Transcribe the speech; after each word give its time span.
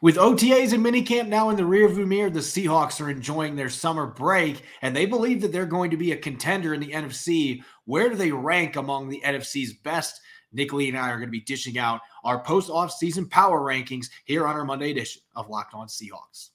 With 0.00 0.16
OTAs 0.16 0.72
and 0.72 0.84
minicamp 0.84 1.28
now 1.28 1.50
in 1.50 1.56
the 1.56 1.62
rearview 1.62 2.06
mirror, 2.06 2.28
the 2.28 2.40
Seahawks 2.40 3.00
are 3.00 3.08
enjoying 3.08 3.54
their 3.54 3.70
summer 3.70 4.06
break, 4.06 4.62
and 4.82 4.94
they 4.94 5.06
believe 5.06 5.40
that 5.40 5.52
they're 5.52 5.66
going 5.66 5.90
to 5.92 5.96
be 5.96 6.12
a 6.12 6.16
contender 6.16 6.74
in 6.74 6.80
the 6.80 6.92
NFC. 6.92 7.62
Where 7.84 8.08
do 8.08 8.16
they 8.16 8.32
rank 8.32 8.76
among 8.76 9.08
the 9.08 9.22
NFC's 9.24 9.72
best? 9.72 10.20
Nick 10.52 10.72
Lee 10.72 10.88
and 10.88 10.98
I 10.98 11.10
are 11.10 11.16
going 11.16 11.28
to 11.28 11.32
be 11.32 11.40
dishing 11.40 11.78
out 11.78 12.00
our 12.24 12.42
post 12.42 12.70
off-season 12.70 13.28
power 13.28 13.60
rankings 13.60 14.06
here 14.24 14.46
on 14.46 14.56
our 14.56 14.64
Monday 14.64 14.90
edition 14.90 15.22
of 15.36 15.48
Locked 15.48 15.74
On 15.74 15.86
Seahawks. 15.86 16.50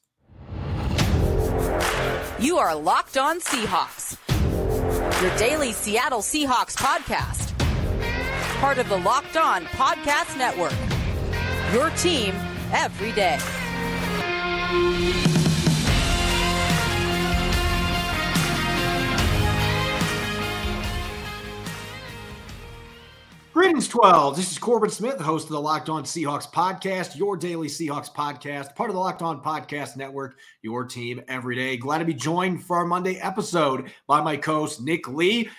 You 2.39 2.57
are 2.57 2.75
Locked 2.75 3.17
On 3.17 3.39
Seahawks, 3.39 4.17
your 5.21 5.37
daily 5.37 5.71
Seattle 5.71 6.21
Seahawks 6.21 6.75
podcast, 6.75 7.57
part 8.59 8.77
of 8.77 8.87
the 8.89 8.97
Locked 8.97 9.37
On 9.37 9.65
Podcast 9.65 10.37
Network. 10.37 10.73
Your 11.73 11.89
team 11.91 12.33
every 12.73 13.11
day. 13.11 13.39
Greetings, 23.59 23.89
12. 23.89 24.37
This 24.37 24.51
is 24.51 24.57
Corbin 24.57 24.89
Smith, 24.89 25.19
host 25.19 25.47
of 25.47 25.51
the 25.51 25.59
Locked 25.59 25.89
On 25.89 26.03
Seahawks 26.03 26.49
podcast, 26.49 27.17
your 27.17 27.35
daily 27.35 27.67
Seahawks 27.67 28.09
podcast, 28.09 28.73
part 28.73 28.89
of 28.89 28.93
the 28.93 28.99
Locked 28.99 29.21
On 29.21 29.43
Podcast 29.43 29.97
Network, 29.97 30.37
your 30.61 30.85
team 30.85 31.21
every 31.27 31.55
day. 31.55 31.75
Glad 31.75 31.97
to 31.97 32.05
be 32.05 32.13
joined 32.13 32.63
for 32.63 32.77
our 32.77 32.85
Monday 32.85 33.15
episode 33.17 33.91
by 34.07 34.21
my 34.21 34.37
co 34.37 34.61
host, 34.61 34.81
Nick 34.81 35.09
Lee 35.09 35.49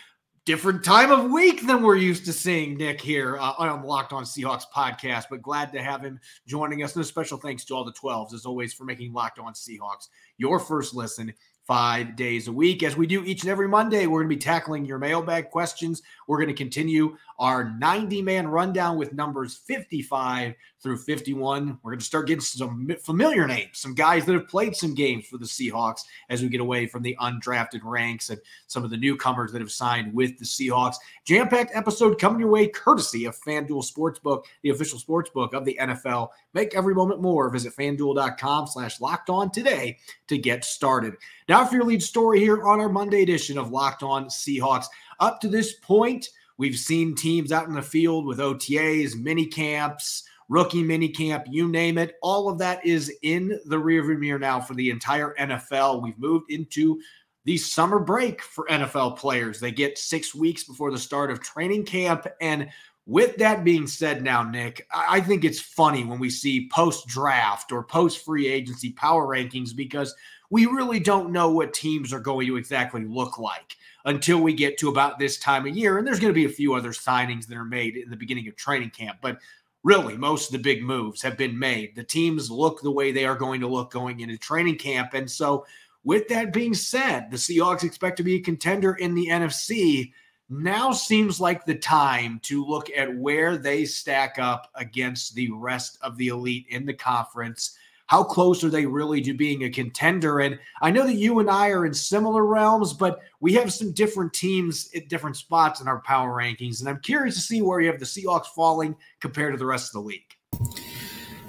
different 0.47 0.83
time 0.83 1.11
of 1.11 1.31
week 1.31 1.67
than 1.67 1.83
we're 1.83 1.97
used 1.97 2.25
to 2.25 2.33
seeing 2.33 2.77
Nick 2.77 3.01
here 3.01 3.37
uh, 3.37 3.53
on 3.59 3.83
Locked 3.83 4.13
On 4.13 4.25
Seahawks 4.25 4.65
podcast, 4.75 5.25
but 5.31 5.43
glad 5.43 5.73
to 5.73 5.83
have 5.83 6.03
him 6.03 6.19
joining 6.47 6.83
us. 6.83 6.95
And 6.97 7.03
a 7.03 7.07
special 7.07 7.39
thanks 7.39 7.65
to 7.67 7.75
all 7.75 7.85
the 7.85 7.93
12s, 7.93 8.33
as 8.33 8.47
always, 8.47 8.73
for 8.73 8.85
making 8.85 9.13
Locked 9.13 9.39
On 9.39 9.53
Seahawks 9.53 10.09
your 10.39 10.59
first 10.59 10.95
listen 10.95 11.33
five 11.71 12.17
days 12.17 12.49
a 12.49 12.53
week. 12.53 12.83
As 12.83 12.97
we 12.97 13.07
do 13.07 13.23
each 13.23 13.43
and 13.43 13.51
every 13.53 13.69
Monday, 13.69 14.09
we're 14.09 14.23
going 14.23 14.29
to 14.29 14.35
be 14.35 14.41
tackling 14.41 14.85
your 14.85 14.99
mailbag 14.99 15.51
questions. 15.51 16.03
We're 16.27 16.39
going 16.39 16.49
to 16.49 16.53
continue 16.53 17.17
our 17.39 17.71
90 17.79 18.23
man 18.23 18.49
rundown 18.49 18.99
with 18.99 19.13
numbers 19.13 19.57
55 19.67 20.55
through 20.83 20.97
51. 20.97 21.79
We're 21.83 21.93
going 21.93 22.01
to 22.01 22.05
start 22.05 22.27
getting 22.27 22.41
some 22.41 22.91
familiar 23.05 23.47
names, 23.47 23.79
some 23.79 23.95
guys 23.95 24.25
that 24.27 24.33
have 24.33 24.49
played 24.49 24.75
some 24.75 24.95
games 24.95 25.27
for 25.27 25.39
the 25.39 25.47
Seahawks 25.47 26.01
as 26.29 26.43
we 26.43 26.49
get 26.49 26.61
away 26.61 26.87
from 26.87 27.03
the 27.03 27.17
undrafted 27.21 27.81
ranks 27.85 28.31
and 28.31 28.41
some 28.67 28.83
of 28.83 28.91
the 28.91 28.97
newcomers 28.97 29.53
that 29.53 29.61
have 29.61 29.71
signed 29.71 30.13
with 30.13 30.39
the 30.39 30.45
Seahawks. 30.45 30.97
Jam 31.25 31.49
packed 31.49 31.75
episode 31.75 32.19
coming 32.19 32.41
your 32.41 32.51
way 32.51 32.67
courtesy 32.67 33.27
of 33.27 33.41
FanDuel 33.41 33.89
Sportsbook, 33.89 34.43
the 34.63 34.71
official 34.71 34.99
sportsbook 34.99 35.55
of 35.55 35.65
the 35.65 35.79
NFL. 35.81 36.31
Make 36.53 36.75
every 36.75 36.95
moment 36.95 37.23
more. 37.23 37.49
Visit 37.49 37.77
fanduel.com 37.77 38.67
slash 38.67 39.01
locked 39.01 39.31
on 39.31 39.51
today 39.51 39.99
to 40.27 40.37
get 40.37 40.65
started. 40.65 41.15
Now, 41.51 41.65
for 41.65 41.75
your 41.75 41.85
lead 41.85 42.01
story 42.01 42.39
here 42.39 42.63
on 42.63 42.79
our 42.79 42.89
Monday 42.89 43.23
edition 43.23 43.59
of 43.59 43.73
Locked 43.73 44.05
On 44.05 44.27
Seahawks. 44.27 44.87
Up 45.19 45.41
to 45.41 45.49
this 45.49 45.73
point, 45.73 46.29
we've 46.59 46.79
seen 46.79 47.17
teams 47.17 47.51
out 47.51 47.67
in 47.67 47.75
the 47.75 47.83
field 47.83 48.25
with 48.25 48.39
OTAs, 48.39 49.21
mini 49.21 49.47
camps 49.47 50.23
rookie 50.49 50.85
mini 50.85 51.09
camp, 51.09 51.47
you 51.49 51.67
name 51.67 51.99
it. 51.99 52.15
All 52.23 52.49
of 52.49 52.59
that 52.59 52.87
is 52.87 53.13
in 53.23 53.59
the 53.65 53.77
rearview 53.77 54.17
mirror 54.17 54.39
now 54.39 54.61
for 54.61 54.75
the 54.75 54.91
entire 54.91 55.35
NFL. 55.41 56.03
We've 56.03 56.19
moved 56.21 56.53
into 56.53 57.01
the 57.45 57.57
summer 57.57 57.99
break 57.99 58.43
for 58.43 58.67
NFL 58.69 59.17
players. 59.17 59.59
They 59.59 59.73
get 59.73 59.99
six 59.99 60.33
weeks 60.33 60.63
before 60.63 60.93
the 60.93 60.99
start 60.99 61.33
of 61.33 61.41
training 61.41 61.85
camp. 61.85 62.29
And 62.41 62.69
with 63.07 63.37
that 63.39 63.65
being 63.65 63.89
said, 63.89 64.23
now, 64.23 64.45
Nick, 64.45 64.87
I 64.93 65.21
think 65.21 65.45
it's 65.45 65.61
funny 65.61 66.05
when 66.05 66.21
we 66.21 66.31
see 66.31 66.69
post 66.69 67.09
draft 67.09 67.73
or 67.73 67.83
post 67.83 68.25
free 68.25 68.47
agency 68.47 68.93
power 68.93 69.27
rankings 69.27 69.75
because 69.75 70.15
we 70.51 70.67
really 70.67 71.01
don't 71.01 71.33
know 71.33 71.51
what 71.51 71.73
teams 71.73 72.13
are 72.13 72.21
going 72.21 72.47
to 72.49 72.57
exactly 72.57 73.05
look 73.05 73.39
like 73.39 73.77
until 74.05 74.41
we 74.41 74.53
get 74.53 74.79
to 74.79 74.89
about 74.89 75.19
this 75.19 75.39
time 75.39 75.67
of 75.67 75.77
year. 75.77 75.99
And 75.99 76.07
there's 76.07 76.21
going 76.21 76.33
to 76.33 76.41
be 76.41 76.47
a 76.47 76.51
few 76.51 76.75
other 76.75 76.91
signings 76.91 77.47
that 77.47 77.57
are 77.57 77.65
made 77.65 77.97
in 77.97 78.11
the 78.11 78.17
beginning 78.17 78.49
of 78.49 78.57
training 78.57 78.91
camp. 78.91 79.19
But 79.23 79.39
really 79.83 80.17
most 80.17 80.49
of 80.49 80.53
the 80.53 80.63
big 80.63 80.83
moves 80.83 81.23
have 81.23 81.37
been 81.37 81.59
made. 81.59 81.95
The 81.95 82.05
teams 82.05 82.51
look 82.51 82.83
the 82.83 82.91
way 82.91 83.13
they 83.13 83.25
are 83.25 83.37
going 83.37 83.61
to 83.61 83.69
look 83.69 83.91
going 83.91 84.21
into 84.21 84.37
training 84.37 84.79
camp. 84.79 85.15
And 85.15 85.31
so, 85.31 85.67
with 86.03 86.29
that 86.29 86.55
being 86.55 86.73
said, 86.73 87.31
the 87.31 87.37
Seahawks 87.37 87.85
expect 87.85 88.17
to 88.17 88.23
be 88.23 88.37
a 88.37 88.41
contender 88.41 88.95
in 88.95 89.15
the 89.15 89.29
NFC. 89.29 90.13
Now 90.49 90.93
seems 90.93 91.39
like 91.41 91.67
the 91.67 91.75
time 91.75 92.41
to 92.45 92.65
look 92.65 92.89
at 92.97 93.15
where 93.15 93.59
they 93.59 93.85
stack 93.85 94.39
up 94.39 94.71
against 94.75 95.35
the 95.35 95.51
rest 95.51 95.99
of 96.01 96.17
the 96.17 96.29
elite 96.29 96.65
in 96.71 96.87
the 96.87 96.95
conference 96.95 97.77
how 98.11 98.25
close 98.25 98.65
are 98.65 98.71
they 98.71 98.87
really 98.87 99.21
to 99.21 99.33
being 99.33 99.63
a 99.63 99.71
contender? 99.71 100.41
And 100.41 100.59
I 100.83 100.91
know 100.91 101.07
that 101.07 101.15
you 101.15 101.39
and 101.39 101.49
I 101.49 101.69
are 101.69 101.87
in 101.87 101.95
similar 101.95 102.45
realms, 102.45 102.93
but 102.93 103.21
we 103.39 103.53
have 103.53 103.73
some 103.73 103.93
different 103.93 104.33
teams 104.33 104.91
at 104.97 105.09
different 105.09 105.37
spots 105.37 105.81
in 105.81 105.87
our 105.87 106.01
power 106.01 106.37
rankings. 106.37 106.81
And 106.81 106.89
I'm 106.89 106.99
curious 106.99 107.37
to 107.37 107.41
see 107.41 107.63
where 107.63 107.81
you 107.81 107.87
have 107.89 108.01
the 108.01 108.05
Seahawks 108.05 108.47
falling 108.47 108.97
compared 109.21 109.55
to 109.55 109.59
the 109.59 109.65
rest 109.65 109.91
of 109.91 110.03
the 110.03 110.09
league. 110.09 110.37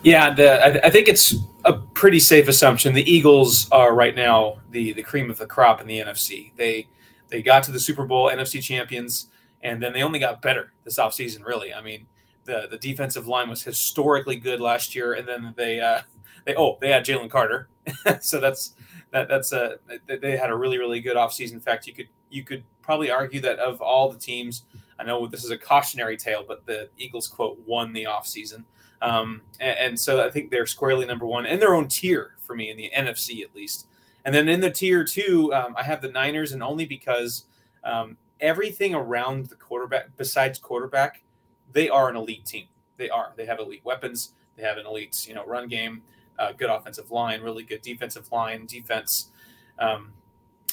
Yeah, 0.04 0.36
the, 0.36 0.86
I, 0.86 0.92
think 0.92 1.08
it's 1.08 1.34
a 1.66 1.74
pretty 1.74 2.20
safe 2.20 2.48
assumption. 2.48 2.94
The 2.94 3.12
Eagles 3.12 3.68
are 3.72 3.96
right 3.96 4.16
now 4.16 4.60
the 4.70 4.94
the 4.94 5.04
cream 5.04 5.32
of 5.32 5.40
the 5.40 5.48
crop 5.48 5.82
in 5.82 5.88
the 5.88 5.98
NFC. 5.98 6.52
They 6.58 6.88
they 7.30 7.42
got 7.42 7.64
to 7.64 7.72
the 7.72 7.80
Super 7.80 8.06
Bowl, 8.06 8.30
NFC 8.30 8.62
champions, 8.62 9.30
and 9.64 9.82
then 9.82 9.94
they 9.94 10.04
only 10.04 10.20
got 10.20 10.44
better 10.44 10.74
this 10.84 11.00
offseason, 11.00 11.44
really. 11.44 11.74
I 11.74 11.82
mean, 11.82 12.06
the 12.46 12.68
the 12.70 12.78
defensive 12.78 13.28
line 13.28 13.50
was 13.50 13.64
historically 13.64 14.36
good 14.36 14.60
last 14.60 14.96
year, 14.96 15.14
and 15.14 15.28
then 15.28 15.54
they 15.58 15.80
uh, 15.80 16.02
they 16.46 16.56
oh 16.56 16.78
they 16.82 16.90
had 16.90 17.06
Jalen 17.06 17.30
Carter, 17.30 17.68
so 18.22 18.40
that's 18.40 18.74
that 19.12 19.28
that's 19.28 19.52
a 19.52 19.78
they 20.08 20.38
had 20.38 20.50
a 20.50 20.56
really 20.56 20.78
really 20.78 21.00
good 21.00 21.18
offseason. 21.18 21.54
In 21.54 21.60
fact, 21.60 21.88
you 21.88 21.94
could 21.94 22.08
you 22.30 22.44
could 22.44 22.64
probably 22.82 23.12
argue 23.12 23.42
that 23.42 23.60
of 23.60 23.82
all 23.82 24.12
the 24.12 24.20
teams, 24.20 24.64
I 25.00 25.04
know 25.04 25.28
this 25.28 25.44
is 25.44 25.52
a 25.52 25.58
cautionary 25.58 26.18
tale, 26.18 26.44
but 26.48 26.66
the 26.66 26.90
Eagles 26.98 27.28
quote 27.28 27.60
won 27.66 27.94
the 27.94 28.06
offseason. 28.06 28.64
Um, 29.02 29.42
and, 29.60 29.78
and 29.78 30.00
so 30.00 30.26
I 30.26 30.30
think 30.30 30.52
they're 30.52 30.68
squarely 30.68 31.06
number 31.06 31.26
one 31.26 31.46
in 31.46 31.60
their 31.60 31.74
own 31.74 31.88
tier 31.88 32.36
for 32.40 32.56
me 32.56 32.70
in 32.70 32.78
the 32.78 32.92
NFC 32.96 33.42
at 33.44 33.56
least. 33.56 33.88
And 34.26 34.34
then 34.34 34.48
in 34.48 34.60
the 34.60 34.70
tier 34.70 35.04
two, 35.04 35.54
um, 35.54 35.74
I 35.76 35.84
have 35.84 36.02
the 36.02 36.10
Niners, 36.10 36.52
and 36.52 36.62
only 36.62 36.86
because 36.86 37.46
um, 37.84 38.18
everything 38.40 38.94
around 38.94 39.48
the 39.48 39.56
quarterback, 39.56 40.16
besides 40.16 40.60
quarterback, 40.60 41.24
they 41.74 41.90
are 41.90 42.10
an 42.10 42.16
elite 42.16 42.46
team. 42.46 42.66
They 42.98 43.10
are. 43.10 43.34
They 43.36 43.46
have 43.46 43.60
elite 43.60 43.82
weapons. 43.84 44.34
They 44.58 44.64
have 44.64 44.78
an 44.78 44.86
elite, 44.86 45.28
you 45.28 45.34
know, 45.34 45.46
run 45.46 45.68
game 45.68 46.04
uh, 46.42 46.52
good 46.54 46.70
offensive 46.70 47.12
line, 47.12 47.42
really 47.42 47.64
good 47.64 47.82
defensive 47.82 48.32
line, 48.32 48.66
defense. 48.66 49.30
Um, 49.78 50.12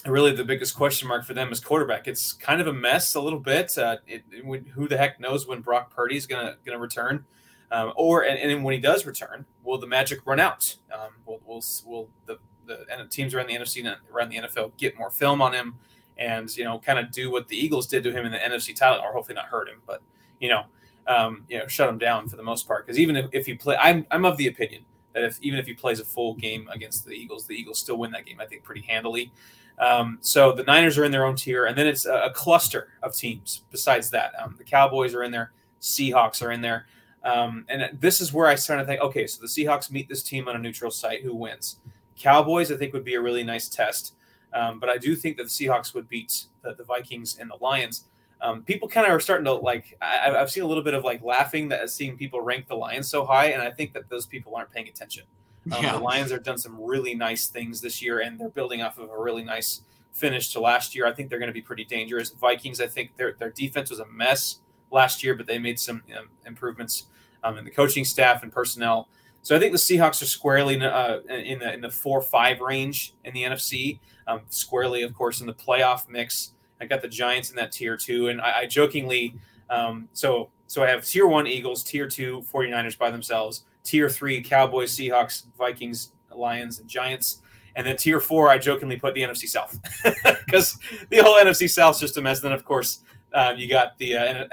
really, 0.07 0.33
the 0.33 0.45
biggest 0.45 0.75
question 0.75 1.07
mark 1.07 1.27
for 1.27 1.35
them 1.35 1.53
is 1.53 1.61
quarterback. 1.61 2.09
It's 2.09 2.33
kind 2.33 2.61
of 2.61 2.67
a 2.67 2.73
mess 2.73 3.15
a 3.15 3.21
little 3.21 3.39
bit. 3.39 3.77
Uh, 3.77 3.99
it, 4.07 4.25
it, 4.31 4.69
who 4.69 4.89
the 4.89 4.97
heck 4.97 5.21
knows 5.21 5.47
when 5.47 5.61
Brock 5.61 5.95
Purdy 5.95 6.17
is 6.17 6.27
gonna 6.27 6.57
gonna 6.65 6.79
return, 6.79 7.25
um, 7.71 7.93
or 7.97 8.23
and, 8.23 8.39
and, 8.39 8.65
when 8.65 8.75
he 8.75 8.81
does 8.81 9.05
return, 9.05 9.45
will 9.63 9.79
the 9.79 9.87
magic 9.87 10.21
run 10.25 10.41
out? 10.41 10.75
Um, 10.93 11.11
will 11.27 11.41
will 11.47 11.63
will 11.85 12.09
the 12.27 12.39
the 12.67 13.07
teams 13.11 13.35
around 13.35 13.49
the 13.49 13.55
NFC 13.55 13.95
around 14.13 14.31
the 14.31 14.37
NFL 14.37 14.73
get 14.79 14.99
more 14.99 15.11
film 15.11 15.43
on 15.43 15.53
him, 15.53 15.75
and 16.17 16.55
you 16.57 16.65
know, 16.65 16.79
kind 16.79 16.99
of 16.99 17.11
do 17.11 17.31
what 17.31 17.49
the 17.49 17.57
Eagles 17.57 17.87
did 17.87 18.03
to 18.05 18.13
him 18.13 18.25
in 18.25 18.33
the 18.33 18.39
NFC 18.39 18.75
title, 18.75 19.03
or 19.05 19.13
hopefully 19.13 19.35
not 19.35 19.47
hurt 19.47 19.69
him, 19.69 19.83
but 19.87 20.01
you 20.41 20.49
know, 20.49 20.65
um, 21.09 21.45
you 21.49 21.59
know, 21.59 21.67
shut 21.67 21.89
him 21.89 21.99
down 21.99 22.29
for 22.29 22.37
the 22.37 22.43
most 22.43 22.69
part. 22.69 22.87
Because 22.87 22.99
even 22.99 23.17
if, 23.17 23.27
if 23.33 23.49
you 23.49 23.59
play, 23.59 23.77
I'm 23.81 24.07
I'm 24.11 24.25
of 24.25 24.37
the 24.37 24.47
opinion 24.47 24.85
that 25.15 25.25
if 25.25 25.39
even 25.43 25.59
if 25.59 25.67
he 25.67 25.75
plays 25.75 25.99
a 25.99 26.05
full 26.05 26.35
game 26.35 26.69
against 26.73 27.05
the 27.05 27.13
Eagles, 27.13 27.47
the 27.47 27.55
Eagles 27.55 27.79
still 27.81 27.97
win 27.97 28.13
that 28.13 28.27
game. 28.27 28.39
I 28.41 28.47
think 28.47 28.63
pretty 28.63 28.83
handily. 28.83 29.33
Um, 29.79 30.19
so 30.21 30.53
the 30.53 30.65
Niners 30.65 30.99
are 30.99 31.05
in 31.05 31.13
their 31.13 31.25
own 31.25 31.37
tier, 31.37 31.67
and 31.67 31.77
then 31.77 31.87
it's 31.87 32.05
a, 32.05 32.25
a 32.25 32.31
cluster 32.31 32.89
of 33.03 33.17
teams. 33.17 33.63
Besides 33.71 34.11
that, 34.11 34.33
um, 34.41 34.55
the 34.59 34.65
Cowboys 34.65 35.15
are 35.15 35.23
in 35.23 35.31
there, 35.31 35.53
Seahawks 35.81 36.43
are 36.43 36.51
in 36.51 36.61
there, 36.61 36.87
um, 37.23 37.65
and 37.69 37.97
this 38.01 38.21
is 38.21 38.33
where 38.33 38.49
I 38.49 38.57
started 38.57 38.83
to 38.83 38.87
think, 38.89 39.01
okay, 39.01 39.27
so 39.27 39.41
the 39.41 39.47
Seahawks 39.47 39.91
meet 39.91 40.09
this 40.09 40.23
team 40.23 40.49
on 40.49 40.57
a 40.57 40.59
neutral 40.59 40.91
site. 40.91 41.23
Who 41.23 41.35
wins? 41.35 41.77
Cowboys, 42.19 42.73
I 42.73 42.77
think, 42.77 42.93
would 42.93 43.05
be 43.05 43.15
a 43.15 43.21
really 43.21 43.45
nice 43.45 43.69
test, 43.69 44.15
um, 44.53 44.81
but 44.81 44.89
I 44.89 44.99
do 44.99 45.15
think 45.15 45.37
that 45.37 45.45
the 45.45 45.49
Seahawks 45.49 45.95
would 45.95 46.09
beat 46.09 46.47
the, 46.63 46.75
the 46.75 46.83
Vikings 46.83 47.39
and 47.39 47.49
the 47.49 47.59
Lions 47.61 48.07
um, 48.41 48.63
people 48.63 48.89
kind 48.89 49.07
of 49.07 49.13
are 49.13 49.21
starting 49.21 49.45
to 49.45 49.55
like 49.55 49.97
I, 50.01 50.31
have 50.31 50.51
seen 50.51 50.63
a 50.63 50.67
little 50.67 50.85
bit 50.85 50.95
of 50.95 51.05
like 51.05 51.23
laughing 51.23 51.69
that 51.69 51.91
seeing 51.91 52.17
people 52.17 52.41
rank 52.41 52.69
the 52.69 52.77
lions 52.77 53.09
so 53.09 53.25
high 53.25 53.47
and 53.47 53.63
i 53.63 53.71
think 53.71 53.93
that 53.95 54.09
those 54.09 54.27
people 54.27 54.55
aren't 54.55 54.71
paying 54.71 54.89
attention. 54.89 55.25
Um, 55.71 55.83
yeah. 55.83 55.93
the 55.93 55.99
lions 55.99 56.31
have 56.31 56.45
done 56.45 56.57
some 56.57 56.81
really 56.81 57.15
nice 57.15 57.49
things 57.49 57.81
this 57.81 58.01
year 58.01 58.21
and 58.21 58.41
they're 58.41 58.49
building 58.49 58.81
off 58.81 58.99
of 58.99 59.11
a 59.11 59.19
really 59.19 59.45
nice 59.45 59.83
finish 60.13 60.51
to 60.55 60.61
last 60.61 60.95
year. 60.95 61.07
I 61.07 61.13
think 61.13 61.29
they're 61.29 61.39
going 61.39 61.51
to 61.51 61.55
be 61.55 61.61
pretty 61.61 61.85
dangerous. 61.85 62.31
Vikings 62.31 62.81
i 62.81 62.87
think 62.87 63.17
their, 63.17 63.35
their 63.39 63.51
defense 63.51 63.91
was 63.91 63.99
a 63.99 64.07
mess 64.07 64.61
last 64.91 65.23
year 65.23 65.35
but 65.35 65.47
they 65.47 65.59
made 65.59 65.79
some 65.79 66.03
um, 66.17 66.29
improvements 66.47 67.07
um, 67.45 67.59
in 67.59 67.65
the 67.65 67.71
coaching 67.71 68.05
staff 68.05 68.43
and 68.43 68.53
personnel. 68.53 69.09
So 69.43 69.57
i 69.57 69.59
think 69.59 69.73
the 69.73 69.79
seahawks 69.79 70.23
are 70.23 70.27
squarely 70.27 70.81
uh, 70.81 71.21
in 71.29 71.59
the 71.59 71.73
in 71.75 71.81
the 71.81 71.91
four 71.91 72.23
five 72.23 72.61
range 72.61 73.15
in 73.25 73.35
the 73.35 73.43
nfc 73.43 73.99
um, 74.27 74.43
squarely 74.49 75.03
of 75.03 75.13
course 75.15 75.41
in 75.41 75.47
the 75.47 75.55
playoff 75.55 76.09
mix 76.09 76.53
I 76.81 76.87
got 76.87 77.03
the 77.03 77.09
Giants 77.09 77.51
in 77.51 77.57
that 77.57 77.73
tier 77.73 77.97
two. 77.97 78.29
And 78.29 78.41
I, 78.41 78.61
I 78.61 78.67
jokingly, 78.67 79.35
um, 79.71 80.09
so 80.13 80.51
so 80.67 80.83
I 80.83 80.89
have 80.89 81.05
tier 81.05 81.27
one 81.27 81.47
Eagles, 81.47 81.83
tier 81.83 82.07
two 82.07 82.45
49ers 82.53 82.97
by 82.99 83.11
themselves, 83.11 83.65
tier 83.85 84.09
three 84.09 84.43
Cowboys, 84.43 84.95
Seahawks, 84.95 85.45
Vikings, 85.57 86.13
Lions, 86.35 86.79
and 86.79 86.89
Giants. 86.89 87.41
And 87.75 87.87
then 87.87 87.97
tier 87.97 88.21
four, 88.21 88.51
I 88.51 88.59
jokingly 88.59 88.97
put 88.97 89.15
the 89.15 89.23
NFC 89.23 89.49
South 89.49 89.79
because 90.45 90.79
the 91.11 91.19
whole 91.19 91.37
NFC 91.37 91.71
South 91.71 92.03
a 92.17 92.21
mess. 92.21 92.41
Then, 92.41 92.53
of 92.53 92.65
course, 92.65 93.01
um, 93.33 93.57
you 93.57 93.69
got 93.69 93.97
the 93.99 94.17
uh, 94.17 94.45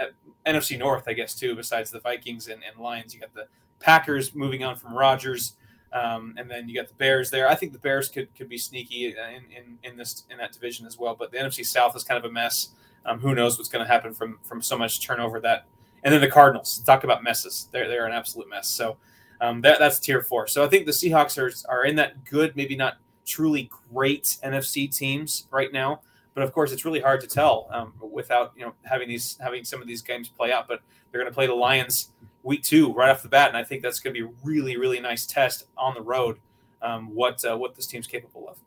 NFC 0.46 0.78
North, 0.78 1.06
I 1.08 1.14
guess, 1.14 1.34
too, 1.34 1.56
besides 1.56 1.92
the 1.92 2.00
Vikings 2.00 2.48
and, 2.48 2.62
and 2.64 2.82
Lions. 2.82 3.14
You 3.14 3.20
got 3.20 3.34
the 3.34 3.48
Packers 3.80 4.36
moving 4.36 4.64
on 4.64 4.76
from 4.76 4.94
Rodgers. 4.94 5.56
Um, 5.94 6.36
and 6.38 6.50
then 6.50 6.68
you 6.68 6.76
got 6.76 6.88
the 6.88 6.94
Bears 6.96 7.30
there. 7.30 7.48
I 7.48 7.56
think 7.56 7.72
the 7.72 7.80
Bears 7.80 8.10
could, 8.10 8.34
could 8.36 8.50
be 8.50 8.58
sneaky 8.58 9.08
in, 9.08 9.44
in, 9.56 9.78
in 9.84 9.98
this 9.98 10.24
in 10.30 10.38
that 10.38 10.52
division 10.52 10.86
as 10.86 10.98
well. 10.98 11.16
But 11.18 11.32
the 11.32 11.38
NFC 11.38 11.66
South 11.66 11.96
is 11.96 12.04
kind 12.04 12.18
of 12.18 12.30
a 12.30 12.34
mess. 12.34 12.70
Um, 13.06 13.20
who 13.20 13.36
knows 13.36 13.58
what's 13.58 13.70
going 13.70 13.86
to 13.86 13.92
happen 13.92 14.14
from 14.14 14.40
from 14.44 14.62
so 14.62 14.78
much 14.78 15.06
turnover 15.06 15.40
that. 15.42 15.66
And 16.04 16.14
then 16.14 16.22
the 16.22 16.30
Cardinals. 16.30 16.80
Talk 16.80 17.04
about 17.04 17.24
messes. 17.24 17.70
They're 17.72 17.88
they're 17.88 18.06
an 18.06 18.14
absolute 18.14 18.50
mess. 18.50 18.68
So 18.68 18.98
um, 19.42 19.62
that 19.62 19.80
that's 19.80 20.00
tier 20.00 20.22
four. 20.22 20.48
So 20.48 20.64
I 20.64 20.68
think 20.68 20.86
the 20.86 20.92
Seahawks 20.92 21.38
are 21.38 21.52
are 21.72 21.86
in 21.86 21.96
that 21.96 22.26
good, 22.26 22.56
maybe 22.56 22.76
not 22.76 22.98
truly 23.26 23.70
great 23.92 24.38
NFC 24.44 24.94
teams 24.94 25.48
right 25.52 25.72
now. 25.72 26.02
But 26.34 26.44
of 26.44 26.52
course, 26.52 26.72
it's 26.72 26.84
really 26.84 27.00
hard 27.00 27.22
to 27.22 27.28
tell 27.28 27.68
um, 27.72 27.94
without 28.02 28.52
you 28.58 28.66
know 28.66 28.74
having 28.84 29.08
these 29.08 29.38
having 29.40 29.64
some 29.64 29.82
of 29.82 29.88
these 29.88 30.02
games 30.02 30.28
play 30.28 30.52
out. 30.52 30.68
But 30.68 30.82
they're 31.12 31.22
going 31.22 31.32
to 31.32 31.36
play 31.36 31.48
the 31.48 31.54
Lions 31.54 32.12
week 32.46 32.64
two 32.64 32.94
right 32.94 33.10
off 33.10 33.24
the 33.24 33.30
bat, 33.30 33.50
and 33.50 33.58
I 33.58 33.64
think 33.64 33.82
that's 33.82 34.00
going 34.00 34.14
to 34.14 34.22
be 34.22 34.26
a 34.26 34.32
really 34.44 34.78
really 34.78 35.00
nice 35.00 35.26
test 35.26 35.66
on 35.78 35.94
the 35.94 36.02
road. 36.02 36.38
Um, 36.82 37.14
what 37.14 37.44
uh, 37.44 37.58
what 37.58 37.76
this 37.76 37.88
team's 37.88 38.08
capable 38.08 38.48
of. 38.48 38.58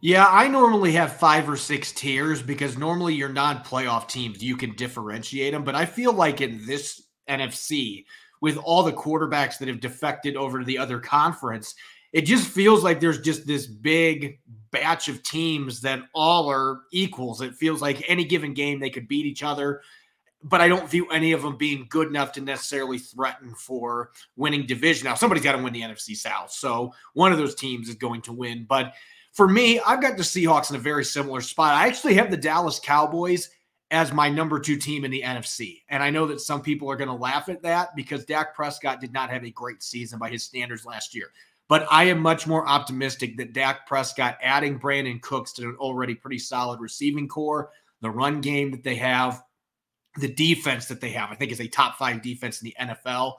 Yeah, 0.00 0.26
I 0.30 0.48
normally 0.48 0.92
have 0.92 1.16
five 1.16 1.50
or 1.50 1.58
six 1.58 1.92
tiers 1.92 2.40
because 2.40 2.78
normally 2.78 3.14
your 3.14 3.28
non-playoff 3.28 4.08
teams 4.08 4.42
you 4.42 4.56
can 4.56 4.74
differentiate 4.74 5.52
them, 5.52 5.64
but 5.64 5.74
I 5.74 5.84
feel 5.84 6.12
like 6.14 6.40
in 6.40 6.64
this 6.64 7.02
NFC 7.28 8.06
with 8.40 8.56
all 8.56 8.82
the 8.82 8.92
quarterbacks 8.92 9.58
that 9.58 9.68
have 9.68 9.80
defected 9.80 10.36
over 10.36 10.58
to 10.58 10.64
the 10.64 10.78
other 10.78 10.98
conference, 10.98 11.74
it 12.12 12.22
just 12.22 12.48
feels 12.48 12.82
like 12.82 12.98
there's 12.98 13.20
just 13.20 13.46
this 13.46 13.66
big 13.66 14.38
batch 14.70 15.08
of 15.08 15.22
teams 15.22 15.82
that 15.82 16.00
all 16.14 16.50
are 16.50 16.80
equals. 16.92 17.42
It 17.42 17.54
feels 17.54 17.82
like 17.82 18.02
any 18.08 18.24
given 18.24 18.54
game 18.54 18.80
they 18.80 18.90
could 18.90 19.06
beat 19.06 19.26
each 19.26 19.42
other 19.42 19.82
but 20.42 20.60
I 20.60 20.68
don't 20.68 20.88
view 20.88 21.08
any 21.10 21.32
of 21.32 21.42
them 21.42 21.56
being 21.56 21.86
good 21.90 22.08
enough 22.08 22.32
to 22.32 22.40
necessarily 22.40 22.98
threaten 22.98 23.54
for 23.54 24.10
winning 24.36 24.66
division. 24.66 25.04
Now, 25.04 25.14
somebody's 25.14 25.44
got 25.44 25.52
to 25.52 25.62
win 25.62 25.72
the 25.72 25.82
NFC 25.82 26.16
South. 26.16 26.50
So 26.50 26.92
one 27.14 27.32
of 27.32 27.38
those 27.38 27.54
teams 27.54 27.88
is 27.88 27.94
going 27.94 28.22
to 28.22 28.32
win. 28.32 28.64
But 28.68 28.94
for 29.32 29.46
me, 29.46 29.80
I've 29.80 30.00
got 30.00 30.16
the 30.16 30.22
Seahawks 30.22 30.70
in 30.70 30.76
a 30.76 30.80
very 30.80 31.04
similar 31.04 31.40
spot. 31.40 31.74
I 31.74 31.86
actually 31.86 32.14
have 32.14 32.30
the 32.30 32.36
Dallas 32.36 32.80
Cowboys 32.82 33.50
as 33.90 34.12
my 34.12 34.28
number 34.28 34.58
two 34.58 34.76
team 34.76 35.04
in 35.04 35.10
the 35.10 35.22
NFC. 35.22 35.82
And 35.88 36.02
I 36.02 36.10
know 36.10 36.26
that 36.26 36.40
some 36.40 36.62
people 36.62 36.90
are 36.90 36.96
going 36.96 37.08
to 37.08 37.14
laugh 37.14 37.48
at 37.48 37.62
that 37.62 37.94
because 37.96 38.24
Dak 38.24 38.54
Prescott 38.54 39.00
did 39.00 39.12
not 39.12 39.30
have 39.30 39.44
a 39.44 39.50
great 39.50 39.82
season 39.82 40.18
by 40.18 40.30
his 40.30 40.44
standards 40.44 40.86
last 40.86 41.14
year. 41.14 41.32
But 41.68 41.86
I 41.90 42.04
am 42.04 42.18
much 42.18 42.46
more 42.46 42.66
optimistic 42.66 43.36
that 43.36 43.52
Dak 43.52 43.86
Prescott 43.86 44.38
adding 44.42 44.78
Brandin 44.78 45.20
Cooks 45.22 45.52
to 45.54 45.68
an 45.68 45.76
already 45.78 46.14
pretty 46.14 46.38
solid 46.38 46.80
receiving 46.80 47.28
corps, 47.28 47.70
the 48.00 48.10
run 48.10 48.40
game 48.40 48.70
that 48.72 48.82
they 48.82 48.96
have, 48.96 49.42
the 50.16 50.32
defense 50.32 50.86
that 50.86 51.00
they 51.00 51.10
have, 51.10 51.30
I 51.30 51.34
think 51.34 51.52
is 51.52 51.60
a 51.60 51.68
top 51.68 51.96
five 51.96 52.22
defense 52.22 52.62
in 52.62 52.66
the 52.66 52.76
NFL. 52.80 53.34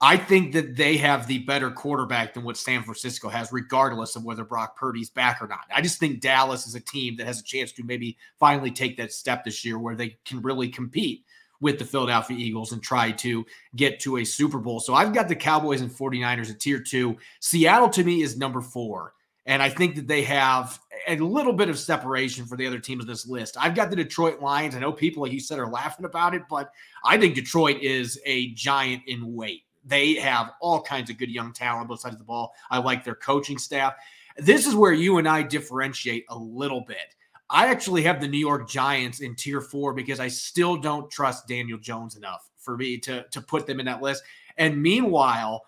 I 0.00 0.16
think 0.16 0.52
that 0.52 0.76
they 0.76 0.96
have 0.98 1.26
the 1.26 1.38
better 1.40 1.70
quarterback 1.72 2.32
than 2.32 2.44
what 2.44 2.56
San 2.56 2.84
Francisco 2.84 3.28
has, 3.28 3.52
regardless 3.52 4.14
of 4.14 4.24
whether 4.24 4.44
Brock 4.44 4.76
Purdy's 4.76 5.10
back 5.10 5.42
or 5.42 5.48
not. 5.48 5.64
I 5.74 5.82
just 5.82 5.98
think 5.98 6.20
Dallas 6.20 6.68
is 6.68 6.76
a 6.76 6.80
team 6.80 7.16
that 7.16 7.26
has 7.26 7.40
a 7.40 7.44
chance 7.44 7.72
to 7.72 7.82
maybe 7.82 8.16
finally 8.38 8.70
take 8.70 8.96
that 8.98 9.12
step 9.12 9.44
this 9.44 9.64
year 9.64 9.78
where 9.78 9.96
they 9.96 10.16
can 10.24 10.40
really 10.40 10.68
compete 10.68 11.24
with 11.60 11.80
the 11.80 11.84
Philadelphia 11.84 12.36
Eagles 12.38 12.70
and 12.70 12.80
try 12.80 13.10
to 13.10 13.44
get 13.74 13.98
to 14.00 14.18
a 14.18 14.24
Super 14.24 14.58
Bowl. 14.58 14.78
So 14.78 14.94
I've 14.94 15.12
got 15.12 15.26
the 15.26 15.34
Cowboys 15.34 15.80
and 15.80 15.90
49ers 15.90 16.50
at 16.50 16.60
tier 16.60 16.78
two. 16.78 17.16
Seattle 17.40 17.88
to 17.90 18.04
me 18.04 18.22
is 18.22 18.38
number 18.38 18.60
four. 18.60 19.14
And 19.48 19.62
I 19.62 19.70
think 19.70 19.96
that 19.96 20.06
they 20.06 20.22
have 20.22 20.78
a 21.08 21.16
little 21.16 21.54
bit 21.54 21.70
of 21.70 21.78
separation 21.78 22.44
for 22.44 22.56
the 22.56 22.66
other 22.66 22.78
teams 22.78 23.02
on 23.02 23.08
this 23.08 23.26
list. 23.26 23.56
I've 23.58 23.74
got 23.74 23.88
the 23.88 23.96
Detroit 23.96 24.42
Lions. 24.42 24.76
I 24.76 24.78
know 24.78 24.92
people, 24.92 25.22
like 25.22 25.32
you 25.32 25.40
said, 25.40 25.58
are 25.58 25.70
laughing 25.70 26.04
about 26.04 26.34
it, 26.34 26.42
but 26.50 26.70
I 27.02 27.16
think 27.16 27.34
Detroit 27.34 27.80
is 27.80 28.20
a 28.26 28.52
giant 28.52 29.04
in 29.06 29.34
weight. 29.34 29.62
They 29.86 30.16
have 30.16 30.50
all 30.60 30.82
kinds 30.82 31.08
of 31.08 31.16
good 31.16 31.30
young 31.30 31.54
talent 31.54 31.88
both 31.88 32.00
sides 32.00 32.16
of 32.16 32.18
the 32.18 32.26
ball. 32.26 32.52
I 32.70 32.78
like 32.78 33.04
their 33.04 33.14
coaching 33.14 33.56
staff. 33.56 33.94
This 34.36 34.66
is 34.66 34.74
where 34.74 34.92
you 34.92 35.16
and 35.16 35.26
I 35.26 35.44
differentiate 35.44 36.26
a 36.28 36.36
little 36.36 36.82
bit. 36.82 37.14
I 37.48 37.68
actually 37.68 38.02
have 38.02 38.20
the 38.20 38.28
New 38.28 38.36
York 38.36 38.68
Giants 38.68 39.20
in 39.20 39.34
tier 39.34 39.62
four 39.62 39.94
because 39.94 40.20
I 40.20 40.28
still 40.28 40.76
don't 40.76 41.10
trust 41.10 41.48
Daniel 41.48 41.78
Jones 41.78 42.16
enough 42.16 42.50
for 42.58 42.76
me 42.76 42.98
to, 42.98 43.24
to 43.30 43.40
put 43.40 43.66
them 43.66 43.80
in 43.80 43.86
that 43.86 44.02
list. 44.02 44.24
And 44.58 44.82
meanwhile, 44.82 45.64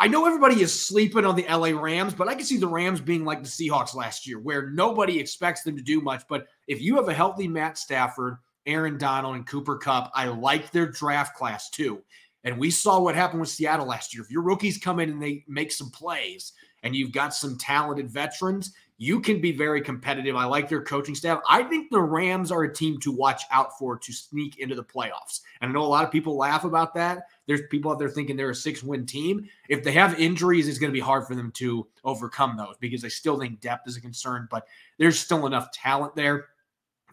I 0.00 0.08
know 0.08 0.26
everybody 0.26 0.62
is 0.62 0.86
sleeping 0.86 1.24
on 1.24 1.36
the 1.36 1.46
LA 1.48 1.78
Rams, 1.80 2.12
but 2.12 2.28
I 2.28 2.34
can 2.34 2.44
see 2.44 2.56
the 2.56 2.66
Rams 2.66 3.00
being 3.00 3.24
like 3.24 3.42
the 3.42 3.48
Seahawks 3.48 3.94
last 3.94 4.26
year, 4.26 4.38
where 4.38 4.70
nobody 4.70 5.18
expects 5.18 5.62
them 5.62 5.76
to 5.76 5.82
do 5.82 6.00
much. 6.00 6.24
But 6.28 6.46
if 6.66 6.80
you 6.80 6.96
have 6.96 7.08
a 7.08 7.14
healthy 7.14 7.46
Matt 7.46 7.78
Stafford, 7.78 8.38
Aaron 8.66 8.98
Donald, 8.98 9.36
and 9.36 9.46
Cooper 9.46 9.76
Kupp, 9.76 10.10
I 10.14 10.26
like 10.26 10.70
their 10.70 10.86
draft 10.86 11.36
class 11.36 11.70
too. 11.70 12.02
And 12.44 12.58
we 12.58 12.70
saw 12.70 13.00
what 13.00 13.14
happened 13.14 13.40
with 13.40 13.48
Seattle 13.48 13.86
last 13.86 14.14
year. 14.14 14.22
If 14.22 14.30
your 14.30 14.42
rookies 14.42 14.78
come 14.78 15.00
in 15.00 15.10
and 15.10 15.22
they 15.22 15.44
make 15.48 15.72
some 15.72 15.90
plays 15.90 16.52
and 16.82 16.94
you've 16.94 17.12
got 17.12 17.34
some 17.34 17.58
talented 17.58 18.10
veterans, 18.10 18.72
you 18.98 19.20
can 19.20 19.40
be 19.40 19.52
very 19.52 19.80
competitive. 19.80 20.36
I 20.36 20.44
like 20.46 20.68
their 20.68 20.82
coaching 20.82 21.14
staff. 21.14 21.40
I 21.48 21.64
think 21.64 21.90
the 21.90 22.00
Rams 22.00 22.50
are 22.50 22.62
a 22.62 22.72
team 22.72 22.98
to 23.00 23.12
watch 23.12 23.42
out 23.50 23.78
for 23.78 23.98
to 23.98 24.12
sneak 24.12 24.58
into 24.58 24.74
the 24.74 24.84
playoffs. 24.84 25.40
And 25.60 25.70
I 25.70 25.72
know 25.72 25.82
a 25.82 25.86
lot 25.86 26.04
of 26.04 26.10
people 26.10 26.36
laugh 26.36 26.64
about 26.64 26.94
that. 26.94 27.26
There's 27.46 27.62
people 27.70 27.90
out 27.90 27.98
there 27.98 28.08
thinking 28.08 28.36
they're 28.36 28.50
a 28.50 28.54
six 28.54 28.82
win 28.82 29.06
team. 29.06 29.48
If 29.68 29.84
they 29.84 29.92
have 29.92 30.18
injuries, 30.18 30.68
it's 30.68 30.78
going 30.78 30.90
to 30.90 30.96
be 30.96 31.00
hard 31.00 31.26
for 31.26 31.34
them 31.34 31.52
to 31.52 31.86
overcome 32.04 32.56
those 32.56 32.76
because 32.78 33.04
I 33.04 33.08
still 33.08 33.38
think 33.38 33.60
depth 33.60 33.88
is 33.88 33.96
a 33.96 34.00
concern, 34.00 34.48
but 34.50 34.66
there's 34.98 35.18
still 35.18 35.46
enough 35.46 35.70
talent 35.72 36.16
there. 36.16 36.46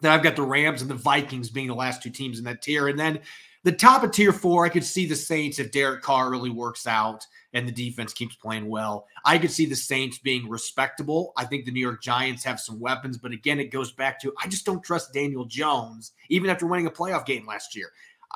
Then 0.00 0.12
I've 0.12 0.22
got 0.22 0.36
the 0.36 0.42
Rams 0.42 0.82
and 0.82 0.90
the 0.90 0.96
Vikings 0.96 1.50
being 1.50 1.68
the 1.68 1.74
last 1.74 2.02
two 2.02 2.10
teams 2.10 2.38
in 2.38 2.44
that 2.44 2.62
tier. 2.62 2.88
And 2.88 2.98
then 2.98 3.20
the 3.62 3.72
top 3.72 4.02
of 4.02 4.10
tier 4.10 4.32
four, 4.32 4.66
I 4.66 4.68
could 4.68 4.84
see 4.84 5.06
the 5.06 5.16
Saints 5.16 5.58
if 5.58 5.72
Derek 5.72 6.02
Carr 6.02 6.30
really 6.30 6.50
works 6.50 6.86
out 6.86 7.26
and 7.54 7.66
the 7.66 7.72
defense 7.72 8.12
keeps 8.12 8.36
playing 8.36 8.68
well. 8.68 9.06
I 9.24 9.38
could 9.38 9.50
see 9.50 9.64
the 9.64 9.74
Saints 9.74 10.18
being 10.18 10.48
respectable. 10.50 11.32
I 11.36 11.46
think 11.46 11.64
the 11.64 11.70
New 11.70 11.80
York 11.80 12.02
Giants 12.02 12.44
have 12.44 12.60
some 12.60 12.78
weapons, 12.78 13.16
but 13.16 13.32
again, 13.32 13.58
it 13.58 13.70
goes 13.70 13.92
back 13.92 14.20
to 14.20 14.34
I 14.42 14.48
just 14.48 14.66
don't 14.66 14.82
trust 14.82 15.14
Daniel 15.14 15.46
Jones, 15.46 16.12
even 16.28 16.50
after 16.50 16.66
winning 16.66 16.86
a 16.86 16.90
playoff 16.90 17.24
game 17.24 17.46
last 17.46 17.74
year. 17.74 17.90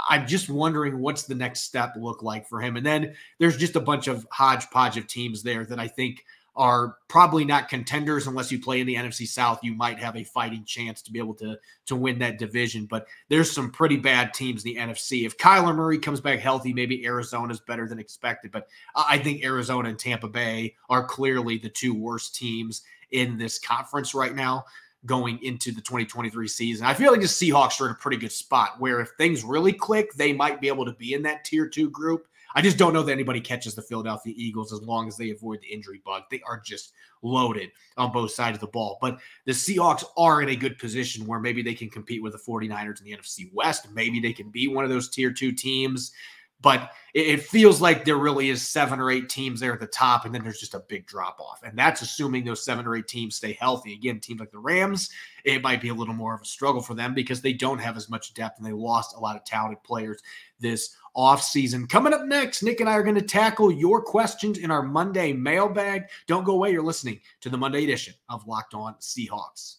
I'm 0.09 0.27
just 0.27 0.49
wondering 0.49 0.99
what's 1.01 1.25
the 1.25 1.35
next 1.35 1.63
step 1.63 1.95
look 1.97 2.23
like 2.23 2.49
for 2.49 2.61
him. 2.61 2.77
And 2.77 2.85
then 2.85 3.15
there's 3.39 3.57
just 3.57 3.77
a 3.77 3.81
bunch 3.81 4.09
of 4.09 4.27
hodgepodge 4.31 4.97
of 4.97 5.07
teams 5.07 5.43
there 5.43 5.65
that 5.67 5.79
I 5.79 5.89
think 5.89 6.25
are 6.59 6.97
probably 7.07 7.45
not 7.45 7.69
contenders 7.69 8.27
unless 8.27 8.51
you 8.51 8.61
play 8.61 8.81
in 8.81 8.87
the 8.87 8.97
NFC 8.97 9.29
South. 9.29 9.61
You 9.63 9.75
might 9.75 10.01
have 10.01 10.17
a 10.17 10.25
fighting 10.25 10.65
chance 10.65 11.01
to 11.03 11.13
be 11.13 11.21
able 11.21 11.35
to 11.35 11.57
to 11.87 11.95
win 11.95 12.19
that 12.19 12.39
division, 12.39 12.87
but 12.87 13.07
there's 13.29 13.51
some 13.51 13.71
pretty 13.71 13.97
bad 13.97 14.35
teams 14.35 14.65
in 14.65 14.75
the 14.75 14.81
NFC. 14.81 15.25
If 15.25 15.39
Kyler 15.39 15.75
Murray 15.75 15.99
comes 15.99 16.21
back 16.21 16.41
healthy, 16.41 16.73
maybe 16.73 17.07
Arizona's 17.07 17.61
better 17.61 17.87
than 17.87 18.01
expected, 18.01 18.51
but 18.51 18.67
I 18.97 19.19
think 19.19 19.45
Arizona 19.45 19.89
and 19.89 19.99
Tampa 19.99 20.29
Bay 20.29 20.75
are 20.91 21.05
clearly 21.05 21.59
the 21.59 21.69
two 21.69 21.95
worst 21.95 22.35
teams 22.35 22.83
in 23.13 23.39
this 23.39 23.61
conference 23.61 24.13
right 24.13 24.35
now 24.35 24.65
going 25.07 25.43
into 25.43 25.71
the 25.71 25.81
2023 25.81 26.49
season. 26.49 26.87
I 26.87 26.95
feel 26.95 27.13
like 27.13 27.21
the 27.21 27.27
Seahawks 27.27 27.81
are 27.81 27.87
in 27.87 27.93
a 27.93 27.97
pretty 27.97 28.17
good 28.17 28.33
spot 28.33 28.77
where 28.79 29.01
if 29.01 29.11
things 29.11 29.45
really 29.45 29.73
click, 29.73 30.13
they 30.15 30.33
might 30.33 30.61
be 30.61 30.69
able 30.69 30.85
to 30.85 30.93
be 30.93 31.15
in 31.15 31.23
that 31.23 31.45
tier 31.45 31.69
two 31.69 31.91
group. 31.91 32.27
I 32.55 32.63
just 32.63 32.79
don't 32.79 32.93
know 32.93 33.03
that 33.03 33.13
anybody 33.13 33.41
catches 33.41 33.75
the 33.75 33.83
Philadelphia 33.83 34.35
Eagles 34.37 34.73
as 34.73 34.83
long 34.83 35.07
as 35.07 35.17
they 35.17 35.31
avoid 35.31 35.61
the 35.61 35.69
injury 35.69 36.01
bug. 36.05 36.23
They 36.31 36.41
are 36.49 36.61
just 36.65 36.93
loaded 37.23 37.71
on 37.97 38.13
both 38.13 38.31
sides 38.31 38.57
of 38.57 38.61
the 38.61 38.69
ball. 38.69 38.99
But 39.01 39.19
the 39.45 39.53
Seahawks 39.53 40.05
are 40.17 40.43
in 40.43 40.49
a 40.49 40.57
good 40.57 40.79
position 40.79 41.27
where 41.27 41.41
maybe 41.41 41.63
they 41.63 41.75
can 41.75 41.91
compete 41.91 42.23
with 42.23 42.33
the 42.33 42.39
49ers 42.39 43.01
in 43.01 43.05
the 43.05 43.17
NFC 43.17 43.53
West. 43.53 43.89
Maybe 43.93 44.19
they 44.19 44.33
can 44.33 44.51
be 44.51 44.67
one 44.67 44.85
of 44.85 44.91
those 44.91 45.09
tier 45.09 45.31
two 45.31 45.53
teams. 45.53 46.13
But 46.61 46.91
it, 47.15 47.43
feels 47.43 47.81
like 47.81 48.05
there 48.05 48.17
really 48.17 48.51
is 48.51 48.67
seven 48.67 48.99
or 48.99 49.11
eight 49.11 49.29
teams 49.29 49.61
there 49.61 49.73
at 49.73 49.81
the 49.81 49.87
top, 49.87 50.25
and 50.25 50.35
then 50.35 50.43
there's 50.43 50.59
just 50.59 50.75
a 50.75 50.85
big 50.89 51.07
drop 51.07 51.39
off. 51.41 51.63
And 51.63 51.79
that's 51.79 52.03
assuming 52.03 52.45
those 52.45 52.65
seven 52.65 52.87
or 52.87 52.97
eight 52.97 53.07
teams 53.07 53.37
stay 53.37 53.53
healthy. 53.53 53.95
Again, 53.95 54.19
teams 54.19 54.41
like 54.41 54.51
the 54.51 54.59
Rams, 54.59 55.11
it 55.45 55.63
might 55.63 55.81
be 55.81 55.89
a 55.89 55.95
little 55.95 56.15
more 56.15 56.35
of 56.35 56.43
a 56.43 56.47
struggle 56.47 56.83
for 56.83 56.95
them 56.95 57.15
because 57.15 57.41
they 57.41 57.53
don't 57.53 57.79
have 57.79 57.97
as 57.97 58.11
much 58.11 58.35
depth 58.35 58.59
and 58.59 58.67
they 58.67 58.73
lost 58.73 59.17
a 59.17 59.21
lot 59.21 59.37
of 59.37 59.45
talented 59.45 59.83
players 59.85 60.21
this 60.59 60.97
offseason. 61.17 61.89
Coming 61.89 62.13
up 62.13 62.25
next, 62.25 62.63
Nick 62.63 62.81
and 62.81 62.89
I 62.89 62.95
are 62.95 63.03
going 63.03 63.15
to 63.15 63.23
tackle 63.23 63.73
your 63.73 64.03
questions 64.03 64.59
in 64.59 64.71
our 64.71 64.83
Monday 64.83 65.33
mailbag. 65.33 66.05
Don't 66.27 66.45
go 66.45 66.55
away. 66.55 66.73
You're 66.73 66.83
listening 66.83 67.21
to 67.41 67.51
the 67.51 67.59
Monday 67.59 67.85
edition 67.85 68.15
of 68.29 68.47
Locked 68.47 68.75
On 68.75 68.95
Seahawks. 69.01 69.77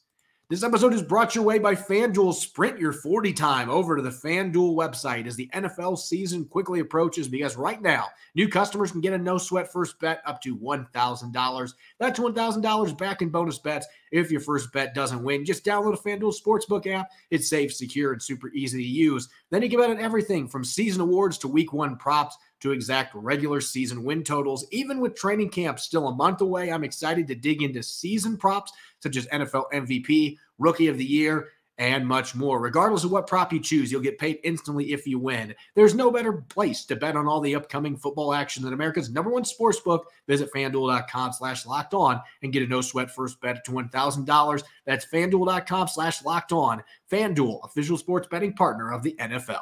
This 0.49 0.63
episode 0.63 0.95
is 0.95 1.03
brought 1.03 1.35
your 1.35 1.43
way 1.43 1.59
by 1.59 1.75
FanDuel. 1.75 2.33
Sprint 2.33 2.79
your 2.79 2.91
40 2.91 3.33
time 3.33 3.69
over 3.69 3.95
to 3.95 4.01
the 4.01 4.09
FanDuel 4.09 4.73
website 4.73 5.27
as 5.27 5.35
the 5.35 5.47
NFL 5.53 5.99
season 5.99 6.43
quickly 6.43 6.79
approaches 6.79 7.27
because 7.27 7.55
right 7.55 7.79
now, 7.79 8.07
new 8.33 8.49
customers 8.49 8.91
can 8.91 8.99
get 8.99 9.13
a 9.13 9.17
no 9.19 9.37
sweat 9.37 9.71
first 9.71 9.99
bet 9.99 10.23
up 10.25 10.41
to 10.41 10.57
$1,000. 10.57 11.73
That's 11.99 12.19
$1,000 12.19 12.97
back 12.97 13.21
in 13.21 13.29
bonus 13.29 13.59
bets 13.59 13.85
if 14.11 14.31
your 14.31 14.41
first 14.41 14.73
bet 14.73 14.95
doesn't 14.95 15.21
win. 15.21 15.45
Just 15.45 15.63
download 15.63 15.93
a 15.93 16.01
FanDuel 16.01 16.33
Sportsbook 16.43 16.87
app. 16.87 17.11
It's 17.29 17.47
safe, 17.47 17.71
secure, 17.71 18.13
and 18.13 18.23
super 18.23 18.49
easy 18.49 18.81
to 18.81 18.89
use. 18.89 19.29
Then 19.51 19.61
you 19.61 19.69
can 19.69 19.79
bet 19.79 19.91
on 19.91 19.99
everything 19.99 20.47
from 20.47 20.63
season 20.63 21.01
awards 21.01 21.37
to 21.39 21.47
week 21.47 21.73
one 21.73 21.95
props 21.95 22.35
to 22.61 22.71
exact 22.71 23.15
regular 23.15 23.61
season 23.61 24.03
win 24.03 24.23
totals. 24.23 24.65
Even 24.71 24.99
with 24.99 25.15
training 25.15 25.49
camp 25.49 25.79
still 25.79 26.07
a 26.07 26.15
month 26.15 26.41
away, 26.41 26.71
I'm 26.71 26.83
excited 26.83 27.27
to 27.27 27.35
dig 27.35 27.61
into 27.61 27.83
season 27.83 28.37
props 28.37 28.71
such 28.99 29.17
as 29.17 29.27
NFL 29.27 29.71
MVP, 29.73 30.37
Rookie 30.57 30.87
of 30.87 30.97
the 30.97 31.05
Year, 31.05 31.49
and 31.79 32.05
much 32.05 32.35
more. 32.35 32.59
Regardless 32.59 33.05
of 33.05 33.11
what 33.11 33.25
prop 33.25 33.53
you 33.53 33.59
choose, 33.59 33.91
you'll 33.91 34.01
get 34.01 34.19
paid 34.19 34.39
instantly 34.43 34.91
if 34.91 35.07
you 35.07 35.17
win. 35.17 35.55
There's 35.75 35.95
no 35.95 36.11
better 36.11 36.33
place 36.33 36.83
to 36.85 36.95
bet 36.95 37.15
on 37.15 37.25
all 37.25 37.39
the 37.39 37.55
upcoming 37.55 37.95
football 37.95 38.33
action 38.33 38.63
than 38.63 38.73
America's 38.73 39.09
number 39.09 39.31
one 39.31 39.45
sports 39.45 39.79
book. 39.79 40.11
Visit 40.27 40.51
fanduel.com 40.53 41.31
slash 41.33 41.65
locked 41.65 41.93
on 41.93 42.21
and 42.43 42.51
get 42.51 42.63
a 42.63 42.67
no 42.67 42.81
sweat 42.81 43.09
first 43.09 43.39
bet 43.39 43.63
to 43.65 43.71
$1,000. 43.71 44.63
That's 44.85 45.05
fanduel.com 45.05 45.87
slash 45.87 46.23
locked 46.23 46.51
on. 46.51 46.83
Fanduel, 47.09 47.63
official 47.63 47.97
sports 47.97 48.27
betting 48.29 48.53
partner 48.53 48.91
of 48.91 49.01
the 49.01 49.15
NFL. 49.17 49.61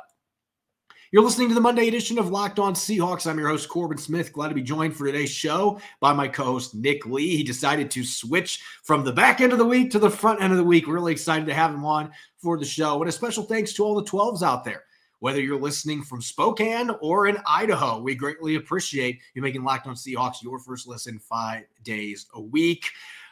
You're 1.09 1.23
listening 1.23 1.47
to 1.47 1.55
the 1.55 1.61
Monday 1.61 1.87
edition 1.87 2.19
of 2.19 2.31
Locked 2.31 2.59
On 2.59 2.73
Seahawks. 2.73 3.27
I'm 3.27 3.39
your 3.39 3.47
host, 3.47 3.69
Corbin 3.69 3.97
Smith. 3.97 4.33
Glad 4.33 4.49
to 4.49 4.55
be 4.55 4.61
joined 4.61 4.93
for 4.93 5.05
today's 5.05 5.29
show 5.29 5.79
by 6.01 6.11
my 6.11 6.27
co 6.27 6.43
host, 6.43 6.75
Nick 6.75 7.05
Lee. 7.05 7.37
He 7.37 7.43
decided 7.43 7.89
to 7.91 8.03
switch 8.03 8.61
from 8.83 9.05
the 9.05 9.13
back 9.13 9.39
end 9.39 9.53
of 9.53 9.57
the 9.57 9.65
week 9.65 9.89
to 9.91 9.99
the 9.99 10.09
front 10.09 10.41
end 10.41 10.51
of 10.51 10.57
the 10.57 10.65
week. 10.65 10.85
Really 10.85 11.13
excited 11.13 11.45
to 11.45 11.53
have 11.53 11.73
him 11.73 11.85
on 11.85 12.11
for 12.35 12.57
the 12.57 12.65
show. 12.65 12.99
And 12.99 13.07
a 13.07 13.11
special 13.13 13.43
thanks 13.43 13.71
to 13.73 13.85
all 13.85 13.95
the 13.95 14.03
12s 14.03 14.43
out 14.43 14.65
there. 14.65 14.83
Whether 15.19 15.39
you're 15.39 15.57
listening 15.57 16.03
from 16.03 16.21
Spokane 16.21 16.89
or 16.99 17.27
in 17.27 17.37
Idaho, 17.47 18.01
we 18.01 18.13
greatly 18.13 18.55
appreciate 18.55 19.21
you 19.33 19.41
making 19.41 19.63
Locked 19.63 19.87
On 19.87 19.95
Seahawks 19.95 20.43
your 20.43 20.59
first 20.59 20.89
listen 20.89 21.19
five 21.19 21.63
days 21.83 22.27
a 22.33 22.41
week. 22.41 22.85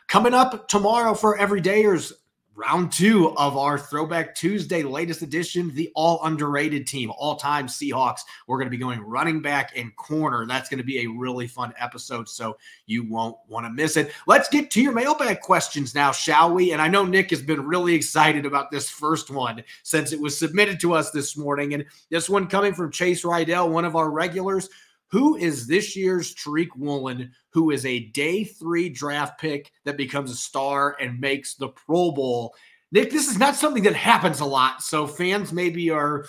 Coming 0.08 0.34
up 0.34 0.70
tomorrow 0.70 1.13
for 1.13 1.38
everydayers, 1.38 2.13
round 2.56 2.92
two 2.92 3.36
of 3.38 3.58
our 3.58 3.78
Throwback 3.78 4.34
Tuesday, 4.34 4.82
latest 4.82 5.22
edition, 5.22 5.74
the 5.76 5.92
all 5.94 6.24
underrated 6.24 6.88
team, 6.88 7.12
all 7.18 7.36
time 7.36 7.68
Seahawks. 7.68 8.22
We're 8.48 8.58
going 8.58 8.68
to 8.68 8.72
be 8.72 8.78
going 8.78 9.02
running 9.02 9.42
back 9.42 9.74
and 9.76 9.96
corner. 9.98 10.46
That's 10.46 10.70
going 10.70 10.78
to 10.78 10.86
be 10.86 11.04
a 11.04 11.08
really 11.08 11.48
fun 11.48 11.74
episode, 11.78 12.30
so 12.30 12.58
you 12.86 13.04
won't 13.04 13.38
want 13.48 13.66
to 13.66 13.72
miss 13.72 13.98
it. 13.98 14.12
Let's 14.26 14.48
get 14.48 14.72
to 14.72 14.82
your 14.82 14.94
mailbag 14.94 15.42
questions 15.42 15.94
now, 15.94 16.12
shall 16.12 16.54
we? 16.54 16.72
And 16.72 16.82
I 16.82 16.88
know 16.88 17.06
Nick 17.06 17.30
has 17.32 17.42
been 17.42 17.66
really 17.66 17.94
excited 17.94 18.46
about 18.46 18.72
this 18.72 18.90
first 18.90 19.30
one 19.30 19.64
since 19.84 20.14
it 20.14 20.20
was 20.20 20.38
submitted 20.38 20.80
to 20.82 20.94
us 20.94 21.12
this 21.12 21.36
morning. 21.36 21.74
And 21.74 21.86
this 22.10 22.30
one 22.30 22.48
coming 22.48 22.74
from 22.74 22.92
Chase 22.92 23.24
Rydell, 23.24 23.70
one 23.70 23.86
of 23.86 23.96
our 23.96 24.10
regulars. 24.10 24.70
Who 25.12 25.36
is 25.38 25.68
this 25.68 25.96
year's 25.96 26.36
Tariq 26.36 26.70
Woolen, 26.76 27.32
who 27.52 27.72
is 27.72 27.86
a 27.86 28.06
day 28.08 28.44
three 28.44 28.90
draft 28.90 29.40
pick 29.40 29.72
that 29.86 29.98
becomes 29.98 30.32
a 30.32 30.36
star 30.36 30.98
and 31.00 31.20
makes 31.20 31.56
the 31.56 31.70
Pro 31.70 32.12
Bowl? 32.12 32.56
Nick, 32.92 33.12
this 33.12 33.30
is 33.30 33.38
not 33.38 33.56
something 33.56 33.84
that 33.84 33.96
happens 33.96 34.40
a 34.40 34.46
lot. 34.46 34.82
So 34.82 35.06
fans 35.06 35.52
maybe 35.52 35.90
are 35.90 36.26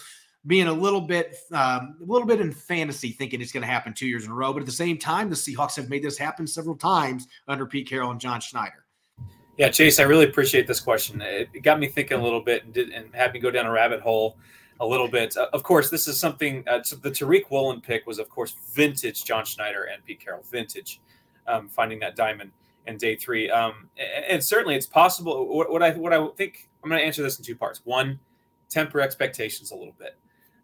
being 0.46 0.68
a 0.68 0.72
little 0.72 1.00
bit 1.00 1.36
um, 1.52 1.96
a 2.00 2.04
little 2.04 2.26
bit 2.26 2.40
in 2.40 2.52
fantasy 2.52 3.10
thinking 3.10 3.40
it's 3.40 3.52
going 3.52 3.62
to 3.62 3.66
happen 3.66 3.92
two 3.92 4.06
years 4.06 4.24
in 4.24 4.30
a 4.30 4.34
row 4.34 4.52
but 4.52 4.60
at 4.60 4.66
the 4.66 4.72
same 4.72 4.96
time 4.96 5.28
the 5.28 5.34
seahawks 5.34 5.76
have 5.76 5.88
made 5.88 6.02
this 6.02 6.16
happen 6.16 6.46
several 6.46 6.76
times 6.76 7.26
under 7.48 7.66
pete 7.66 7.88
carroll 7.88 8.10
and 8.10 8.20
john 8.20 8.40
schneider 8.40 8.84
yeah 9.58 9.68
chase 9.68 9.98
i 9.98 10.02
really 10.02 10.24
appreciate 10.24 10.66
this 10.66 10.80
question 10.80 11.20
it 11.20 11.62
got 11.62 11.80
me 11.80 11.88
thinking 11.88 12.18
a 12.18 12.22
little 12.22 12.40
bit 12.40 12.64
and, 12.64 12.72
did, 12.72 12.90
and 12.90 13.12
had 13.14 13.32
me 13.32 13.40
go 13.40 13.50
down 13.50 13.66
a 13.66 13.70
rabbit 13.70 14.00
hole 14.00 14.38
a 14.80 14.86
little 14.86 15.08
bit. 15.08 15.36
Uh, 15.36 15.46
of 15.52 15.62
course, 15.62 15.90
this 15.90 16.08
is 16.08 16.18
something. 16.18 16.64
Uh, 16.66 16.80
the 17.02 17.10
Tariq 17.10 17.50
Woolen 17.50 17.80
pick 17.80 18.06
was, 18.06 18.18
of 18.18 18.28
course, 18.28 18.54
vintage 18.72 19.24
John 19.24 19.44
Schneider 19.44 19.84
and 19.84 20.04
Pete 20.04 20.20
Carroll, 20.20 20.42
vintage. 20.50 21.00
Um, 21.48 21.68
finding 21.68 22.00
that 22.00 22.16
diamond 22.16 22.50
in 22.86 22.96
day 22.96 23.14
three, 23.14 23.48
um, 23.50 23.88
and, 23.96 24.24
and, 24.24 24.44
certainly 24.44 24.74
it's 24.74 24.86
possible. 24.86 25.46
What, 25.46 25.70
what, 25.70 25.80
I 25.80 25.92
what 25.92 26.12
I 26.12 26.26
think 26.36 26.68
I'm 26.82 26.90
going 26.90 27.00
to 27.00 27.06
answer 27.06 27.22
this 27.22 27.38
in 27.38 27.44
two 27.44 27.54
parts. 27.54 27.82
One, 27.84 28.18
temper 28.68 29.00
expectations 29.00 29.70
a 29.70 29.76
little 29.76 29.94
bit. 29.96 30.16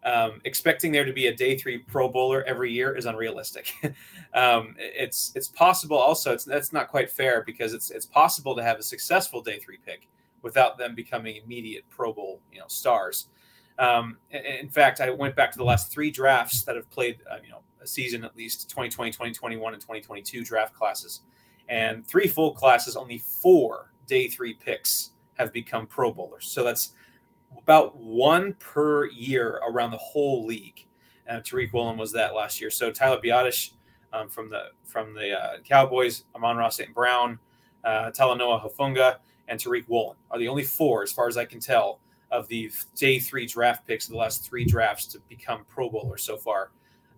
Um, 0.05 0.41
expecting 0.43 0.91
there 0.91 1.05
to 1.05 1.13
be 1.13 1.27
a 1.27 1.33
day 1.33 1.57
three 1.57 1.77
Pro 1.77 2.09
Bowler 2.09 2.43
every 2.43 2.71
year 2.71 2.95
is 2.97 3.05
unrealistic. 3.05 3.73
um, 4.33 4.75
it's 4.77 5.31
it's 5.35 5.47
possible 5.47 5.97
also. 5.97 6.33
It's 6.33 6.43
that's 6.43 6.73
not 6.73 6.89
quite 6.89 7.09
fair 7.09 7.43
because 7.45 7.73
it's 7.73 7.89
it's 7.91 8.05
possible 8.05 8.55
to 8.55 8.63
have 8.63 8.77
a 8.77 8.83
successful 8.83 9.41
day 9.41 9.59
three 9.59 9.79
pick 9.85 10.07
without 10.41 10.77
them 10.77 10.93
becoming 10.95 11.37
immediate 11.37 11.85
Pro 11.89 12.11
Bowl 12.11 12.41
you 12.51 12.59
know 12.59 12.67
stars. 12.67 13.27
Um, 13.79 14.17
in 14.31 14.69
fact, 14.69 15.01
I 15.01 15.09
went 15.09 15.35
back 15.35 15.51
to 15.51 15.57
the 15.57 15.63
last 15.63 15.91
three 15.91 16.11
drafts 16.11 16.63
that 16.63 16.75
have 16.75 16.89
played, 16.89 17.19
uh, 17.29 17.37
you 17.43 17.49
know, 17.49 17.61
a 17.81 17.87
season 17.87 18.23
at 18.23 18.35
least 18.37 18.69
2020, 18.69 19.11
2021, 19.11 19.73
and 19.73 19.81
2022 19.81 20.43
draft 20.43 20.73
classes, 20.73 21.21
and 21.69 22.05
three 22.05 22.27
full 22.27 22.53
classes, 22.53 22.95
only 22.95 23.17
four 23.17 23.91
day 24.07 24.27
three 24.27 24.53
picks 24.53 25.11
have 25.35 25.51
become 25.51 25.87
Pro 25.87 26.11
Bowlers. 26.11 26.47
So 26.47 26.63
that's 26.63 26.93
about 27.57 27.97
one 27.97 28.53
per 28.59 29.07
year 29.07 29.59
around 29.67 29.91
the 29.91 29.97
whole 29.97 30.45
league. 30.45 30.85
Uh, 31.29 31.35
Tariq 31.35 31.71
Woolen 31.73 31.97
was 31.97 32.11
that 32.11 32.35
last 32.35 32.59
year. 32.59 32.69
So 32.69 32.91
Tyler 32.91 33.19
Biadasz 33.23 33.71
um, 34.11 34.29
from 34.29 34.49
the 34.49 34.71
from 34.85 35.13
the 35.13 35.31
uh, 35.31 35.57
Cowboys, 35.67 36.25
Amon-Ra 36.35 36.69
St. 36.69 36.93
Brown, 36.93 37.39
uh, 37.83 38.11
Talanoa 38.11 38.61
Hufanga, 38.61 39.17
and 39.47 39.59
Tariq 39.59 39.87
Woolen 39.87 40.17
are 40.31 40.37
the 40.37 40.47
only 40.47 40.63
four, 40.63 41.03
as 41.03 41.11
far 41.11 41.27
as 41.27 41.37
I 41.37 41.45
can 41.45 41.59
tell, 41.59 41.99
of 42.33 42.47
the 42.47 42.71
day 42.95 43.19
three 43.19 43.45
draft 43.45 43.85
picks 43.87 44.05
of 44.05 44.11
the 44.11 44.17
last 44.17 44.43
three 44.43 44.65
drafts 44.65 45.05
to 45.05 45.19
become 45.29 45.63
Pro 45.69 45.89
Bowlers 45.89 46.23
so 46.23 46.35
far. 46.35 46.71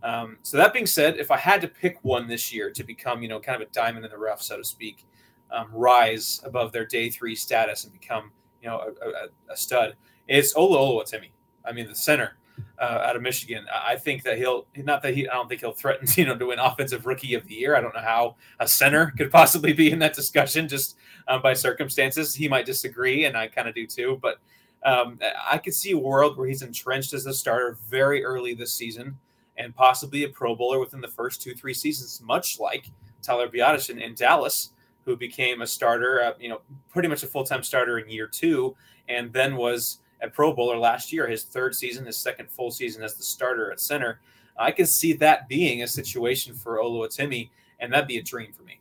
Um, 0.04 0.38
so 0.44 0.58
that 0.58 0.74
being 0.74 0.86
said, 0.86 1.18
if 1.18 1.32
I 1.32 1.38
had 1.38 1.62
to 1.62 1.68
pick 1.68 1.98
one 2.04 2.28
this 2.28 2.54
year 2.54 2.70
to 2.72 2.84
become, 2.84 3.24
you 3.24 3.30
know, 3.30 3.40
kind 3.40 3.60
of 3.62 3.68
a 3.68 3.72
diamond 3.72 4.06
in 4.06 4.12
the 4.12 4.18
rough, 4.18 4.42
so 4.42 4.58
to 4.58 4.64
speak, 4.64 5.08
um, 5.52 5.70
rise 5.72 6.42
above 6.44 6.72
their 6.72 6.86
day 6.86 7.10
three 7.10 7.34
status 7.34 7.86
and 7.86 7.94
become, 7.94 8.32
you 8.62 8.68
know, 8.68 8.94
a, 9.02 9.08
a, 9.08 9.54
a 9.54 9.58
stud, 9.58 9.96
it's 10.28 10.54
Olu 10.54 10.76
Oluwatimi. 10.76 11.30
I 11.64 11.72
mean, 11.72 11.88
the 11.88 11.96
center 11.96 12.38
uh, 12.80 13.04
out 13.06 13.16
of 13.16 13.22
Michigan. 13.22 13.66
I 13.74 13.96
think 13.96 14.24
that 14.24 14.38
he'll 14.38 14.68
not 14.78 15.02
that 15.04 15.14
he. 15.14 15.28
I 15.28 15.34
don't 15.34 15.48
think 15.48 15.62
he'll 15.62 15.72
threaten, 15.72 16.08
you 16.16 16.26
know, 16.26 16.38
to 16.38 16.48
win 16.48 16.60
Offensive 16.60 17.06
Rookie 17.06 17.34
of 17.34 17.48
the 17.48 17.56
Year. 17.56 17.76
I 17.76 17.82
don't 17.82 17.94
know 17.96 18.02
how 18.02 18.36
a 18.60 18.68
center 18.68 19.14
could 19.18 19.32
possibly 19.32 19.74
be 19.74 19.92
in 19.92 20.00
that 20.00 20.14
discussion 20.14 20.68
just 20.68 20.98
um, 21.28 21.42
by 21.42 21.54
circumstances. 21.54 22.36
He 22.36 22.48
might 22.48 22.66
disagree, 22.66 23.26
and 23.26 23.38
I 23.38 23.48
kind 23.48 23.68
of 23.68 23.76
do 23.76 23.88
too. 23.88 24.20
But 24.22 24.40
um, 24.86 25.20
I 25.52 25.58
could 25.58 25.74
see 25.74 25.92
a 25.92 25.98
world 25.98 26.38
where 26.38 26.48
he's 26.48 26.62
entrenched 26.62 27.14
as 27.14 27.26
a 27.26 27.34
starter 27.34 27.78
very 27.90 28.24
early 28.24 28.54
this 28.54 28.74
season 28.74 29.18
and 29.58 29.76
possibly 29.76 30.24
a 30.24 30.30
Pro 30.30 30.56
Bowler 30.56 30.80
within 30.80 31.02
the 31.02 31.08
first 31.08 31.42
two, 31.42 31.54
three 31.54 31.74
seasons, 31.74 32.22
much 32.24 32.60
like 32.60 32.92
Tyler 33.22 33.48
Biadasz 33.48 33.90
in, 33.90 34.00
in 34.00 34.14
Dallas, 34.14 34.72
who 35.04 35.16
became 35.16 35.62
a 35.62 35.68
starter, 35.68 36.22
uh, 36.22 36.34
you 36.40 36.50
know, 36.50 36.62
pretty 36.90 37.08
much 37.08 37.24
a 37.24 37.28
full 37.28 37.44
time 37.44 37.64
starter 37.64 37.98
in 38.00 38.10
year 38.10 38.28
two, 38.28 38.76
and 39.10 39.34
then 39.34 39.56
was 39.56 40.00
a 40.22 40.30
Pro 40.30 40.54
Bowler 40.54 40.78
last 40.78 41.12
year, 41.12 41.28
his 41.28 41.44
third 41.44 41.74
season, 41.74 42.06
his 42.06 42.18
second 42.18 42.50
full 42.50 42.70
season 42.70 43.04
as 43.04 43.16
the 43.16 43.24
starter 43.24 43.72
at 43.72 43.80
center. 43.80 44.20
I 44.58 44.72
can 44.72 44.86
see 44.86 45.14
that 45.14 45.50
being 45.50 45.84
a 45.84 45.88
situation 45.88 46.54
for 46.54 46.78
Oluwatimi, 46.78 47.50
and 47.80 47.92
that'd 47.92 48.08
be 48.08 48.18
a 48.18 48.24
dream 48.24 48.54
for 48.54 48.64
me. 48.64 48.80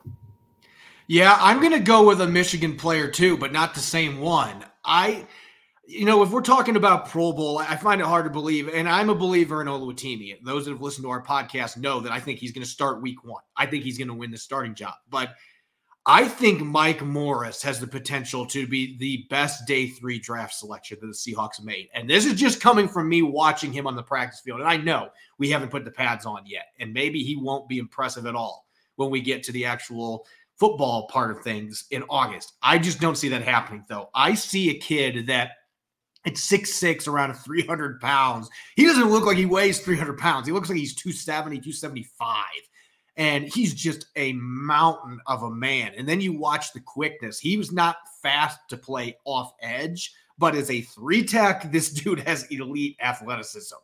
Yeah, 1.07 1.37
I'm 1.41 1.61
going 1.61 1.73
to 1.73 1.81
go 1.81 2.07
with 2.07 2.21
a 2.21 2.27
Michigan 2.27 2.77
player 2.77 3.09
too, 3.09 3.37
but 3.37 3.53
not 3.53 3.75
the 3.75 3.81
same 3.81 4.21
one. 4.21 4.65
I 4.85 5.27
you 5.87 6.05
know, 6.05 6.23
if 6.23 6.31
we're 6.31 6.41
talking 6.41 6.77
about 6.77 7.09
Pro 7.09 7.33
Bowl, 7.33 7.59
I 7.59 7.77
find 7.77 8.01
it 8.01 8.07
hard 8.07 8.25
to 8.25 8.31
believe, 8.31 8.69
and 8.69 8.89
I'm 8.89 9.11
a 9.11 9.15
believer 9.15 9.61
in 9.61 9.69
Oluwatimi. 9.69 10.43
Those 10.43 10.65
that 10.65 10.73
have 10.73 10.81
listened 10.81 11.05
to 11.05 11.11
our 11.11 11.23
podcast 11.23 11.77
know 11.77 12.01
that 12.01 12.13
I 12.13 12.21
think 12.21 12.39
he's 12.39 12.53
going 12.53 12.65
to 12.65 12.71
start 12.71 13.03
Week 13.03 13.23
One. 13.25 13.43
I 13.57 13.67
think 13.67 13.85
he's 13.85 13.99
going 13.99 14.09
to 14.09 14.15
win 14.15 14.31
the 14.31 14.39
starting 14.39 14.75
job, 14.75 14.95
but 15.11 15.35
I 16.07 16.29
think 16.29 16.61
Mike 16.61 17.03
Morris 17.03 17.63
has 17.63 17.81
the 17.81 17.87
potential 17.87 18.45
to 18.47 18.67
be 18.67 18.99
the 18.99 19.27
best 19.31 19.67
day 19.67 19.89
three 19.89 20.19
draft 20.19 20.55
selection 20.55 20.99
that 21.01 21.07
the 21.07 21.13
Seahawks 21.13 21.63
made. 21.63 21.89
And 21.95 22.09
this 22.09 22.27
is 22.27 22.35
just 22.35 22.61
coming 22.61 22.89
from 22.89 23.09
me 23.09 23.23
watching 23.23 23.73
him 23.73 23.87
on 23.87 23.97
the 23.97 24.03
practice 24.03 24.41
field. 24.41 24.61
And 24.61 24.69
I 24.69 24.77
know 24.77 25.09
we 25.39 25.51
haven't 25.51 25.71
put 25.71 25.85
the 25.85 25.91
pads 25.91 26.27
on 26.27 26.45
yet, 26.47 26.67
and 26.79 26.93
maybe 26.93 27.23
he 27.23 27.37
won't 27.37 27.69
be 27.69 27.79
impressive 27.79 28.27
at 28.27 28.35
all 28.35 28.67
when 28.97 29.11
we 29.11 29.21
get 29.21 29.43
to 29.45 29.53
the 29.53 29.65
actual 29.65 30.27
football 30.57 31.09
part 31.09 31.31
of 31.31 31.43
things 31.43 31.85
in 31.91 32.05
August. 32.09 32.53
I 32.63 32.79
just 32.79 33.01
don't 33.01 33.17
see 33.17 33.31
that 33.31 33.43
happening, 33.43 33.85
though. 33.89 34.11
I 34.15 34.35
see 34.35 34.71
a 34.71 34.79
kid 34.79 35.27
that 35.27 35.53
it's 36.25 36.43
six 36.43 36.73
six, 36.73 37.07
around 37.07 37.35
300 37.35 38.01
pounds. 38.01 38.49
He 38.77 38.85
doesn't 38.85 39.11
look 39.11 39.27
like 39.27 39.37
he 39.37 39.47
weighs 39.47 39.81
300 39.81 40.19
pounds. 40.19 40.47
He 40.47 40.53
looks 40.53 40.69
like 40.69 40.79
he's 40.79 40.95
270, 40.95 41.57
275. 41.57 42.45
And 43.17 43.45
he's 43.45 43.75
just 43.75 44.07
a 44.17 44.33
mountain 44.33 45.21
of 45.27 45.45
a 45.45 45.51
man. 45.51 45.93
And 45.97 46.09
then 46.09 46.21
you 46.21 46.33
watch 46.33 46.73
the 46.73 46.81
quickness. 46.81 47.39
He 47.39 47.57
was 47.57 47.71
not 47.71 47.97
fast 48.23 48.59
to 48.71 48.77
play 48.77 49.17
off 49.25 49.53
edge, 49.61 50.13
but 50.37 50.57
as 50.57 50.71
a 50.71 50.81
three 50.81 51.25
tech, 51.25 51.71
this 51.71 51.91
dude 51.93 52.21
has 52.21 52.45
elite 52.45 52.97
athleticism. 53.01 53.77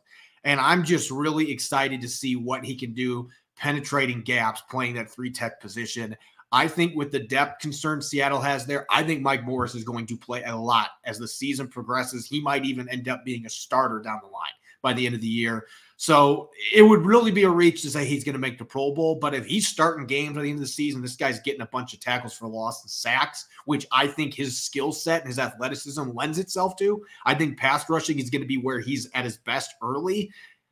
And 0.43 0.59
I'm 0.59 0.83
just 0.83 1.11
really 1.11 1.51
excited 1.51 2.01
to 2.01 2.09
see 2.09 2.35
what 2.35 2.65
he 2.65 2.75
can 2.75 2.93
do 2.93 3.29
penetrating 3.55 4.23
gaps, 4.23 4.63
playing 4.69 4.95
that 4.95 5.09
three 5.09 5.29
tech 5.29 5.61
position. 5.61 6.15
I 6.51 6.67
think 6.67 6.95
with 6.95 7.11
the 7.11 7.19
depth 7.19 7.61
concern 7.61 8.01
Seattle 8.01 8.41
has 8.41 8.65
there, 8.65 8.85
I 8.89 9.03
think 9.03 9.21
Mike 9.21 9.45
Morris 9.45 9.75
is 9.75 9.83
going 9.83 10.05
to 10.07 10.17
play 10.17 10.43
a 10.43 10.55
lot 10.55 10.89
as 11.05 11.17
the 11.17 11.27
season 11.27 11.67
progresses. 11.67 12.25
He 12.25 12.41
might 12.41 12.65
even 12.65 12.89
end 12.89 13.07
up 13.07 13.23
being 13.23 13.45
a 13.45 13.49
starter 13.49 13.99
down 13.99 14.19
the 14.21 14.29
line 14.29 14.51
by 14.81 14.93
the 14.93 15.05
end 15.05 15.15
of 15.15 15.21
the 15.21 15.27
year. 15.27 15.67
So 15.97 16.49
it 16.73 16.81
would 16.81 17.05
really 17.05 17.29
be 17.29 17.43
a 17.43 17.49
reach 17.49 17.83
to 17.83 17.91
say 17.91 18.05
he's 18.05 18.23
going 18.23 18.33
to 18.33 18.39
make 18.39 18.57
the 18.57 18.65
Pro 18.65 18.91
Bowl. 18.91 19.19
But 19.19 19.35
if 19.35 19.45
he's 19.45 19.67
starting 19.67 20.07
games 20.07 20.35
at 20.35 20.41
the 20.41 20.49
end 20.49 20.57
of 20.57 20.61
the 20.61 20.67
season, 20.67 20.99
this 20.99 21.15
guy's 21.15 21.39
getting 21.39 21.61
a 21.61 21.67
bunch 21.67 21.93
of 21.93 21.99
tackles 21.99 22.33
for 22.33 22.47
loss 22.47 22.81
and 22.81 22.89
sacks, 22.89 23.45
which 23.65 23.85
I 23.91 24.07
think 24.07 24.33
his 24.33 24.59
skill 24.59 24.91
set 24.91 25.21
and 25.21 25.27
his 25.27 25.37
athleticism 25.37 26.09
lends 26.15 26.39
itself 26.39 26.75
to. 26.77 27.05
I 27.23 27.35
think 27.35 27.59
pass 27.59 27.87
rushing 27.87 28.17
is 28.17 28.31
going 28.31 28.41
to 28.41 28.47
be 28.47 28.57
where 28.57 28.79
he's 28.79 29.07
at 29.13 29.25
his 29.25 29.37
best 29.37 29.75
early 29.83 30.31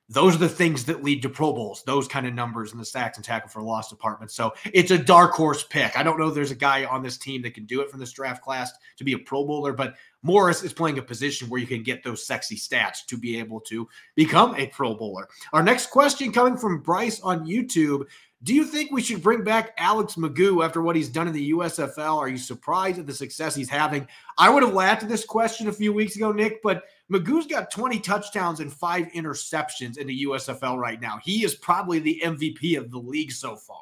those 0.10 0.36
are 0.36 0.40
the 0.40 0.50
things 0.50 0.86
that 0.86 1.04
lead 1.04 1.22
to 1.22 1.30
Pro 1.30 1.54
Bowls, 1.54 1.84
those 1.86 2.08
kind 2.08 2.26
of 2.26 2.34
numbers 2.34 2.74
in 2.74 2.80
the 2.80 2.86
sacks 2.86 3.18
and 3.18 3.26
tackle 3.26 3.50
for 3.50 3.62
loss 3.62 3.90
department. 3.90 4.32
So 4.32 4.54
it's 4.74 4.90
a 4.90 4.98
dark 4.98 5.34
horse 5.34 5.64
pick. 5.64 5.98
I 5.98 6.02
don't 6.02 6.20
know 6.20 6.30
if 6.30 6.34
there's 6.34 6.52
a 6.52 6.56
guy 6.56 6.86
on 6.86 7.04
this 7.04 7.18
team 7.18 7.44
that 7.44 7.54
can 7.54 7.66
do 7.66 7.82
it 7.82 7.92
from 7.92 8.00
this 8.00 8.12
draft 8.12 8.44
class 8.44 8.72
to 8.98 9.04
be 9.04 9.14
a 9.14 9.20
Pro 9.20 9.46
Bowler, 9.46 9.72
but 9.72 9.96
Morris 10.24 10.64
is 10.64 10.74
playing 10.74 10.98
a 10.98 11.04
position 11.04 11.48
where 11.48 11.62
you 11.62 11.68
can 11.68 11.84
get 11.84 12.04
those 12.04 12.26
sexy 12.26 12.56
stats 12.56 13.06
to 13.08 13.18
be 13.18 13.38
able 13.38 13.60
to 13.62 13.88
become 14.16 14.56
a 14.56 14.68
Pro 14.68 14.96
Bowler. 14.96 15.30
Our 15.54 15.62
next 15.62 15.92
question 15.92 16.32
coming 16.32 16.58
from 16.58 16.82
Bryce 16.82 17.22
on 17.22 17.46
YouTube. 17.46 18.06
Do 18.42 18.56
you 18.56 18.64
think 18.64 18.92
we 18.92 19.02
should 19.02 19.22
bring 19.22 19.44
back 19.44 19.74
Alex 19.78 20.16
McGough 20.16 20.66
after 20.66 20.82
what 20.82 20.96
he's 20.96 21.10
done 21.10 21.28
in 21.28 21.34
the 21.34 21.52
USFL? 21.52 22.18
Are 22.18 22.30
you 22.30 22.38
surprised 22.38 22.98
at 22.98 23.06
the 23.06 23.14
success 23.14 23.54
he's 23.54 23.70
having? 23.70 24.08
I 24.38 24.50
would 24.50 24.64
have 24.64 24.74
laughed 24.74 25.04
at 25.04 25.10
this 25.10 25.26
question 25.26 25.68
a 25.68 25.74
few 25.74 25.92
weeks 25.92 26.16
ago, 26.16 26.32
Nick, 26.32 26.64
but 26.64 26.86
McGough's 27.12 27.48
got 27.48 27.72
20 27.72 28.00
touchdowns 28.00 28.60
and 28.60 28.72
five 28.72 29.08
interceptions 29.14 29.98
in 29.98 30.08
the 30.08 30.24
USFL 30.26 30.78
right 30.78 31.02
now. 31.02 31.20
He 31.24 31.44
is 31.44 31.56
probably 31.56 32.00
the 32.00 32.22
MVP 32.24 32.78
of 32.78 32.92
the 32.92 33.00
league 33.00 33.32
so 33.32 33.56
far. 33.56 33.82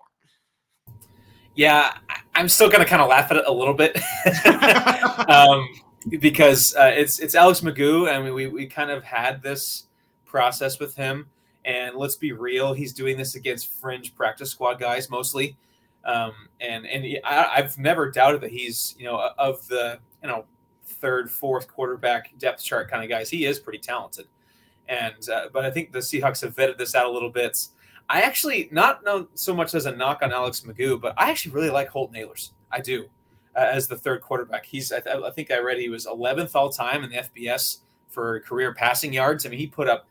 Yeah, 1.55 1.97
I'm 2.35 2.47
still 2.47 2.69
going 2.69 2.83
to 2.83 2.89
kind 2.89 3.01
of 3.01 3.09
laugh 3.09 3.31
at 3.31 3.37
it 3.37 3.45
a 3.47 3.51
little 3.51 3.73
bit 3.73 3.97
um, 5.29 5.67
because 6.19 6.75
uh, 6.75 6.91
it's 6.95 7.19
it's 7.19 7.33
Alex 7.33 7.61
McGough, 7.61 8.09
and 8.11 8.33
we 8.33 8.47
we 8.47 8.67
kind 8.67 8.91
of 8.91 9.03
had 9.03 9.41
this 9.41 9.87
process 10.25 10.79
with 10.79 10.95
him 10.95 11.27
and 11.67 11.97
let's 11.97 12.15
be 12.15 12.31
real, 12.31 12.73
he's 12.73 12.93
doing 12.93 13.17
this 13.17 13.35
against 13.35 13.67
fringe 13.67 14.15
practice 14.15 14.49
squad 14.49 14.79
guys 14.79 15.09
mostly. 15.09 15.57
Um, 16.05 16.31
and 16.61 16.87
and 16.87 17.05
I, 17.25 17.47
I've 17.57 17.77
never 17.77 18.09
doubted 18.09 18.39
that 18.41 18.51
he's 18.51 18.95
you 18.97 19.03
know 19.03 19.31
of 19.37 19.67
the 19.67 19.99
you 20.23 20.29
know 20.29 20.45
third, 20.87 21.29
fourth 21.29 21.67
quarterback 21.67 22.37
depth 22.39 22.63
chart 22.63 22.89
kind 22.89 23.03
of 23.03 23.09
guys. 23.09 23.29
He 23.29 23.45
is 23.45 23.59
pretty 23.59 23.79
talented. 23.79 24.25
And 24.87 25.29
uh, 25.29 25.47
but 25.51 25.65
I 25.65 25.71
think 25.71 25.91
the 25.91 25.99
Seahawks 25.99 26.41
have 26.41 26.55
vetted 26.55 26.77
this 26.77 26.95
out 26.95 27.07
a 27.07 27.11
little 27.11 27.29
bit. 27.29 27.57
I 28.09 28.21
actually 28.21 28.69
not 28.71 29.03
know 29.03 29.27
so 29.33 29.53
much 29.53 29.75
as 29.75 29.85
a 29.85 29.91
knock 29.91 30.19
on 30.21 30.31
Alex 30.31 30.61
McGough, 30.61 31.01
but 31.01 31.13
I 31.17 31.29
actually 31.29 31.53
really 31.53 31.69
like 31.69 31.89
Holton 31.89 32.15
Ahlers. 32.21 32.51
I 32.71 32.79
do 32.79 33.05
uh, 33.55 33.59
as 33.59 33.87
the 33.87 33.97
third 33.97 34.21
quarterback. 34.21 34.65
He's 34.65 34.91
I, 34.91 34.99
th- 35.01 35.23
I 35.23 35.29
think 35.31 35.51
I 35.51 35.59
read 35.59 35.77
he 35.77 35.89
was 35.89 36.05
11th 36.05 36.55
all 36.55 36.69
time 36.69 37.03
in 37.03 37.09
the 37.09 37.17
FBS 37.17 37.79
for 38.07 38.39
career 38.41 38.73
passing 38.73 39.11
yards. 39.11 39.45
I 39.45 39.49
mean, 39.49 39.59
he 39.59 39.67
put 39.67 39.89
up 39.89 40.07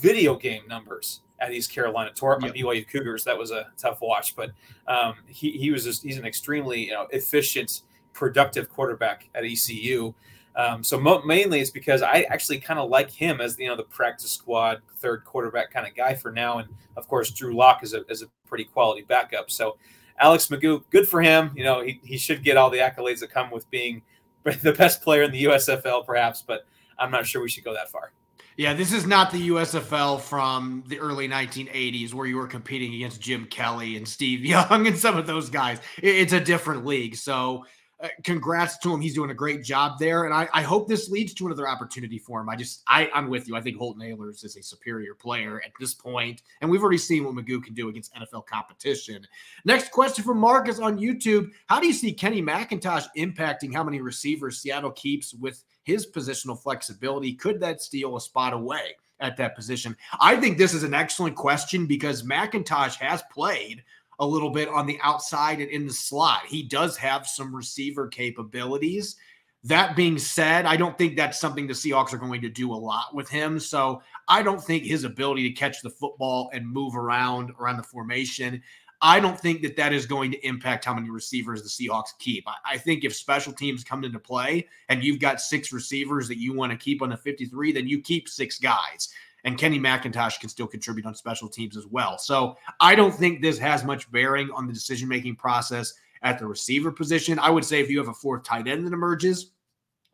video 0.00 0.36
game 0.36 0.62
numbers 0.66 1.20
at 1.38 1.52
East 1.52 1.70
Carolina. 1.70 2.10
Tore 2.14 2.34
up 2.34 2.40
my 2.40 2.48
yep. 2.48 2.56
BYU 2.56 2.88
Cougars. 2.88 3.24
That 3.24 3.36
was 3.38 3.50
a 3.50 3.68
tough 3.76 4.00
watch, 4.00 4.34
but 4.34 4.50
um, 4.88 5.14
he 5.26 5.52
he 5.52 5.70
was 5.70 5.84
just, 5.84 6.02
he's 6.02 6.18
an 6.18 6.24
extremely 6.24 6.86
you 6.86 6.92
know 6.92 7.06
efficient, 7.10 7.82
productive 8.16 8.68
quarterback 8.70 9.28
at 9.34 9.44
ECU. 9.44 10.12
Um, 10.56 10.82
so 10.82 10.98
mo- 10.98 11.22
mainly 11.22 11.60
it's 11.60 11.70
because 11.70 12.00
I 12.00 12.22
actually 12.30 12.58
kind 12.58 12.80
of 12.80 12.88
like 12.88 13.10
him 13.10 13.42
as 13.42 13.58
you 13.58 13.68
know 13.68 13.76
the 13.76 13.84
practice 13.84 14.32
squad 14.32 14.80
third 14.96 15.24
quarterback 15.24 15.70
kind 15.70 15.86
of 15.86 15.94
guy 15.94 16.14
for 16.14 16.32
now, 16.32 16.58
and 16.58 16.68
of 16.96 17.06
course 17.06 17.30
Drew 17.30 17.54
Lock 17.54 17.84
is 17.84 17.92
a 17.92 18.04
is 18.06 18.22
a 18.22 18.26
pretty 18.48 18.64
quality 18.64 19.02
backup. 19.02 19.50
So 19.50 19.76
Alex 20.18 20.46
McGough, 20.46 20.82
good 20.90 21.06
for 21.06 21.20
him. 21.20 21.52
You 21.54 21.64
know 21.64 21.82
he 21.82 22.00
he 22.02 22.16
should 22.16 22.42
get 22.42 22.56
all 22.56 22.70
the 22.70 22.78
accolades 22.78 23.20
that 23.20 23.30
come 23.30 23.50
with 23.50 23.70
being 23.70 24.00
the 24.62 24.72
best 24.72 25.02
player 25.02 25.22
in 25.22 25.30
the 25.30 25.44
USFL, 25.44 26.06
perhaps, 26.06 26.42
but 26.42 26.66
I'm 26.98 27.10
not 27.10 27.26
sure 27.26 27.42
we 27.42 27.50
should 27.50 27.64
go 27.64 27.74
that 27.74 27.90
far. 27.90 28.12
Yeah, 28.56 28.72
this 28.72 28.94
is 28.94 29.06
not 29.06 29.30
the 29.30 29.50
USFL 29.50 30.18
from 30.18 30.82
the 30.86 30.98
early 30.98 31.28
1980s 31.28 32.14
where 32.14 32.26
you 32.26 32.36
were 32.36 32.46
competing 32.46 32.94
against 32.94 33.20
Jim 33.20 33.44
Kelly 33.44 33.98
and 33.98 34.08
Steve 34.08 34.44
Young 34.44 34.86
and 34.86 34.96
some 34.96 35.18
of 35.18 35.26
those 35.26 35.50
guys. 35.50 35.80
It's 35.98 36.32
a 36.32 36.40
different 36.40 36.86
league. 36.86 37.16
So, 37.16 37.66
uh, 37.98 38.08
congrats 38.24 38.76
to 38.78 38.92
him. 38.92 39.00
He's 39.00 39.14
doing 39.14 39.30
a 39.30 39.34
great 39.34 39.64
job 39.64 39.98
there. 39.98 40.24
And 40.24 40.34
I, 40.34 40.48
I, 40.52 40.62
hope 40.62 40.86
this 40.86 41.08
leads 41.08 41.32
to 41.34 41.46
another 41.46 41.66
opportunity 41.66 42.18
for 42.18 42.40
him. 42.40 42.48
I 42.48 42.54
just, 42.54 42.82
I, 42.86 43.08
I'm 43.14 43.28
with 43.28 43.48
you. 43.48 43.56
I 43.56 43.62
think 43.62 43.78
Holton 43.78 44.02
Ahlers 44.02 44.44
is 44.44 44.56
a 44.56 44.62
superior 44.62 45.14
player 45.14 45.62
at 45.64 45.72
this 45.80 45.94
point, 45.94 46.42
And 46.60 46.70
we've 46.70 46.82
already 46.82 46.98
seen 46.98 47.24
what 47.24 47.34
McGough 47.34 47.64
can 47.64 47.72
do 47.72 47.88
against 47.88 48.14
NFL 48.14 48.46
competition. 48.46 49.26
Next 49.64 49.92
question 49.92 50.24
from 50.24 50.38
Marcus 50.38 50.78
on 50.78 50.98
YouTube 50.98 51.50
How 51.68 51.80
do 51.80 51.86
you 51.86 51.94
see 51.94 52.12
Kenny 52.12 52.42
McIntosh 52.42 53.06
impacting 53.16 53.72
how 53.72 53.82
many 53.82 54.02
receivers 54.02 54.60
Seattle 54.60 54.90
keeps 54.90 55.32
with 55.32 55.64
his 55.84 56.06
positional 56.06 56.60
flexibility? 56.60 57.32
Could 57.32 57.60
that 57.60 57.80
steal 57.80 58.16
a 58.16 58.20
spot 58.20 58.52
away 58.52 58.96
at 59.20 59.38
that 59.38 59.56
position? 59.56 59.96
I 60.20 60.36
think 60.36 60.58
this 60.58 60.74
is 60.74 60.82
an 60.82 60.92
excellent 60.92 61.36
question 61.36 61.86
because 61.86 62.24
McIntosh 62.24 62.96
has 62.96 63.22
played 63.32 63.82
a 64.18 64.26
little 64.26 64.50
bit 64.50 64.68
on 64.68 64.86
the 64.86 64.98
outside 65.02 65.60
and 65.60 65.70
in 65.70 65.86
the 65.86 65.92
slot. 65.92 66.42
He 66.46 66.62
does 66.62 66.96
have 66.96 67.26
some 67.26 67.54
receiver 67.54 68.08
capabilities. 68.08 69.16
That 69.64 69.96
being 69.96 70.18
said, 70.18 70.64
I 70.64 70.76
don't 70.76 70.96
think 70.96 71.16
that's 71.16 71.40
something 71.40 71.66
the 71.66 71.72
Seahawks 71.72 72.12
are 72.12 72.18
going 72.18 72.40
to 72.42 72.48
do 72.48 72.72
a 72.72 72.74
lot 72.74 73.14
with 73.14 73.28
him. 73.28 73.58
So 73.58 74.00
I 74.28 74.42
don't 74.42 74.62
think 74.62 74.84
his 74.84 75.04
ability 75.04 75.42
to 75.48 75.54
catch 75.54 75.82
the 75.82 75.90
football 75.90 76.50
and 76.52 76.66
move 76.66 76.96
around 76.96 77.52
around 77.58 77.76
the 77.76 77.82
formation 77.82 78.62
I 79.02 79.20
don't 79.20 79.38
think 79.38 79.62
that 79.62 79.76
that 79.76 79.92
is 79.92 80.06
going 80.06 80.30
to 80.30 80.46
impact 80.46 80.84
how 80.84 80.94
many 80.94 81.10
receivers 81.10 81.62
the 81.62 81.68
Seahawks 81.68 82.18
keep. 82.18 82.48
I, 82.48 82.74
I, 82.74 82.78
think 82.78 83.04
if 83.04 83.14
special 83.14 83.52
teams 83.52 83.84
come 83.84 84.04
into 84.04 84.18
play 84.18 84.66
and 84.88 85.04
you've 85.04 85.20
got 85.20 85.40
six 85.40 85.72
receivers 85.72 86.28
that 86.28 86.38
you 86.38 86.54
want 86.54 86.72
to 86.72 86.78
keep 86.78 87.02
on 87.02 87.10
the 87.10 87.16
53, 87.16 87.72
then 87.72 87.86
you 87.86 88.00
keep 88.00 88.28
six 88.28 88.58
guys. 88.58 89.10
And 89.44 89.56
Kenny 89.56 89.78
McIntosh 89.78 90.40
can 90.40 90.48
still 90.48 90.66
contribute 90.66 91.06
on 91.06 91.14
special 91.14 91.48
teams 91.48 91.76
as 91.76 91.86
well. 91.86 92.18
So 92.18 92.56
I 92.80 92.94
don't 92.94 93.14
think 93.14 93.40
this 93.40 93.58
has 93.58 93.84
much 93.84 94.10
bearing 94.10 94.50
on 94.50 94.66
the 94.66 94.72
decision 94.72 95.08
making 95.08 95.36
process 95.36 95.94
at 96.22 96.38
the 96.38 96.46
receiver 96.46 96.90
position. 96.90 97.38
I 97.38 97.50
would 97.50 97.64
say 97.64 97.80
if 97.80 97.88
you 97.88 97.98
have 97.98 98.08
a 98.08 98.14
fourth 98.14 98.42
tight 98.42 98.66
end 98.66 98.86
that 98.86 98.92
emerges, 98.92 99.52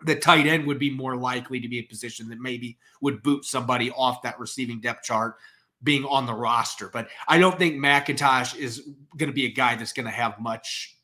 the 0.04 0.16
tight 0.16 0.46
end 0.46 0.66
would 0.66 0.78
be 0.78 0.90
more 0.90 1.16
likely 1.16 1.60
to 1.60 1.68
be 1.68 1.78
a 1.78 1.82
position 1.82 2.28
that 2.28 2.40
maybe 2.40 2.76
would 3.00 3.22
boot 3.22 3.44
somebody 3.44 3.90
off 3.92 4.22
that 4.22 4.38
receiving 4.38 4.80
depth 4.80 5.04
chart 5.04 5.36
being 5.82 6.04
on 6.04 6.26
the 6.26 6.34
roster. 6.34 6.88
But 6.88 7.08
I 7.28 7.38
don't 7.38 7.58
think 7.58 7.76
McIntosh 7.76 8.56
is 8.56 8.88
going 9.16 9.30
to 9.30 9.34
be 9.34 9.46
a 9.46 9.52
guy 9.52 9.76
that's 9.76 9.92
going 9.92 10.06
to 10.06 10.12
have 10.12 10.38
much 10.40 10.96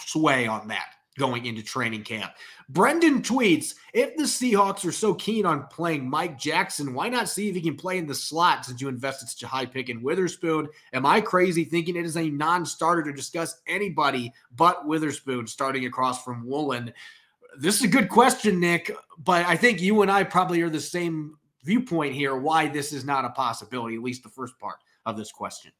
sway 0.00 0.46
on 0.46 0.68
that 0.68 0.94
going 1.18 1.46
into 1.46 1.62
training 1.62 2.04
camp. 2.04 2.32
Brendan 2.68 3.22
tweets 3.22 3.74
If 3.92 4.16
the 4.16 4.24
Seahawks 4.24 4.84
are 4.86 4.92
so 4.92 5.14
keen 5.14 5.44
on 5.44 5.66
playing 5.66 6.08
Mike 6.08 6.38
Jackson, 6.38 6.94
why 6.94 7.08
not 7.08 7.28
see 7.28 7.48
if 7.48 7.54
he 7.54 7.60
can 7.60 7.76
play 7.76 7.98
in 7.98 8.06
the 8.06 8.14
slot 8.14 8.64
since 8.64 8.80
you 8.80 8.88
invested 8.88 9.28
such 9.28 9.42
a 9.42 9.48
high 9.48 9.66
pick 9.66 9.88
in 9.88 10.02
Witherspoon? 10.02 10.68
Am 10.92 11.04
I 11.04 11.20
crazy 11.20 11.64
thinking 11.64 11.96
it 11.96 12.04
is 12.04 12.16
a 12.16 12.30
non 12.30 12.64
starter 12.64 13.02
to 13.02 13.12
discuss 13.12 13.60
anybody 13.66 14.32
but 14.56 14.86
Witherspoon 14.86 15.46
starting 15.46 15.86
across 15.86 16.22
from 16.22 16.46
Woolen? 16.46 16.92
This 17.58 17.76
is 17.76 17.82
a 17.82 17.88
good 17.88 18.08
question, 18.08 18.60
Nick, 18.60 18.94
but 19.18 19.44
I 19.46 19.56
think 19.56 19.82
you 19.82 20.02
and 20.02 20.10
I 20.10 20.22
probably 20.22 20.62
are 20.62 20.70
the 20.70 20.80
same 20.80 21.36
viewpoint 21.64 22.14
here 22.14 22.36
why 22.36 22.68
this 22.68 22.92
is 22.92 23.04
not 23.04 23.24
a 23.24 23.30
possibility, 23.30 23.96
at 23.96 24.02
least 24.02 24.22
the 24.22 24.28
first 24.28 24.58
part 24.58 24.76
of 25.06 25.16
this 25.16 25.32
question. 25.32 25.72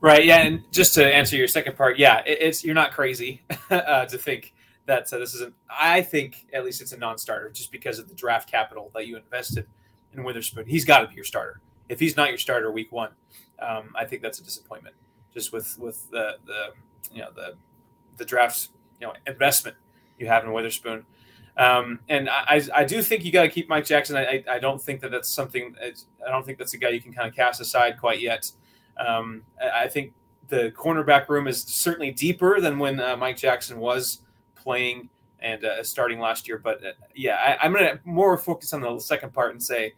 Right. 0.00 0.24
Yeah. 0.24 0.38
And 0.38 0.64
just 0.72 0.94
to 0.94 1.14
answer 1.14 1.36
your 1.36 1.48
second 1.48 1.76
part, 1.76 1.98
yeah, 1.98 2.22
it, 2.26 2.38
it's 2.40 2.64
you're 2.64 2.74
not 2.74 2.92
crazy 2.92 3.42
uh, 3.70 4.06
to 4.06 4.16
think 4.16 4.54
that 4.86 5.12
uh, 5.12 5.18
this 5.18 5.34
isn't. 5.34 5.54
I 5.70 6.02
think 6.02 6.46
at 6.52 6.64
least 6.64 6.80
it's 6.80 6.92
a 6.92 6.96
non-starter 6.96 7.50
just 7.50 7.70
because 7.70 7.98
of 7.98 8.08
the 8.08 8.14
draft 8.14 8.50
capital 8.50 8.90
that 8.94 9.06
you 9.06 9.16
invested 9.16 9.66
in 10.14 10.24
Witherspoon. 10.24 10.66
He's 10.66 10.84
got 10.84 11.00
to 11.00 11.08
be 11.08 11.14
your 11.14 11.24
starter. 11.24 11.60
If 11.88 12.00
he's 12.00 12.16
not 12.16 12.30
your 12.30 12.38
starter 12.38 12.70
week 12.70 12.92
one, 12.92 13.10
um, 13.60 13.92
I 13.94 14.04
think 14.04 14.22
that's 14.22 14.38
a 14.38 14.44
disappointment. 14.44 14.94
Just 15.34 15.52
with 15.52 15.78
with 15.78 16.10
the 16.10 16.36
the 16.46 16.68
you 17.12 17.20
know 17.20 17.30
the 17.34 17.54
the 18.16 18.24
draft 18.24 18.68
you 19.00 19.06
know 19.06 19.12
investment 19.26 19.76
you 20.18 20.26
have 20.28 20.44
in 20.44 20.52
Witherspoon. 20.52 21.04
Um, 21.56 22.00
and 22.08 22.30
I, 22.30 22.62
I 22.74 22.84
do 22.84 23.02
think 23.02 23.24
you 23.24 23.32
got 23.32 23.42
to 23.42 23.48
keep 23.48 23.68
Mike 23.68 23.84
Jackson. 23.84 24.16
I, 24.16 24.42
I 24.48 24.58
don't 24.58 24.80
think 24.80 25.02
that 25.02 25.10
that's 25.10 25.28
something. 25.28 25.74
I 25.82 26.30
don't 26.30 26.46
think 26.46 26.58
that's 26.58 26.72
a 26.72 26.78
guy 26.78 26.88
you 26.88 27.02
can 27.02 27.12
kind 27.12 27.28
of 27.28 27.34
cast 27.34 27.60
aside 27.60 27.98
quite 28.00 28.20
yet. 28.20 28.50
Um, 29.06 29.42
I 29.74 29.88
think 29.88 30.12
the 30.48 30.72
cornerback 30.76 31.28
room 31.28 31.46
is 31.46 31.62
certainly 31.62 32.10
deeper 32.10 32.60
than 32.60 32.78
when 32.78 33.00
uh, 33.00 33.16
Mike 33.16 33.36
Jackson 33.36 33.78
was 33.78 34.20
playing 34.54 35.08
and 35.40 35.64
uh, 35.64 35.82
starting 35.82 36.20
last 36.20 36.46
year. 36.46 36.58
But 36.58 36.84
uh, 36.84 36.92
yeah, 37.14 37.56
I, 37.60 37.66
am 37.66 37.72
going 37.72 37.84
to 37.84 38.00
more 38.04 38.36
focus 38.36 38.72
on 38.72 38.82
the 38.82 38.98
second 38.98 39.32
part 39.32 39.52
and 39.52 39.62
say 39.62 39.94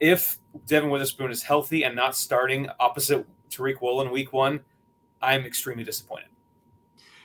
if 0.00 0.38
Devon 0.66 0.90
Witherspoon 0.90 1.30
is 1.30 1.42
healthy 1.42 1.84
and 1.84 1.94
not 1.94 2.16
starting 2.16 2.68
opposite 2.80 3.24
Tariq 3.50 3.80
Woolen 3.80 4.10
week 4.10 4.32
one, 4.32 4.60
I'm 5.20 5.44
extremely 5.44 5.84
disappointed. 5.84 6.31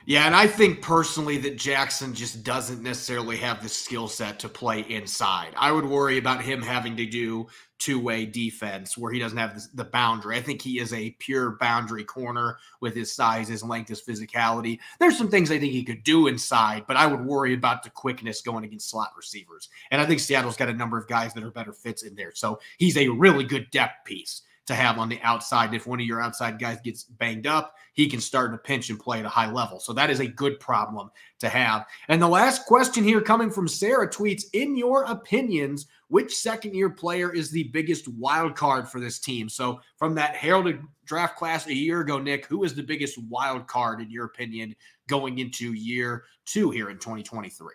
Yeah, 0.08 0.24
and 0.24 0.34
I 0.34 0.46
think 0.46 0.80
personally 0.80 1.36
that 1.36 1.58
Jackson 1.58 2.14
just 2.14 2.42
doesn't 2.42 2.82
necessarily 2.82 3.36
have 3.36 3.62
the 3.62 3.68
skill 3.68 4.08
set 4.08 4.38
to 4.38 4.48
play 4.48 4.80
inside. 4.88 5.52
I 5.54 5.70
would 5.70 5.84
worry 5.84 6.16
about 6.16 6.40
him 6.40 6.62
having 6.62 6.96
to 6.96 7.04
do 7.04 7.46
two 7.78 8.00
way 8.00 8.24
defense 8.24 8.96
where 8.96 9.12
he 9.12 9.18
doesn't 9.18 9.36
have 9.36 9.60
the 9.74 9.84
boundary. 9.84 10.38
I 10.38 10.40
think 10.40 10.62
he 10.62 10.78
is 10.78 10.94
a 10.94 11.10
pure 11.18 11.58
boundary 11.60 12.04
corner 12.04 12.56
with 12.80 12.94
his 12.94 13.14
size, 13.14 13.48
his 13.48 13.62
length, 13.62 13.90
his 13.90 14.00
physicality. 14.00 14.78
There's 14.98 15.18
some 15.18 15.28
things 15.28 15.50
I 15.50 15.58
think 15.58 15.72
he 15.72 15.84
could 15.84 16.04
do 16.04 16.26
inside, 16.26 16.86
but 16.88 16.96
I 16.96 17.06
would 17.06 17.20
worry 17.20 17.52
about 17.52 17.82
the 17.82 17.90
quickness 17.90 18.40
going 18.40 18.64
against 18.64 18.88
slot 18.88 19.12
receivers. 19.14 19.68
And 19.90 20.00
I 20.00 20.06
think 20.06 20.20
Seattle's 20.20 20.56
got 20.56 20.70
a 20.70 20.72
number 20.72 20.96
of 20.96 21.06
guys 21.06 21.34
that 21.34 21.44
are 21.44 21.50
better 21.50 21.74
fits 21.74 22.02
in 22.02 22.14
there. 22.14 22.32
So 22.34 22.60
he's 22.78 22.96
a 22.96 23.08
really 23.08 23.44
good 23.44 23.70
depth 23.72 24.06
piece 24.06 24.40
to 24.68 24.74
have 24.74 24.98
on 24.98 25.08
the 25.08 25.18
outside. 25.22 25.72
If 25.72 25.86
one 25.86 25.98
of 25.98 26.06
your 26.06 26.20
outside 26.20 26.58
guys 26.58 26.78
gets 26.84 27.04
banged 27.04 27.46
up, 27.46 27.74
he 27.94 28.06
can 28.06 28.20
start 28.20 28.52
a 28.52 28.58
pinch 28.58 28.90
and 28.90 29.00
play 29.00 29.18
at 29.18 29.24
a 29.24 29.30
high 29.30 29.50
level. 29.50 29.80
So 29.80 29.94
that 29.94 30.10
is 30.10 30.20
a 30.20 30.26
good 30.26 30.60
problem 30.60 31.10
to 31.40 31.48
have. 31.48 31.86
And 32.08 32.20
the 32.20 32.28
last 32.28 32.66
question 32.66 33.02
here 33.02 33.22
coming 33.22 33.50
from 33.50 33.66
Sarah 33.66 34.08
tweets 34.08 34.44
In 34.52 34.76
your 34.76 35.04
opinions, 35.04 35.86
which 36.08 36.36
second 36.36 36.74
year 36.74 36.90
player 36.90 37.34
is 37.34 37.50
the 37.50 37.64
biggest 37.64 38.08
wild 38.08 38.56
card 38.56 38.86
for 38.86 39.00
this 39.00 39.18
team? 39.18 39.48
So 39.48 39.80
from 39.96 40.14
that 40.16 40.36
heralded 40.36 40.82
draft 41.06 41.36
class 41.36 41.66
a 41.66 41.74
year 41.74 42.00
ago, 42.00 42.18
Nick, 42.18 42.44
who 42.44 42.62
is 42.62 42.74
the 42.74 42.82
biggest 42.82 43.16
wild 43.30 43.66
card 43.66 44.02
in 44.02 44.10
your 44.10 44.26
opinion 44.26 44.76
going 45.08 45.38
into 45.38 45.72
year 45.72 46.24
two 46.44 46.70
here 46.70 46.90
in 46.90 46.98
2023? 46.98 47.68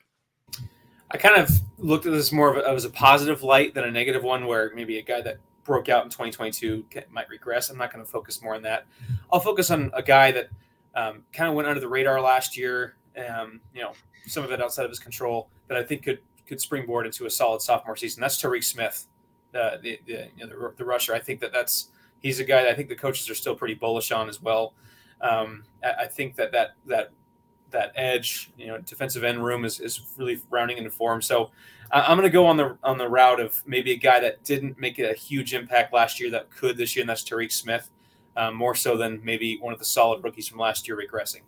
I 1.09 1.17
kind 1.17 1.41
of 1.41 1.49
looked 1.79 2.05
at 2.05 2.11
this 2.11 2.31
more 2.31 2.55
of 2.55 2.75
as 2.75 2.85
a 2.85 2.89
positive 2.91 3.41
light 3.41 3.73
than 3.73 3.83
a 3.83 3.91
negative 3.91 4.23
one, 4.23 4.45
where 4.45 4.71
maybe 4.75 4.99
a 4.99 5.03
guy 5.03 5.21
that 5.21 5.37
broke 5.63 5.89
out 5.89 6.03
in 6.03 6.09
2022 6.09 6.85
might 7.11 7.29
regress. 7.29 7.69
I'm 7.69 7.77
not 7.77 7.91
going 7.91 8.03
to 8.03 8.09
focus 8.09 8.41
more 8.41 8.55
on 8.55 8.61
that. 8.63 8.85
I'll 9.31 9.39
focus 9.39 9.71
on 9.71 9.91
a 9.93 10.03
guy 10.03 10.31
that 10.31 10.49
um, 10.95 11.23
kind 11.33 11.49
of 11.49 11.55
went 11.55 11.67
under 11.67 11.79
the 11.79 11.87
radar 11.87 12.21
last 12.21 12.57
year. 12.57 12.95
Um, 13.17 13.61
you 13.73 13.81
know, 13.81 13.93
some 14.25 14.43
of 14.43 14.51
it 14.51 14.61
outside 14.61 14.83
of 14.85 14.91
his 14.91 14.99
control 14.99 15.49
that 15.67 15.77
I 15.77 15.83
think 15.83 16.03
could 16.03 16.19
could 16.47 16.59
springboard 16.59 17.05
into 17.05 17.25
a 17.25 17.29
solid 17.29 17.61
sophomore 17.61 17.95
season. 17.95 18.21
That's 18.21 18.41
Tyreke 18.41 18.63
Smith, 18.63 19.07
uh, 19.55 19.77
the 19.81 19.99
the, 20.05 20.29
you 20.37 20.45
know, 20.45 20.47
the, 20.47 20.73
the 20.77 20.85
rusher. 20.85 21.13
I 21.13 21.19
think 21.19 21.39
that 21.41 21.53
that's 21.53 21.89
he's 22.21 22.39
a 22.39 22.43
guy 22.43 22.63
that 22.63 22.69
I 22.69 22.73
think 22.73 22.89
the 22.89 22.95
coaches 22.95 23.29
are 23.29 23.35
still 23.35 23.55
pretty 23.55 23.75
bullish 23.75 24.11
on 24.11 24.29
as 24.29 24.41
well. 24.41 24.73
Um, 25.21 25.63
I, 25.83 26.03
I 26.03 26.07
think 26.07 26.35
that 26.35 26.51
that 26.51 26.71
that 26.87 27.11
that 27.73 27.91
edge, 27.95 28.51
you 28.57 28.67
know, 28.67 28.77
defensive 28.79 29.23
end 29.23 29.43
room 29.43 29.65
is, 29.65 29.79
is 29.79 30.01
really 30.17 30.39
rounding 30.49 30.77
into 30.77 30.89
form. 30.89 31.21
So 31.21 31.51
uh, 31.91 32.05
I'm 32.07 32.17
going 32.17 32.27
to 32.27 32.33
go 32.33 32.45
on 32.45 32.57
the 32.57 32.77
on 32.83 32.97
the 32.97 33.07
route 33.07 33.39
of 33.39 33.61
maybe 33.65 33.91
a 33.91 33.97
guy 33.97 34.19
that 34.19 34.43
didn't 34.43 34.79
make 34.79 34.99
a 34.99 35.13
huge 35.13 35.53
impact 35.53 35.93
last 35.93 36.19
year 36.19 36.31
that 36.31 36.49
could 36.49 36.77
this 36.77 36.95
year, 36.95 37.03
and 37.03 37.09
that's 37.09 37.23
Tyreke 37.23 37.51
Smith, 37.51 37.89
um, 38.35 38.55
more 38.55 38.73
so 38.73 38.97
than 38.97 39.21
maybe 39.23 39.57
one 39.59 39.73
of 39.73 39.79
the 39.79 39.85
solid 39.85 40.23
rookies 40.23 40.47
from 40.47 40.59
last 40.59 40.87
year 40.87 40.97
regressing. 40.97 41.41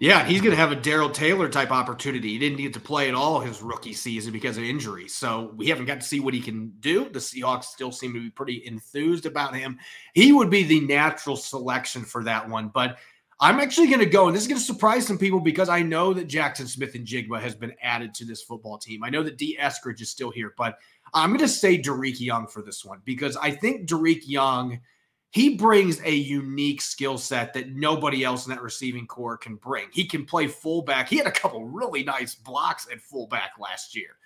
Yeah, 0.00 0.24
he's 0.24 0.40
going 0.40 0.50
to 0.50 0.56
have 0.56 0.72
a 0.72 0.76
Darrell 0.76 1.08
Taylor 1.08 1.48
type 1.48 1.70
opportunity. 1.70 2.30
He 2.30 2.38
didn't 2.38 2.58
get 2.58 2.74
to 2.74 2.80
play 2.80 3.08
at 3.08 3.14
all 3.14 3.40
his 3.40 3.62
rookie 3.62 3.92
season 3.92 4.32
because 4.32 4.56
of 4.56 4.64
injury. 4.64 5.08
So 5.08 5.52
we 5.56 5.68
haven't 5.68 5.86
got 5.86 6.00
to 6.00 6.06
see 6.06 6.20
what 6.20 6.34
he 6.34 6.40
can 6.40 6.72
do. 6.80 7.08
The 7.08 7.20
Seahawks 7.20 7.64
still 7.64 7.92
seem 7.92 8.12
to 8.14 8.20
be 8.20 8.30
pretty 8.30 8.66
enthused 8.66 9.24
about 9.24 9.54
him. 9.54 9.78
He 10.12 10.32
would 10.32 10.50
be 10.50 10.64
the 10.64 10.80
natural 10.80 11.36
selection 11.36 12.02
for 12.02 12.24
that 12.24 12.48
one. 12.48 12.68
But 12.68 12.98
I'm 13.40 13.58
actually 13.58 13.88
going 13.88 14.00
to 14.00 14.06
go, 14.06 14.28
and 14.28 14.34
this 14.34 14.42
is 14.42 14.48
going 14.48 14.60
to 14.60 14.64
surprise 14.64 15.06
some 15.06 15.18
people 15.18 15.40
because 15.40 15.68
I 15.68 15.82
know 15.82 16.14
that 16.14 16.26
Jackson 16.26 16.66
Smith-Njigba 16.68 17.40
has 17.40 17.54
been 17.54 17.74
added 17.82 18.14
to 18.14 18.24
this 18.24 18.42
football 18.42 18.78
team. 18.78 19.02
I 19.02 19.10
know 19.10 19.22
that 19.24 19.38
Dee 19.38 19.58
Eskridge 19.60 20.00
is 20.00 20.08
still 20.08 20.30
here, 20.30 20.54
but 20.56 20.78
I'm 21.12 21.30
going 21.30 21.40
to 21.40 21.48
say 21.48 21.76
Dareke 21.76 22.20
Young 22.20 22.46
for 22.46 22.62
this 22.62 22.84
one 22.84 23.00
because 23.04 23.36
I 23.36 23.50
think 23.50 23.88
Dareke 23.88 24.26
Young, 24.28 24.78
he 25.30 25.56
brings 25.56 26.00
a 26.04 26.14
unique 26.14 26.80
skill 26.80 27.18
set 27.18 27.52
that 27.54 27.74
nobody 27.74 28.22
else 28.22 28.46
in 28.46 28.50
that 28.50 28.62
receiving 28.62 29.06
corps 29.06 29.36
can 29.36 29.56
bring. 29.56 29.88
He 29.92 30.06
can 30.06 30.24
play 30.24 30.46
fullback. 30.46 31.08
He 31.08 31.16
had 31.16 31.26
a 31.26 31.32
couple 31.32 31.64
really 31.64 32.04
nice 32.04 32.36
blocks 32.36 32.86
at 32.90 33.00
fullback 33.00 33.52
last 33.58 33.96
year. 33.96 34.16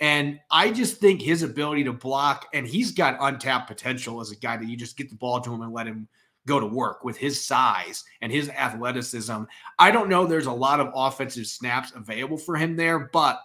And 0.00 0.40
I 0.50 0.72
just 0.72 0.98
think 0.98 1.22
his 1.22 1.42
ability 1.42 1.84
to 1.84 1.92
block, 1.92 2.46
and 2.52 2.66
he's 2.66 2.90
got 2.90 3.16
untapped 3.20 3.68
potential 3.68 4.20
as 4.20 4.32
a 4.32 4.36
guy 4.36 4.56
that 4.56 4.68
you 4.68 4.76
just 4.76 4.96
get 4.96 5.08
the 5.08 5.16
ball 5.16 5.40
to 5.40 5.54
him 5.54 5.62
and 5.62 5.72
let 5.72 5.86
him– 5.86 6.08
go 6.46 6.60
to 6.60 6.66
work 6.66 7.04
with 7.04 7.16
his 7.16 7.44
size 7.44 8.04
and 8.22 8.32
his 8.32 8.48
athleticism. 8.48 9.42
I 9.78 9.90
don't 9.90 10.08
know 10.08 10.26
there's 10.26 10.46
a 10.46 10.52
lot 10.52 10.80
of 10.80 10.92
offensive 10.94 11.46
snaps 11.46 11.92
available 11.94 12.38
for 12.38 12.56
him 12.56 12.76
there, 12.76 13.10
but 13.12 13.40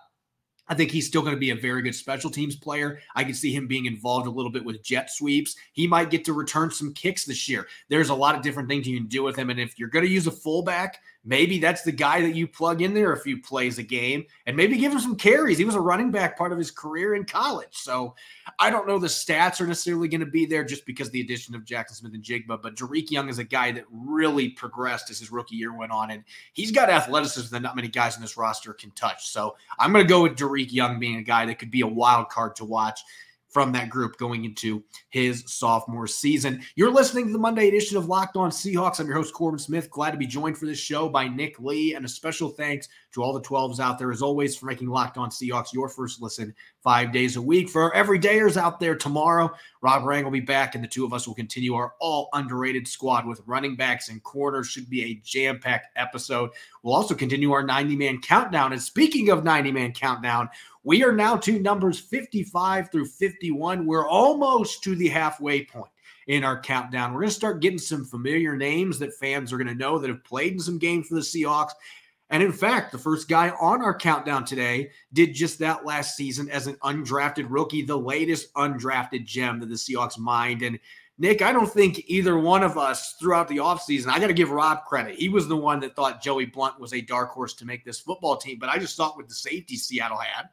I 0.68 0.74
think 0.74 0.92
he's 0.92 1.08
still 1.08 1.22
going 1.22 1.36
to 1.36 1.40
be 1.40 1.50
a 1.50 1.56
very 1.56 1.82
good 1.82 1.96
special 1.96 2.30
teams 2.30 2.56
player. 2.56 3.00
I 3.14 3.26
can 3.26 3.34
see 3.34 3.54
him 3.54 3.68
being 3.68 3.88
involved 3.88 4.26
a 4.26 4.32
little 4.32 4.52
bit 4.52 4.64
with 4.64 4.82
jet 4.84 5.12
sweeps. 5.12 5.58
He 5.74 5.86
might 5.86 6.10
get 6.10 6.24
to 6.26 6.34
return 6.34 6.72
some 6.72 6.94
kicks 6.94 7.26
this 7.26 7.50
year. 7.50 7.68
There's 7.90 8.08
a 8.08 8.16
lot 8.16 8.36
of 8.36 8.42
different 8.42 8.70
things 8.70 8.88
you 8.88 8.98
can 8.98 9.10
do 9.10 9.22
with 9.22 9.36
him. 9.36 9.50
And 9.50 9.60
if 9.60 9.78
you're 9.78 9.90
going 9.90 10.06
to 10.06 10.12
use 10.12 10.28
a 10.28 10.32
fullback, 10.32 11.02
maybe 11.24 11.60
that's 11.60 11.84
the 11.84 11.92
guy 11.92 12.22
that 12.22 12.36
you 12.36 12.48
plug 12.48 12.82
in 12.82 12.94
there 12.94 13.14
a 13.14 13.20
few 13.20 13.40
plays 13.40 13.78
a 13.78 13.84
game 13.84 14.26
and 14.46 14.58
maybe 14.58 14.78
give 14.78 14.92
him 14.92 15.00
some 15.00 15.16
carries. 15.16 15.58
He 15.58 15.66
was 15.66 15.76
a 15.76 15.82
running 15.82 16.12
back 16.12 16.38
part 16.38 16.52
of 16.52 16.58
his 16.58 16.72
career 16.72 17.16
in 17.16 17.26
college. 17.26 17.68
So 17.72 18.16
I 18.58 18.70
don't 18.70 18.88
know 18.88 18.98
the 18.98 19.08
stats 19.08 19.62
are 19.62 19.68
necessarily 19.68 20.08
going 20.08 20.22
to 20.22 20.26
be 20.26 20.46
there 20.46 20.64
just 20.64 20.86
because 20.86 21.12
the 21.12 21.22
addition 21.22 21.54
of 21.54 21.64
Jackson 21.64 21.96
Smith-Njigba, 21.98 22.62
but 22.62 22.76
Dareke 22.76 23.12
Young 23.12 23.30
is 23.30 23.40
a 23.40 23.44
guy 23.44 23.72
that 23.72 23.86
really 23.92 24.50
progressed 24.50 25.12
as 25.12 25.20
his 25.20 25.32
rookie 25.32 25.56
year 25.56 25.78
went 25.78 25.92
on. 25.92 26.12
And 26.12 26.24
he's 26.54 26.72
got 26.72 26.90
athleticism 26.90 27.54
that 27.54 27.62
not 27.62 27.76
many 27.76 27.88
guys 27.88 28.16
in 28.16 28.22
this 28.22 28.38
roster 28.38 28.74
can 28.74 28.92
touch. 28.92 29.30
So 29.30 29.56
I'm 29.78 29.92
going 29.92 30.06
to 30.06 30.10
go 30.10 30.24
with 30.24 30.38
Dareke 30.38 30.72
Young 30.72 31.00
being 31.00 31.18
a 31.18 31.24
guy 31.24 31.46
that 31.46 31.60
could 31.60 31.72
be 31.72 31.82
a 31.82 31.88
wild 31.88 32.30
card 32.30 32.56
to 32.56 32.66
watch 32.66 33.02
from 33.52 33.74
that 33.74 33.90
group 33.90 34.18
going 34.18 34.46
into 34.46 34.82
his 35.10 35.44
sophomore 35.46 36.08
season. 36.08 36.62
You're 36.76 36.92
listening 36.92 37.28
to 37.28 37.34
the 37.34 37.40
Monday 37.40 37.68
edition 37.68 37.98
of 37.98 38.08
Locked 38.08 38.38
On 38.38 38.50
Seahawks. 38.50 39.00
I'm 39.00 39.08
your 39.08 39.18
host, 39.18 39.34
Corbin 39.34 39.60
Smith. 39.60 39.92
Glad 39.92 40.12
to 40.12 40.18
be 40.18 40.26
joined 40.26 40.58
for 40.58 40.66
this 40.66 40.80
show 40.80 41.10
by 41.10 41.28
Nick 41.28 41.60
Lee. 41.60 41.94
And 41.94 42.06
a 42.06 42.10
special 42.10 42.50
thanks 42.50 42.88
to 43.14 43.22
all 43.22 43.34
the 43.34 43.42
12s 43.42 43.80
out 43.80 44.00
there, 44.00 44.12
as 44.12 44.22
always, 44.22 44.56
for 44.56 44.68
making 44.68 44.88
Locked 44.88 45.18
On 45.18 45.30
Seahawks 45.30 45.74
your 45.74 45.90
first 45.90 46.22
listen 46.22 46.56
five 46.82 47.12
days 47.12 47.36
a 47.36 47.42
week. 47.42 47.70
For 47.70 47.84
our 47.84 47.94
everydayers 47.94 48.56
out 48.56 48.80
there 48.80 48.96
tomorrow, 48.96 49.52
Rob 49.82 50.06
Rang 50.06 50.24
will 50.24 50.32
be 50.32 50.40
back, 50.40 50.76
and 50.76 50.84
the 50.84 50.88
two 50.88 51.06
of 51.06 51.14
us 51.14 51.28
will 51.28 51.36
continue 51.36 51.76
our 51.76 51.94
all 52.00 52.30
underrated 52.34 52.88
squad 52.88 53.26
with 53.26 53.42
running 53.46 53.76
backs 53.76 54.08
and 54.10 54.24
corners. 54.24 54.68
Should 54.68 54.90
be 54.90 55.04
a 55.04 55.22
jam 55.26 55.60
packed 55.60 55.88
episode. 55.98 56.52
We'll 56.84 56.96
also 56.96 57.14
continue 57.14 57.52
our 57.52 57.64
90 57.64 57.98
man 57.98 58.22
countdown. 58.22 58.72
And 58.72 58.82
speaking 58.82 59.30
of 59.30 59.44
90 59.44 59.72
man 59.74 59.92
countdown, 59.92 60.50
we 60.84 61.04
are 61.04 61.12
now 61.12 61.38
to 61.38 61.60
numbers 61.60 62.00
55 62.00 62.92
through 62.92 63.06
51. 63.06 63.86
We're 63.86 64.08
almost 64.08 64.84
to 64.84 64.96
the 64.96 65.10
halfway 65.10 65.66
point 65.66 65.92
in 66.28 66.44
our 66.44 66.60
countdown. 66.60 67.14
We're 67.14 67.22
going 67.22 67.30
to 67.30 67.36
start 67.36 67.62
getting 67.62 67.80
some 67.80 68.04
familiar 68.04 68.56
names 68.56 68.98
that 69.00 69.14
fans 69.14 69.54
are 69.54 69.58
going 69.58 69.68
to 69.68 69.76
know 69.76 70.00
that 70.00 70.10
have 70.10 70.24
played 70.24 70.54
in 70.54 70.60
some 70.60 70.80
games 70.80 71.08
for 71.08 71.16
the 71.16 71.22
Seahawks. 71.22 71.72
And 72.32 72.42
in 72.42 72.54
fact, 72.54 72.92
the 72.92 72.98
first 72.98 73.28
guy 73.28 73.50
on 73.50 73.82
our 73.84 73.94
countdown 73.94 74.46
today 74.46 74.92
did 75.12 75.34
just 75.34 75.60
that 75.60 75.86
last 75.86 76.16
season 76.16 76.50
as 76.50 76.66
an 76.66 76.76
undrafted 76.76 77.48
rookie, 77.50 77.82
the 77.82 77.98
latest 77.98 78.54
undrafted 78.54 79.26
gem 79.26 79.60
that 79.60 79.68
the 79.68 79.76
Seahawks 79.76 80.18
mined. 80.18 80.62
And 80.62 80.80
Nick, 81.18 81.42
I 81.42 81.52
don't 81.52 81.72
think 81.72 82.04
either 82.08 82.40
one 82.40 82.64
of 82.64 82.78
us 82.78 83.16
throughout 83.20 83.50
the 83.50 83.58
offseason, 83.58 84.08
I 84.08 84.18
got 84.18 84.28
to 84.28 84.34
give 84.34 84.50
Rob 84.50 84.86
credit. 84.86 85.16
He 85.16 85.30
was 85.30 85.48
the 85.48 85.58
one 85.58 85.82
that 85.82 85.96
thought 85.96 86.24
Joey 86.24 86.46
Blount 86.46 86.80
was 86.80 86.94
a 86.94 87.02
dark 87.02 87.32
horse 87.32 87.54
to 87.56 87.66
make 87.66 87.84
this 87.84 88.00
football 88.00 88.38
team. 88.38 88.58
But 88.58 88.70
I 88.70 88.80
just 88.80 88.96
thought 88.96 89.18
with 89.18 89.28
the 89.28 89.36
safety 89.36 89.76
Seattle 89.76 90.18
had, 90.18 90.50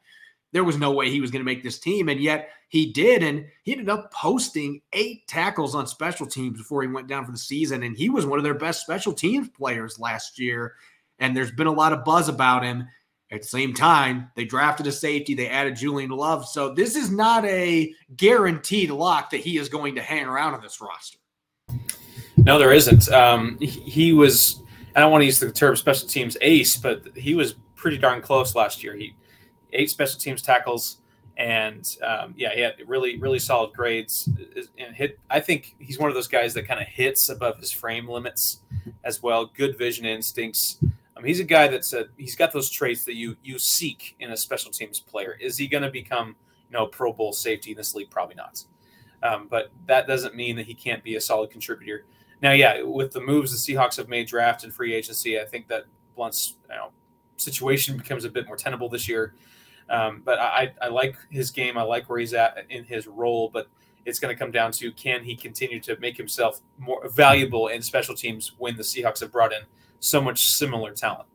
there 0.51 0.63
was 0.63 0.77
no 0.77 0.91
way 0.91 1.09
he 1.09 1.21
was 1.21 1.31
going 1.31 1.41
to 1.41 1.51
make 1.51 1.63
this 1.63 1.79
team. 1.79 2.09
And 2.09 2.19
yet 2.19 2.49
he 2.69 2.91
did. 2.91 3.23
And 3.23 3.45
he 3.63 3.71
ended 3.71 3.89
up 3.89 4.11
posting 4.13 4.81
eight 4.93 5.27
tackles 5.27 5.75
on 5.75 5.87
special 5.87 6.25
teams 6.25 6.57
before 6.57 6.81
he 6.81 6.87
went 6.87 7.07
down 7.07 7.25
for 7.25 7.31
the 7.31 7.37
season. 7.37 7.83
And 7.83 7.95
he 7.95 8.09
was 8.09 8.25
one 8.25 8.39
of 8.39 8.43
their 8.43 8.53
best 8.53 8.81
special 8.81 9.13
teams 9.13 9.49
players 9.49 9.99
last 9.99 10.39
year. 10.39 10.75
And 11.19 11.35
there's 11.35 11.51
been 11.51 11.67
a 11.67 11.71
lot 11.71 11.93
of 11.93 12.05
buzz 12.05 12.29
about 12.29 12.63
him. 12.63 12.87
At 13.31 13.43
the 13.43 13.47
same 13.47 13.75
time, 13.75 14.31
they 14.35 14.43
drafted 14.43 14.87
a 14.87 14.91
safety, 14.91 15.35
they 15.35 15.49
added 15.49 15.75
Julian 15.75 16.09
Love. 16.09 16.47
So 16.47 16.73
this 16.73 16.95
is 16.95 17.11
not 17.11 17.45
a 17.45 17.93
guaranteed 18.15 18.89
lock 18.89 19.29
that 19.29 19.41
he 19.41 19.59
is 19.59 19.69
going 19.69 19.93
to 19.95 20.01
hang 20.01 20.25
around 20.25 20.55
on 20.55 20.61
this 20.61 20.81
roster. 20.81 21.19
No, 22.37 22.57
there 22.57 22.73
isn't. 22.73 23.07
Um, 23.11 23.59
he 23.59 24.13
was, 24.13 24.59
I 24.95 25.01
don't 25.01 25.11
want 25.11 25.21
to 25.21 25.25
use 25.27 25.39
the 25.39 25.51
term 25.51 25.75
special 25.75 26.07
teams 26.07 26.37
ace, 26.41 26.75
but 26.75 27.03
he 27.15 27.35
was 27.35 27.53
pretty 27.75 27.99
darn 27.99 28.23
close 28.23 28.55
last 28.55 28.83
year. 28.83 28.95
He 28.95 29.13
eight 29.73 29.89
special 29.89 30.19
teams 30.19 30.41
tackles, 30.41 30.99
and 31.37 31.97
um, 32.05 32.33
yeah, 32.37 32.53
he 32.53 32.61
had 32.61 32.75
really 32.85 33.19
really 33.19 33.39
solid 33.39 33.73
grades 33.73 34.29
and 34.77 34.95
hit. 34.95 35.19
I 35.29 35.39
think 35.39 35.75
he's 35.79 35.99
one 35.99 36.09
of 36.09 36.15
those 36.15 36.27
guys 36.27 36.53
that 36.55 36.67
kind 36.67 36.81
of 36.81 36.87
hits 36.87 37.29
above 37.29 37.57
his 37.57 37.71
frame 37.71 38.07
limits 38.07 38.61
as 39.03 39.21
well. 39.23 39.45
Good 39.45 39.77
vision 39.77 40.05
instincts. 40.05 40.79
Um, 41.15 41.23
he's 41.23 41.39
a 41.39 41.45
guy 41.45 41.67
that's 41.67 41.93
a, 41.93 42.07
he's 42.17 42.35
got 42.35 42.53
those 42.53 42.69
traits 42.69 43.03
that 43.05 43.15
you 43.15 43.35
you 43.43 43.59
seek 43.59 44.15
in 44.19 44.31
a 44.31 44.37
special 44.37 44.71
teams 44.71 44.99
player. 44.99 45.37
Is 45.39 45.57
he 45.57 45.67
going 45.67 45.83
to 45.83 45.91
become 45.91 46.35
you 46.69 46.77
know 46.77 46.87
Pro 46.87 47.13
Bowl 47.13 47.33
safety 47.33 47.71
in 47.71 47.77
this 47.77 47.95
league? 47.95 48.09
Probably 48.09 48.35
not. 48.35 48.63
Um, 49.21 49.47
but 49.49 49.71
that 49.87 50.07
doesn't 50.07 50.35
mean 50.35 50.55
that 50.55 50.65
he 50.65 50.73
can't 50.73 51.03
be 51.03 51.15
a 51.15 51.21
solid 51.21 51.51
contributor. 51.51 52.05
Now, 52.41 52.53
yeah, 52.53 52.81
with 52.83 53.11
the 53.11 53.19
moves 53.19 53.51
the 53.51 53.73
Seahawks 53.73 53.97
have 53.97 54.07
made 54.07 54.27
draft 54.27 54.63
and 54.63 54.73
free 54.73 54.93
agency, 54.93 55.39
I 55.39 55.45
think 55.45 55.67
that 55.67 55.85
Blount's 56.15 56.55
you 56.69 56.75
know, 56.75 56.91
situation 57.37 57.97
becomes 57.97 58.23
a 58.23 58.29
bit 58.29 58.47
more 58.47 58.55
tenable 58.55 58.89
this 58.89 59.09
year. 59.09 59.33
Um, 59.89 60.21
but 60.23 60.39
I, 60.39 60.71
I 60.81 60.87
like 60.87 61.15
his 61.29 61.51
game. 61.51 61.77
I 61.77 61.81
like 61.83 62.09
where 62.09 62.19
he's 62.19 62.33
at 62.33 62.65
in 62.69 62.83
his 62.83 63.07
role. 63.07 63.49
But 63.51 63.67
it's 64.05 64.19
going 64.19 64.33
to 64.35 64.39
come 64.39 64.51
down 64.51 64.71
to 64.73 64.91
can 64.91 65.23
he 65.23 65.35
continue 65.35 65.79
to 65.81 65.97
make 65.99 66.17
himself 66.17 66.61
more 66.77 67.07
valuable 67.09 67.67
in 67.67 67.81
special 67.81 68.15
teams 68.15 68.53
when 68.57 68.75
the 68.75 68.83
Seahawks 68.83 69.21
have 69.21 69.31
brought 69.31 69.53
in 69.53 69.61
so 69.99 70.21
much 70.21 70.45
similar 70.45 70.93
talent. 70.93 71.27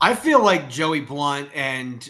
I 0.00 0.14
feel 0.14 0.42
like 0.42 0.68
Joey 0.68 1.00
Blount 1.00 1.50
and 1.54 2.08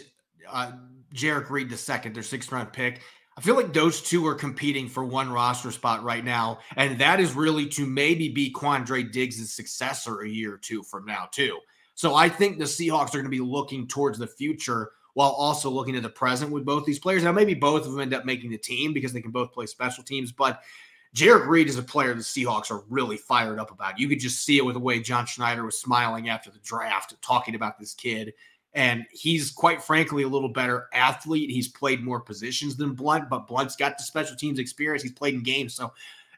uh, 0.49 0.73
Jerrick 1.13 1.49
Reed 1.49 1.69
the 1.69 1.77
second, 1.77 2.15
their 2.15 2.23
sixth 2.23 2.51
round 2.51 2.73
pick. 2.73 3.01
I 3.37 3.41
feel 3.41 3.55
like 3.55 3.73
those 3.73 4.01
two 4.01 4.27
are 4.27 4.35
competing 4.35 4.89
for 4.89 5.05
one 5.05 5.31
roster 5.31 5.71
spot 5.71 6.03
right 6.03 6.23
now, 6.23 6.59
and 6.75 6.99
that 6.99 7.19
is 7.19 7.33
really 7.33 7.65
to 7.69 7.85
maybe 7.85 8.29
be 8.29 8.51
Quandre 8.51 9.09
Diggs' 9.09 9.53
successor 9.53 10.21
a 10.21 10.29
year 10.29 10.53
or 10.53 10.57
two 10.57 10.83
from 10.83 11.05
now 11.05 11.29
too. 11.31 11.57
So 11.95 12.15
I 12.15 12.29
think 12.29 12.57
the 12.57 12.65
Seahawks 12.65 13.09
are 13.09 13.19
going 13.19 13.25
to 13.25 13.29
be 13.29 13.39
looking 13.39 13.87
towards 13.87 14.17
the 14.17 14.27
future 14.27 14.91
while 15.13 15.31
also 15.31 15.69
looking 15.69 15.95
at 15.95 16.03
the 16.03 16.09
present 16.09 16.51
with 16.51 16.65
both 16.65 16.85
these 16.85 16.99
players. 16.99 17.23
Now, 17.23 17.31
maybe 17.31 17.53
both 17.53 17.85
of 17.85 17.91
them 17.91 18.01
end 18.01 18.13
up 18.13 18.25
making 18.25 18.51
the 18.51 18.57
team 18.57 18.93
because 18.93 19.13
they 19.13 19.21
can 19.21 19.31
both 19.31 19.51
play 19.51 19.65
special 19.65 20.03
teams, 20.03 20.31
but 20.31 20.61
Jerrick 21.15 21.47
Reed 21.47 21.67
is 21.67 21.77
a 21.77 21.83
player 21.83 22.13
the 22.13 22.21
Seahawks 22.21 22.71
are 22.71 22.83
really 22.89 23.17
fired 23.17 23.59
up 23.59 23.71
about. 23.71 23.99
You 23.99 24.07
could 24.07 24.19
just 24.19 24.45
see 24.45 24.57
it 24.57 24.65
with 24.65 24.75
the 24.75 24.79
way 24.79 25.01
John 25.01 25.25
Schneider 25.25 25.65
was 25.65 25.77
smiling 25.77 26.29
after 26.29 26.49
the 26.49 26.59
draft, 26.59 27.15
talking 27.21 27.55
about 27.55 27.77
this 27.77 27.93
kid. 27.93 28.33
And 28.73 29.05
he's 29.11 29.51
quite 29.51 29.83
frankly 29.83 30.23
a 30.23 30.29
little 30.29 30.47
better 30.47 30.87
athlete. 30.93 31.49
He's 31.49 31.67
played 31.67 32.01
more 32.01 32.21
positions 32.21 32.77
than 32.77 32.93
Blount, 32.93 33.29
but 33.29 33.45
Blount's 33.45 33.75
got 33.75 33.97
the 33.97 34.05
special 34.05 34.37
teams 34.37 34.59
experience. 34.59 35.03
He's 35.03 35.11
played 35.11 35.33
in 35.33 35.43
games. 35.43 35.73
So 35.73 35.91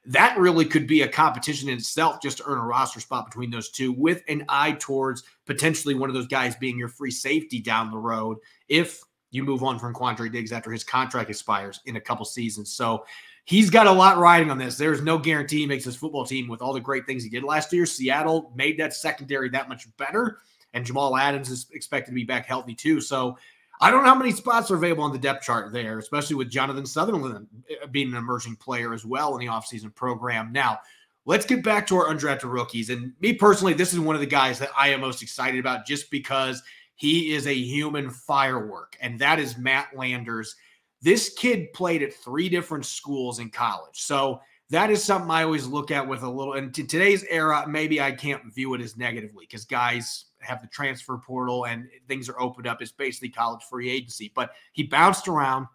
that 0.05 0.37
really 0.39 0.65
could 0.65 0.87
be 0.87 1.03
a 1.03 1.07
competition 1.07 1.69
in 1.69 1.77
itself 1.77 2.19
just 2.21 2.37
to 2.37 2.43
earn 2.47 2.57
a 2.57 2.65
roster 2.65 2.99
spot 2.99 3.25
between 3.25 3.51
those 3.51 3.69
two 3.69 3.91
with 3.91 4.23
an 4.27 4.43
eye 4.49 4.73
towards 4.73 5.23
potentially 5.45 5.93
one 5.93 6.09
of 6.09 6.15
those 6.15 6.27
guys 6.27 6.55
being 6.55 6.77
your 6.77 6.89
free 6.89 7.11
safety 7.11 7.61
down 7.61 7.91
the 7.91 7.97
road 7.97 8.37
if 8.73 9.03
you 9.29 9.43
move 9.43 9.63
on 9.63 9.77
from 9.77 9.93
Quandre 9.93 10.31
Diggs 10.31 10.51
after 10.51 10.71
his 10.71 10.83
contract 10.83 11.29
expires 11.29 11.79
in 11.85 11.95
a 11.95 12.01
couple 12.01 12.25
seasons. 12.25 12.73
So 12.73 13.05
he's 13.45 13.69
got 13.69 13.85
a 13.85 13.91
lot 13.91 14.17
riding 14.17 14.49
on 14.49 14.57
this. 14.57 14.77
There's 14.77 15.01
no 15.01 15.19
guarantee 15.19 15.59
he 15.59 15.67
makes 15.67 15.85
his 15.85 15.95
football 15.95 16.25
team 16.25 16.47
with 16.47 16.61
all 16.61 16.73
the 16.73 16.79
great 16.79 17.05
things 17.05 17.23
he 17.23 17.29
did 17.29 17.43
last 17.43 17.71
year. 17.71 17.85
Seattle 17.85 18.51
made 18.55 18.79
that 18.79 18.93
secondary 18.93 19.49
that 19.49 19.69
much 19.69 19.85
better, 19.97 20.39
and 20.73 20.85
Jamal 20.85 21.15
Adams 21.15 21.49
is 21.49 21.67
expected 21.71 22.11
to 22.11 22.15
be 22.15 22.23
back 22.23 22.47
healthy 22.47 22.73
too. 22.73 22.99
So 22.99 23.37
I 23.79 23.91
don't 23.91 24.03
know 24.03 24.09
how 24.09 24.15
many 24.15 24.31
spots 24.31 24.71
are 24.71 24.75
available 24.75 25.03
on 25.03 25.11
the 25.11 25.19
depth 25.19 25.43
chart 25.43 25.71
there, 25.71 25.99
especially 25.99 26.35
with 26.35 26.49
Jonathan 26.49 26.85
Sutherland 26.85 27.47
uh, 27.81 27.87
being 27.87 28.09
an 28.09 28.17
emerging 28.17 28.55
player 28.55 28.93
as 28.93 29.05
well 29.05 29.35
in 29.35 29.39
the 29.39 29.51
offseason 29.51 29.93
program. 29.93 30.51
Now, 30.51 30.79
let's 31.25 31.45
get 31.45 31.63
back 31.63 31.85
to 31.87 31.97
our 31.97 32.07
undrafted 32.07 32.51
rookies. 32.51 32.89
And 32.89 33.13
me 33.19 33.33
personally, 33.33 33.73
this 33.73 33.93
is 33.93 33.99
one 33.99 34.15
of 34.15 34.21
the 34.21 34.27
guys 34.27 34.57
that 34.59 34.69
I 34.77 34.89
am 34.89 35.01
most 35.01 35.21
excited 35.21 35.59
about 35.59 35.85
just 35.85 36.09
because 36.11 36.61
he 36.95 37.33
is 37.33 37.47
a 37.47 37.53
human 37.53 38.09
firework, 38.09 38.97
and 39.01 39.19
that 39.19 39.39
is 39.39 39.57
Matt 39.57 39.95
Landers. 39.95 40.55
This 41.01 41.33
kid 41.33 41.73
played 41.73 42.01
at 42.03 42.13
three 42.13 42.49
different 42.49 42.85
schools 42.85 43.39
in 43.39 43.49
college. 43.49 44.01
So 44.01 44.39
that 44.69 44.89
is 44.89 45.03
something 45.03 45.29
I 45.29 45.43
always 45.43 45.67
look 45.67 45.91
at 45.91 46.07
with 46.07 46.23
a 46.23 46.29
little, 46.29 46.53
and 46.53 46.73
to 46.73 46.83
today's 46.83 47.23
era, 47.29 47.65
maybe 47.67 48.01
I 48.01 48.11
can't 48.11 48.53
view 48.53 48.73
it 48.73 48.81
as 48.81 48.97
negatively 48.97 49.45
because 49.45 49.65
guys 49.65 50.25
have 50.43 50.61
the 50.61 50.67
transfer 50.67 51.17
portal 51.17 51.65
and 51.65 51.87
things 52.07 52.29
are 52.29 52.39
opened 52.39 52.67
up. 52.67 52.81
It's 52.81 52.91
basically 52.91 53.29
college 53.29 53.63
free 53.63 53.89
agency. 53.89 54.31
But 54.33 54.51
he 54.73 54.83
bounced 54.83 55.27
around, 55.27 55.67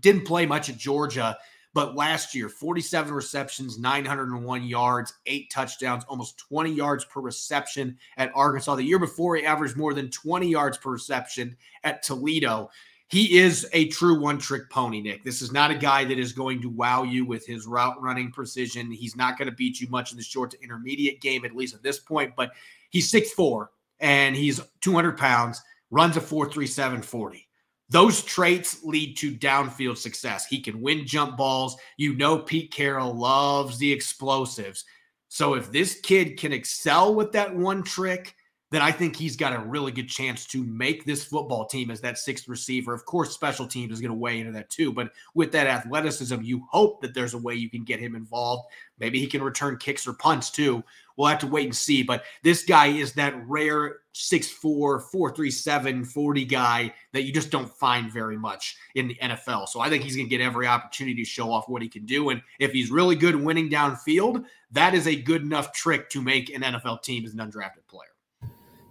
didn't 0.00 0.26
play 0.26 0.46
much 0.46 0.68
at 0.70 0.76
Georgia. 0.76 1.36
But 1.78 1.94
last 1.94 2.34
year, 2.34 2.48
47 2.48 3.14
receptions, 3.14 3.78
901 3.78 4.64
yards, 4.64 5.14
eight 5.26 5.48
touchdowns, 5.48 6.02
almost 6.08 6.36
20 6.36 6.72
yards 6.72 7.04
per 7.04 7.20
reception 7.20 7.96
at 8.16 8.32
Arkansas. 8.34 8.74
The 8.74 8.82
year 8.82 8.98
before, 8.98 9.36
he 9.36 9.46
averaged 9.46 9.76
more 9.76 9.94
than 9.94 10.10
20 10.10 10.48
yards 10.48 10.76
per 10.76 10.90
reception 10.90 11.56
at 11.84 12.02
Toledo 12.02 12.68
he 13.10 13.38
is 13.38 13.68
a 13.72 13.86
true 13.86 14.18
one 14.20 14.38
trick 14.38 14.68
pony, 14.70 15.00
Nick. 15.00 15.22
This 15.22 15.40
is 15.40 15.52
not 15.52 15.70
a 15.70 15.74
guy 15.76 16.04
that 16.04 16.18
is 16.18 16.32
going 16.32 16.60
to 16.62 16.68
wow 16.68 17.04
you 17.04 17.24
with 17.24 17.46
his 17.46 17.64
route 17.68 18.02
running 18.02 18.32
precision. 18.32 18.90
He's 18.90 19.14
not 19.14 19.38
going 19.38 19.48
to 19.48 19.54
beat 19.54 19.80
you 19.80 19.88
much 19.88 20.10
in 20.10 20.18
the 20.18 20.24
short 20.24 20.50
to 20.50 20.62
intermediate 20.62 21.20
game, 21.20 21.44
at 21.44 21.54
least 21.54 21.76
at 21.76 21.82
this 21.84 22.00
point, 22.00 22.34
but 22.36 22.50
he's 22.90 23.10
6'4 23.10 23.68
and 24.00 24.34
he's 24.34 24.60
200 24.80 25.16
pounds, 25.16 25.62
runs 25.92 26.16
a 26.16 26.20
4.37 26.20 27.04
40. 27.04 27.47
Those 27.90 28.22
traits 28.22 28.84
lead 28.84 29.16
to 29.18 29.32
downfield 29.32 29.96
success. 29.96 30.46
He 30.46 30.60
can 30.60 30.80
win 30.80 31.06
jump 31.06 31.36
balls. 31.36 31.76
You 31.96 32.14
know, 32.14 32.38
Pete 32.38 32.70
Carroll 32.70 33.14
loves 33.14 33.78
the 33.78 33.90
explosives. 33.90 34.84
So 35.28 35.54
if 35.54 35.72
this 35.72 36.00
kid 36.00 36.38
can 36.38 36.52
excel 36.52 37.14
with 37.14 37.32
that 37.32 37.54
one 37.54 37.82
trick, 37.82 38.34
then 38.70 38.82
I 38.82 38.92
think 38.92 39.16
he's 39.16 39.36
got 39.36 39.54
a 39.54 39.60
really 39.60 39.92
good 39.92 40.08
chance 40.08 40.46
to 40.48 40.62
make 40.62 41.04
this 41.04 41.24
football 41.24 41.66
team 41.66 41.90
as 41.90 42.00
that 42.02 42.18
sixth 42.18 42.48
receiver. 42.48 42.92
Of 42.92 43.06
course, 43.06 43.32
special 43.32 43.66
teams 43.66 43.92
is 43.92 44.00
going 44.00 44.12
to 44.12 44.18
weigh 44.18 44.40
into 44.40 44.52
that 44.52 44.68
too. 44.68 44.92
But 44.92 45.10
with 45.34 45.52
that 45.52 45.66
athleticism, 45.66 46.42
you 46.42 46.66
hope 46.70 47.00
that 47.00 47.14
there's 47.14 47.34
a 47.34 47.38
way 47.38 47.54
you 47.54 47.70
can 47.70 47.84
get 47.84 47.98
him 47.98 48.14
involved. 48.14 48.68
Maybe 48.98 49.20
he 49.20 49.26
can 49.26 49.42
return 49.42 49.78
kicks 49.78 50.06
or 50.06 50.12
punts 50.12 50.50
too. 50.50 50.82
We'll 51.16 51.28
have 51.28 51.38
to 51.40 51.46
wait 51.46 51.64
and 51.64 51.74
see. 51.74 52.02
But 52.02 52.24
this 52.42 52.64
guy 52.64 52.88
is 52.88 53.14
that 53.14 53.34
rare 53.48 54.00
6'4, 54.14 55.02
437, 55.02 56.04
40 56.04 56.44
guy 56.44 56.92
that 57.12 57.22
you 57.22 57.32
just 57.32 57.50
don't 57.50 57.70
find 57.70 58.12
very 58.12 58.36
much 58.36 58.76
in 58.94 59.08
the 59.08 59.16
NFL. 59.22 59.68
So 59.68 59.80
I 59.80 59.88
think 59.88 60.04
he's 60.04 60.14
going 60.14 60.28
to 60.28 60.36
get 60.36 60.44
every 60.44 60.66
opportunity 60.66 61.22
to 61.22 61.28
show 61.28 61.50
off 61.50 61.68
what 61.68 61.82
he 61.82 61.88
can 61.88 62.04
do. 62.04 62.28
And 62.28 62.42
if 62.58 62.72
he's 62.72 62.90
really 62.90 63.16
good 63.16 63.34
winning 63.34 63.70
downfield, 63.70 64.44
that 64.72 64.94
is 64.94 65.06
a 65.06 65.16
good 65.16 65.42
enough 65.42 65.72
trick 65.72 66.10
to 66.10 66.20
make 66.20 66.54
an 66.54 66.62
NFL 66.62 67.02
team 67.02 67.24
as 67.24 67.32
an 67.32 67.38
undrafted 67.38 67.86
player. 67.88 68.07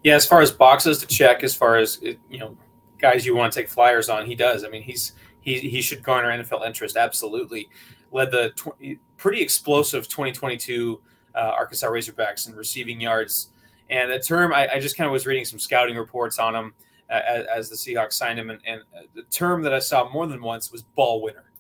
Yeah, 0.08 0.15
as 0.15 0.26
far 0.26 0.39
as 0.39 0.52
boxes 0.52 1.00
to 1.00 1.06
check, 1.06 1.43
as 1.43 1.54
far 1.54 1.76
as 1.76 2.02
you 2.02 2.39
know, 2.39 2.56
guys 2.98 3.26
you 3.26 3.36
want 3.36 3.52
to 3.52 3.60
take 3.60 3.67
flyers 3.67 4.08
on, 4.08 4.26
he 4.26 4.36
does. 4.36 4.63
I 4.63 4.70
mean, 4.70 4.82
he's 4.82 5.12
he 5.41 5.60
he 5.60 5.82
should 5.82 6.02
garner 6.02 6.30
NFL 6.30 6.65
interest. 6.65 6.96
Absolutely, 6.96 7.67
led 8.13 8.32
the 8.32 8.52
tw- 8.52 8.98
pretty 9.17 9.41
explosive 9.41 10.08
2022 10.08 11.02
uh, 11.36 11.39
Arkansas 11.39 11.89
Razorbacks 11.89 12.48
in 12.48 12.56
receiving 12.56 13.02
yards. 13.02 13.50
And 13.89 14.10
the 14.10 14.17
term, 14.17 14.54
I, 14.54 14.76
I 14.76 14.80
just 14.80 14.96
kind 14.96 15.08
of 15.08 15.12
was 15.12 15.26
reading 15.26 15.43
some 15.43 15.60
scouting 15.60 15.98
reports 15.98 16.39
on 16.39 16.56
him 16.56 16.74
uh, 17.10 17.20
as, 17.28 17.46
as, 17.48 17.70
the 17.70 17.76
Seahawks 17.76 18.13
signed 18.13 18.39
him, 18.39 18.50
and, 18.50 18.62
and, 18.65 18.84
the 19.13 19.24
term 19.24 19.62
that 19.63 19.74
I 19.74 19.80
saw 19.80 20.10
more 20.10 20.26
than 20.26 20.41
once 20.41 20.72
was 20.72 20.84
ball 20.84 21.22
winner. 21.22 21.52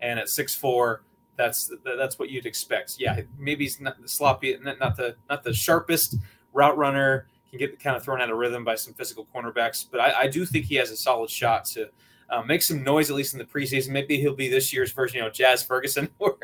And 0.00 0.20
at 0.20 0.28
six 0.28 0.54
four, 0.54 1.02
that's 1.34 1.72
that's 1.84 2.20
what 2.20 2.30
you'd 2.30 2.46
expect. 2.46 3.00
Yeah, 3.00 3.22
maybe 3.36 3.64
he's 3.64 3.80
not 3.80 4.00
the 4.00 4.08
sloppy, 4.08 4.56
not, 4.62 4.78
not 4.78 4.96
the 4.96 5.16
not 5.28 5.42
the 5.42 5.52
sharpest 5.52 6.18
route 6.52 6.78
runner 6.78 7.26
can 7.56 7.68
get 7.68 7.80
kind 7.80 7.96
of 7.96 8.02
thrown 8.02 8.20
out 8.20 8.30
of 8.30 8.36
rhythm 8.36 8.64
by 8.64 8.74
some 8.74 8.94
physical 8.94 9.26
cornerbacks. 9.34 9.86
But 9.90 10.00
I, 10.00 10.22
I 10.22 10.26
do 10.28 10.44
think 10.44 10.66
he 10.66 10.76
has 10.76 10.90
a 10.90 10.96
solid 10.96 11.30
shot 11.30 11.64
to 11.66 11.90
uh, 12.28 12.42
make 12.42 12.62
some 12.62 12.82
noise, 12.82 13.10
at 13.10 13.16
least 13.16 13.34
in 13.34 13.38
the 13.38 13.44
preseason. 13.44 13.90
Maybe 13.90 14.18
he'll 14.20 14.34
be 14.34 14.48
this 14.48 14.72
year's 14.72 14.92
version, 14.92 15.18
you 15.18 15.22
know, 15.22 15.30
Jazz 15.30 15.62
Ferguson. 15.62 16.08
Or, 16.18 16.36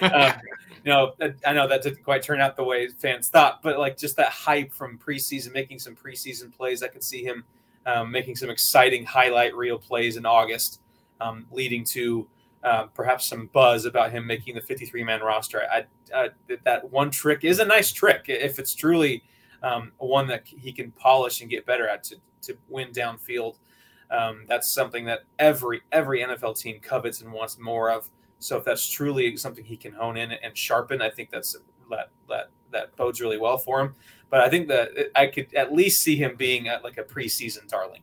uh, 0.00 0.32
you 0.84 0.92
know, 0.92 1.14
I 1.44 1.52
know 1.52 1.66
that 1.66 1.82
didn't 1.82 2.04
quite 2.04 2.22
turn 2.22 2.40
out 2.40 2.56
the 2.56 2.62
way 2.64 2.88
fans 2.88 3.28
thought, 3.28 3.60
but 3.62 3.78
like 3.78 3.98
just 3.98 4.16
that 4.16 4.28
hype 4.28 4.72
from 4.72 4.98
preseason, 4.98 5.52
making 5.52 5.80
some 5.80 5.96
preseason 5.96 6.56
plays. 6.56 6.82
I 6.82 6.88
could 6.88 7.02
see 7.02 7.24
him 7.24 7.44
um, 7.86 8.10
making 8.10 8.36
some 8.36 8.50
exciting 8.50 9.04
highlight 9.04 9.54
reel 9.56 9.78
plays 9.78 10.16
in 10.16 10.26
August, 10.26 10.80
um, 11.20 11.46
leading 11.50 11.84
to 11.92 12.28
uh, 12.62 12.84
perhaps 12.94 13.28
some 13.28 13.48
buzz 13.52 13.84
about 13.84 14.10
him 14.10 14.26
making 14.26 14.54
the 14.54 14.60
53 14.60 15.04
man 15.04 15.20
roster. 15.20 15.62
I, 15.70 15.84
I, 16.14 16.30
that 16.64 16.90
one 16.90 17.10
trick 17.10 17.44
is 17.44 17.58
a 17.58 17.64
nice 17.64 17.92
trick 17.92 18.24
if 18.26 18.58
it's 18.58 18.74
truly 18.74 19.22
um, 19.62 19.92
one 19.98 20.26
that 20.28 20.46
he 20.46 20.72
can 20.72 20.92
polish 20.92 21.40
and 21.40 21.50
get 21.50 21.66
better 21.66 21.88
at 21.88 22.04
to, 22.04 22.16
to 22.42 22.56
win 22.68 22.90
downfield. 22.90 23.56
Um, 24.10 24.44
that's 24.48 24.72
something 24.72 25.04
that 25.06 25.20
every 25.38 25.82
every 25.92 26.20
NFL 26.20 26.58
team 26.58 26.78
covets 26.80 27.22
and 27.22 27.32
wants 27.32 27.58
more 27.58 27.90
of. 27.90 28.08
So 28.38 28.56
if 28.56 28.64
that's 28.64 28.88
truly 28.88 29.36
something 29.36 29.64
he 29.64 29.76
can 29.76 29.92
hone 29.92 30.16
in 30.16 30.32
and 30.32 30.56
sharpen, 30.56 31.02
I 31.02 31.10
think 31.10 31.30
that's 31.30 31.56
that 31.90 32.10
that 32.28 32.50
that 32.72 32.94
bodes 32.96 33.20
really 33.20 33.38
well 33.38 33.58
for 33.58 33.80
him. 33.80 33.94
But 34.30 34.40
I 34.40 34.48
think 34.48 34.68
that 34.68 34.90
I 35.14 35.26
could 35.26 35.54
at 35.54 35.72
least 35.72 36.02
see 36.02 36.16
him 36.16 36.36
being 36.36 36.66
like 36.82 36.98
a 36.98 37.04
preseason 37.04 37.68
darling. 37.68 38.02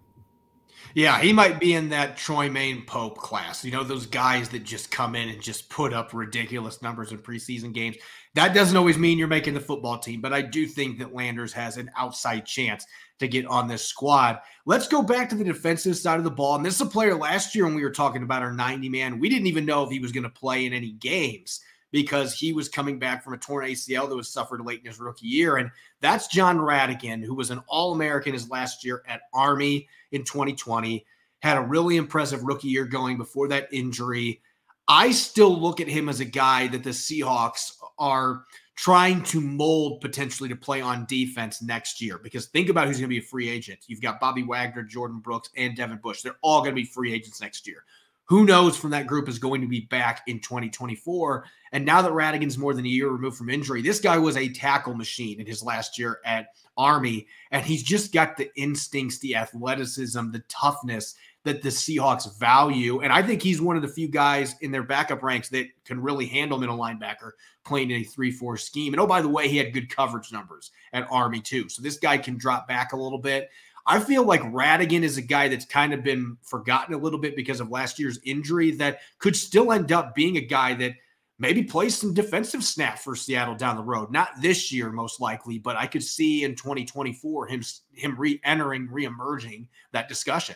Yeah, 0.96 1.20
he 1.20 1.34
might 1.34 1.60
be 1.60 1.74
in 1.74 1.90
that 1.90 2.18
Troymaine 2.18 2.86
Pope 2.86 3.18
class. 3.18 3.66
You 3.66 3.72
know, 3.72 3.84
those 3.84 4.06
guys 4.06 4.50
that 4.50 4.64
just 4.64 4.92
come 4.92 5.16
in 5.16 5.30
and 5.30 5.42
just 5.42 5.70
put 5.70 5.92
up 5.92 6.14
ridiculous 6.14 6.84
numbers 6.84 7.12
in 7.12 7.18
preseason 7.18 7.74
games. 7.74 7.98
That 8.36 8.56
doesn't 8.56 8.76
always 8.76 8.98
mean 8.98 9.20
you're 9.20 9.28
making 9.28 9.54
the 9.54 9.60
football 9.60 10.00
team, 10.00 10.20
but 10.20 10.34
I 10.34 10.42
do 10.42 10.66
think 10.66 10.98
that 10.98 11.14
Landers 11.14 11.54
has 11.54 11.78
an 11.78 11.92
outside 11.96 12.48
chance 12.48 12.86
to 13.20 13.28
get 13.28 13.46
on 13.46 13.68
this 13.68 13.86
squad. 13.86 14.40
Let's 14.66 14.88
go 14.88 15.04
back 15.04 15.30
to 15.30 15.36
the 15.36 15.44
defensive 15.44 15.98
side 15.98 16.18
of 16.18 16.24
the 16.24 16.32
ball. 16.32 16.56
And 16.56 16.66
this 16.66 16.76
is 16.76 16.82
a 16.82 16.88
player 16.88 17.16
last 17.16 17.54
year 17.54 17.66
when 17.66 17.76
we 17.76 17.84
were 17.84 17.92
talking 17.92 18.24
about 18.24 18.42
our 18.42 18.52
90 18.52 18.90
man, 18.90 19.20
we 19.20 19.30
didn't 19.30 19.48
even 19.48 19.66
know 19.66 19.84
if 19.84 19.92
he 19.92 20.00
was 20.00 20.12
going 20.12 20.24
to 20.24 20.30
play 20.30 20.66
in 20.66 20.74
any 20.74 20.94
games 20.94 21.62
because 21.92 22.34
he 22.34 22.54
was 22.54 22.68
coming 22.68 22.98
back 22.98 23.24
from 23.24 23.34
a 23.34 23.38
torn 23.38 23.68
ACL 23.68 24.10
that 24.10 24.16
was 24.16 24.28
suffered 24.28 24.66
late 24.66 24.80
in 24.80 24.88
his 24.88 25.00
rookie 25.00 25.28
year. 25.28 25.58
And 25.58 25.70
that's 26.02 26.28
Jon 26.28 26.58
Rhattigan, 26.58 27.24
who 27.24 27.36
was 27.36 27.52
an 27.52 27.62
All 27.68 27.94
American 27.94 28.34
his 28.34 28.50
last 28.50 28.84
year 28.84 29.04
at 29.08 29.22
Army 29.32 29.88
in 30.12 30.24
2020, 30.24 31.06
had 31.44 31.58
a 31.58 31.62
really 31.62 31.98
impressive 31.98 32.42
rookie 32.42 32.70
year 32.70 32.86
going 32.86 33.18
before 33.18 33.48
that 33.50 33.68
injury. 33.72 34.42
I 34.88 35.12
still 35.12 35.56
look 35.56 35.80
at 35.80 35.88
him 35.88 36.10
as 36.10 36.20
a 36.20 36.26
guy 36.26 36.68
that 36.70 36.84
the 36.84 36.90
Seahawks 36.90 37.74
are 37.98 38.44
trying 38.76 39.22
to 39.24 39.40
mold 39.40 40.02
potentially 40.02 40.50
to 40.50 40.56
play 40.56 40.82
on 40.82 41.06
defense 41.06 41.62
next 41.62 42.02
year. 42.02 42.18
Because 42.18 42.48
think 42.48 42.70
about 42.70 42.88
who's 42.88 42.98
going 42.98 43.10
to 43.10 43.16
be 43.16 43.20
a 43.20 43.22
free 43.22 43.50
agent. 43.50 43.80
You've 43.88 44.02
got 44.02 44.20
Bobby 44.20 44.44
Wagner, 44.44 44.84
Jordyn 44.84 45.22
Brooks, 45.22 45.50
and 45.56 45.76
Devin 45.76 46.00
Bush. 46.00 46.22
They're 46.22 46.38
all 46.42 46.62
going 46.62 46.72
to 46.72 46.82
be 46.82 46.86
free 46.86 47.14
agents 47.14 47.42
next 47.42 47.68
year. 47.68 47.84
Who 48.26 48.46
knows 48.46 48.78
from 48.78 48.92
that 48.92 49.06
group 49.06 49.28
is 49.28 49.38
going 49.38 49.62
to 49.62 49.68
be 49.68 49.82
back 49.82 50.22
in 50.28 50.40
2024. 50.40 51.46
And 51.74 51.86
now 51.86 52.02
that 52.02 52.14
Rhattigan's 52.14 52.58
more 52.58 52.74
than 52.74 52.86
a 52.86 52.90
year 52.90 53.10
removed 53.10 53.38
from 53.38 53.50
injury, 53.50 53.82
this 53.82 54.00
guy 54.00 54.18
was 54.18 54.38
a 54.38 54.48
tackle 54.48 54.94
machine 54.94 55.42
in 55.42 55.46
his 55.46 55.62
last 55.62 56.00
year 56.00 56.20
at 56.26 56.48
Army. 56.78 57.28
And 57.52 57.66
he's 57.66 57.84
just 57.84 58.14
got 58.14 58.38
the 58.38 58.50
instincts, 58.56 59.20
the 59.20 59.36
athleticism, 59.36 60.32
the 60.32 60.44
toughness 60.48 61.16
that 61.44 61.62
the 61.62 61.70
Seahawks 61.70 62.38
value. 62.40 63.02
And 63.02 63.12
I 63.12 63.22
think 63.22 63.42
he's 63.42 63.62
one 63.62 63.76
of 63.76 63.82
the 63.82 63.88
few 63.88 64.08
guys 64.08 64.56
in 64.62 64.72
their 64.72 64.84
backup 64.84 65.24
ranks 65.24 65.50
that 65.50 65.68
can 65.86 66.00
really 66.00 66.26
handle 66.26 66.58
middle 66.58 66.78
linebacker 66.78 67.32
playing 67.66 67.92
in 67.92 68.02
a 68.02 68.04
3 68.04 68.32
4 68.32 68.58
scheme. 68.58 68.94
And 68.94 69.02
oh, 69.02 69.08
by 69.08 69.22
the 69.22 69.30
way, 69.30 69.48
he 69.48 69.58
had 69.58 69.74
good 69.74 69.90
coverage 69.90 70.32
numbers 70.32 70.72
at 70.94 71.08
Army 71.12 71.42
too. 71.42 71.70
So 71.70 71.82
this 71.82 71.98
guy 71.98 72.18
can 72.18 72.38
drop 72.38 72.68
back 72.68 72.94
a 72.94 72.98
little 72.98 73.20
bit. 73.20 73.50
I 73.86 74.00
feel 74.00 74.24
like 74.24 74.42
Rhattigan 74.42 75.04
is 75.04 75.18
a 75.18 75.22
guy 75.22 75.50
that's 75.50 75.66
kind 75.66 75.94
of 75.94 76.04
been 76.04 76.38
forgotten 76.42 76.94
a 76.94 76.98
little 76.98 77.20
bit 77.20 77.36
because 77.36 77.60
of 77.60 77.70
last 77.70 78.00
year's 78.00 78.20
injury 78.24 78.72
that 78.72 79.00
could 79.20 79.36
still 79.36 79.74
end 79.74 79.92
up 79.92 80.16
being 80.16 80.38
a 80.38 80.42
guy 80.42 80.74
that 80.76 80.94
maybe 81.38 81.64
play 81.64 81.90
some 81.90 82.14
defensive 82.14 82.64
snap 82.64 82.98
for 82.98 83.16
Seattle 83.16 83.56
down 83.56 83.76
the 83.76 83.84
road. 83.84 84.10
Not 84.10 84.30
this 84.42 84.72
year, 84.72 84.90
most 84.90 85.20
likely, 85.20 85.60
but 85.60 85.76
I 85.76 85.88
could 85.88 86.04
see 86.04 86.46
in 86.46 86.56
2024 86.56 87.48
him 87.48 87.62
him 87.92 88.16
re-entering, 88.18 88.88
re-emerging 88.90 89.68
that 89.92 90.08
discussion. 90.08 90.56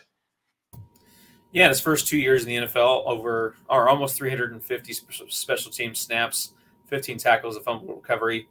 Yeah, 1.52 1.68
his 1.68 1.80
first 1.80 2.06
two 2.06 2.18
years 2.18 2.42
in 2.44 2.48
the 2.48 2.56
NFL, 2.56 3.06
over 3.06 3.56
or 3.70 3.88
almost 3.88 4.16
350 4.16 4.92
special 4.92 5.70
team 5.70 5.94
snaps, 5.94 6.52
15 6.86 7.18
tackles, 7.18 7.56
a 7.56 7.60
fumble 7.60 7.94
recovery, 7.94 8.48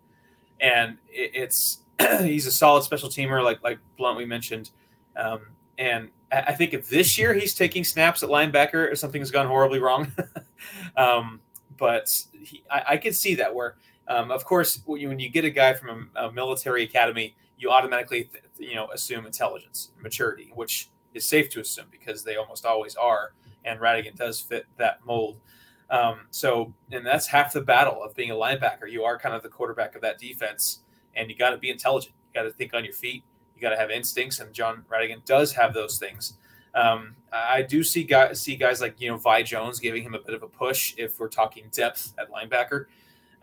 and 0.60 0.98
it's 1.10 1.82
he's 2.22 2.48
a 2.48 2.52
solid 2.52 2.84
special 2.84 3.10
teamer, 3.10 3.44
like 3.44 3.62
like 3.64 3.80
Blount 3.98 4.18
we 4.18 4.26
mentioned. 4.26 4.72
Um, 5.16 5.42
and 5.78 6.10
I 6.32 6.54
think 6.54 6.74
if 6.74 6.90
this 6.90 7.18
year 7.18 7.34
he's 7.34 7.54
taking 7.54 7.84
snaps 7.84 8.24
at 8.24 8.30
linebacker, 8.30 8.92
if 8.92 9.00
something 9.00 9.22
has 9.22 9.32
gone 9.32 9.48
horribly 9.48 9.80
wrong. 9.80 10.12
um, 10.98 11.40
but 11.78 12.10
he, 12.34 12.64
I, 12.70 12.84
I 12.90 12.98
could 12.98 13.16
see 13.16 13.36
that 13.36 13.54
where, 13.54 13.76
um, 14.08 14.32
of 14.32 14.44
course, 14.44 14.82
when 14.86 15.00
you, 15.00 15.10
when 15.10 15.20
you, 15.20 15.30
get 15.30 15.46
a 15.46 15.50
guy 15.50 15.74
from 15.74 16.10
a, 16.16 16.26
a 16.26 16.32
military 16.32 16.84
academy, 16.84 17.36
you 17.58 17.70
automatically, 17.70 18.30
you 18.58 18.76
know, 18.76 18.88
assume 18.92 19.26
intelligence, 19.26 19.92
maturity, 20.02 20.52
which 20.56 20.90
is 21.14 21.26
safe 21.26 21.50
to 21.50 21.60
assume 21.60 21.86
because 21.92 22.24
they 22.24 22.36
almost 22.36 22.66
always 22.66 22.96
are. 22.96 23.34
And 23.66 23.80
Rhattigan 23.80 24.16
does 24.16 24.40
fit 24.40 24.66
that 24.78 25.06
mold. 25.06 25.40
Um, 25.90 26.22
so, 26.32 26.74
and 26.92 27.06
that's 27.06 27.28
half 27.28 27.54
the 27.54 27.62
battle 27.62 28.04
of 28.04 28.16
being 28.16 28.32
a 28.32 28.36
linebacker. 28.36 28.90
You 28.90 29.04
are 29.04 29.18
kind 29.18 29.36
of 29.36 29.44
the 29.44 29.50
quarterback 29.50 29.96
of 29.96 30.02
that 30.02 30.20
defense, 30.20 30.82
and 31.16 31.30
you 31.30 31.36
got 31.36 31.52
to 31.52 31.58
be 31.58 31.70
intelligent. 31.70 32.14
You 32.34 32.42
got 32.42 32.44
to 32.44 32.52
think 32.52 32.74
on 32.74 32.84
your 32.84 32.94
feet. 32.94 33.24
You 33.56 33.62
got 33.62 33.70
to 33.70 33.78
have 33.78 33.90
instincts, 33.90 34.40
and 34.40 34.54
Jon 34.54 34.84
Rhattigan 34.92 35.26
does 35.26 35.54
have 35.54 35.74
those 35.74 35.98
things. 35.98 36.38
Um, 36.76 37.16
I 37.32 37.64
do 37.64 37.84
see 37.84 38.04
guys 38.04 38.40
see 38.42 38.56
guys 38.56 38.82
like 38.82 39.02
you 39.02 39.10
know 39.10 39.18
Vi 39.18 39.44
Jones 39.44 39.80
giving 39.80 40.04
him 40.04 40.14
a 40.14 40.20
bit 40.20 40.36
of 40.36 40.44
a 40.44 40.48
push 40.48 40.94
if 40.98 41.20
we're 41.20 41.30
talking 41.30 41.70
depth 41.72 42.14
at 42.20 42.32
linebacker. 42.32 42.86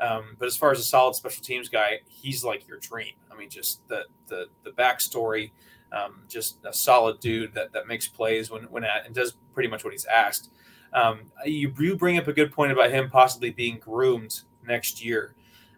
Um, 0.01 0.37
but 0.39 0.47
as 0.47 0.57
far 0.57 0.71
as 0.71 0.79
a 0.79 0.85
solid 0.85 1.15
special 1.15 1.43
teams 1.43 1.69
guy, 1.69 2.01
he's 2.09 2.45
like 2.45 2.67
your 2.69 2.79
dream. 2.79 3.15
I 3.33 3.37
mean, 3.37 3.51
just 3.51 3.87
the 3.89 4.05
the 4.29 4.47
the 4.63 4.71
backstory, 4.71 5.51
um, 5.95 6.23
just 6.29 6.59
a 6.65 6.73
solid 6.73 7.21
dude 7.21 7.55
that 7.55 7.73
that 7.73 7.87
makes 7.87 8.09
plays 8.09 8.51
when 8.51 8.65
when 8.65 8.85
at, 8.85 9.07
and 9.07 9.15
does 9.15 9.37
pretty 9.53 9.69
much 9.69 9.85
what 9.85 9.93
he's 9.93 10.07
asked. 10.07 10.51
Um, 10.93 11.33
you 11.45 11.73
you 11.79 11.97
bring 11.97 12.19
up 12.19 12.29
a 12.29 12.33
good 12.33 12.53
point 12.53 12.73
about 12.73 12.91
him 12.91 13.11
possibly 13.11 13.51
being 13.51 13.79
groomed 13.79 14.41
next 14.67 15.05
year. 15.05 15.35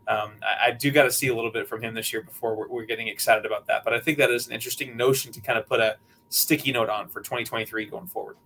Um, 0.09 0.35
I, 0.43 0.69
I, 0.69 0.71
do 0.71 0.93
got 0.93 1.03
to 1.03 1.11
see 1.11 1.27
a 1.27 1.35
little 1.35 1.51
bit 1.51 1.67
from 1.67 1.83
him 1.83 1.93
this 1.93 2.13
year 2.13 2.23
before 2.23 2.55
we're, 2.55 2.69
we're, 2.69 2.85
getting 2.85 3.09
excited 3.09 3.45
about 3.45 3.67
that. 3.67 3.83
But 3.83 3.93
I 3.93 3.99
think 3.99 4.19
that 4.19 4.31
is 4.31 4.47
an 4.47 4.53
interesting 4.53 4.97
notion 4.97 5.33
to 5.33 5.41
kind 5.41 5.59
of 5.59 5.67
put 5.67 5.81
a 5.81 5.97
sticky 6.29 6.71
note 6.71 6.89
on 6.89 7.09
for 7.09 7.21
2023 7.23 7.87
going 7.87 8.07
forward. 8.07 8.37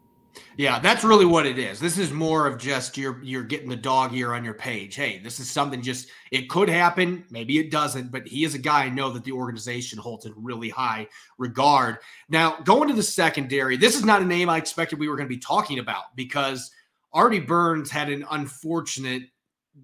Yeah, 0.56 0.78
that's 0.78 1.04
really 1.04 1.24
what 1.24 1.46
it 1.46 1.58
is. 1.58 1.80
This 1.80 1.98
is 1.98 2.12
more 2.12 2.46
of 2.46 2.58
just 2.58 2.96
you're 2.96 3.22
you're 3.22 3.42
getting 3.42 3.68
the 3.68 3.76
dog 3.76 4.14
ear 4.14 4.34
on 4.34 4.44
your 4.44 4.54
page. 4.54 4.94
Hey, 4.94 5.18
this 5.18 5.40
is 5.40 5.50
something 5.50 5.82
just 5.82 6.08
it 6.30 6.48
could 6.48 6.68
happen, 6.68 7.24
maybe 7.30 7.58
it 7.58 7.70
doesn't, 7.70 8.12
but 8.12 8.26
he 8.26 8.44
is 8.44 8.54
a 8.54 8.58
guy 8.58 8.84
I 8.84 8.90
know 8.90 9.10
that 9.10 9.24
the 9.24 9.32
organization 9.32 9.98
holds 9.98 10.26
in 10.26 10.34
really 10.36 10.68
high 10.68 11.08
regard. 11.38 11.98
Now, 12.28 12.58
going 12.64 12.88
to 12.88 12.94
the 12.94 13.02
secondary, 13.02 13.76
this 13.76 13.96
is 13.96 14.04
not 14.04 14.22
a 14.22 14.26
name 14.26 14.48
I 14.48 14.58
expected 14.58 14.98
we 14.98 15.08
were 15.08 15.16
going 15.16 15.28
to 15.28 15.34
be 15.34 15.40
talking 15.40 15.78
about 15.78 16.14
because 16.14 16.70
Artie 17.12 17.40
Burns 17.40 17.90
had 17.90 18.08
an 18.08 18.24
unfortunate 18.30 19.22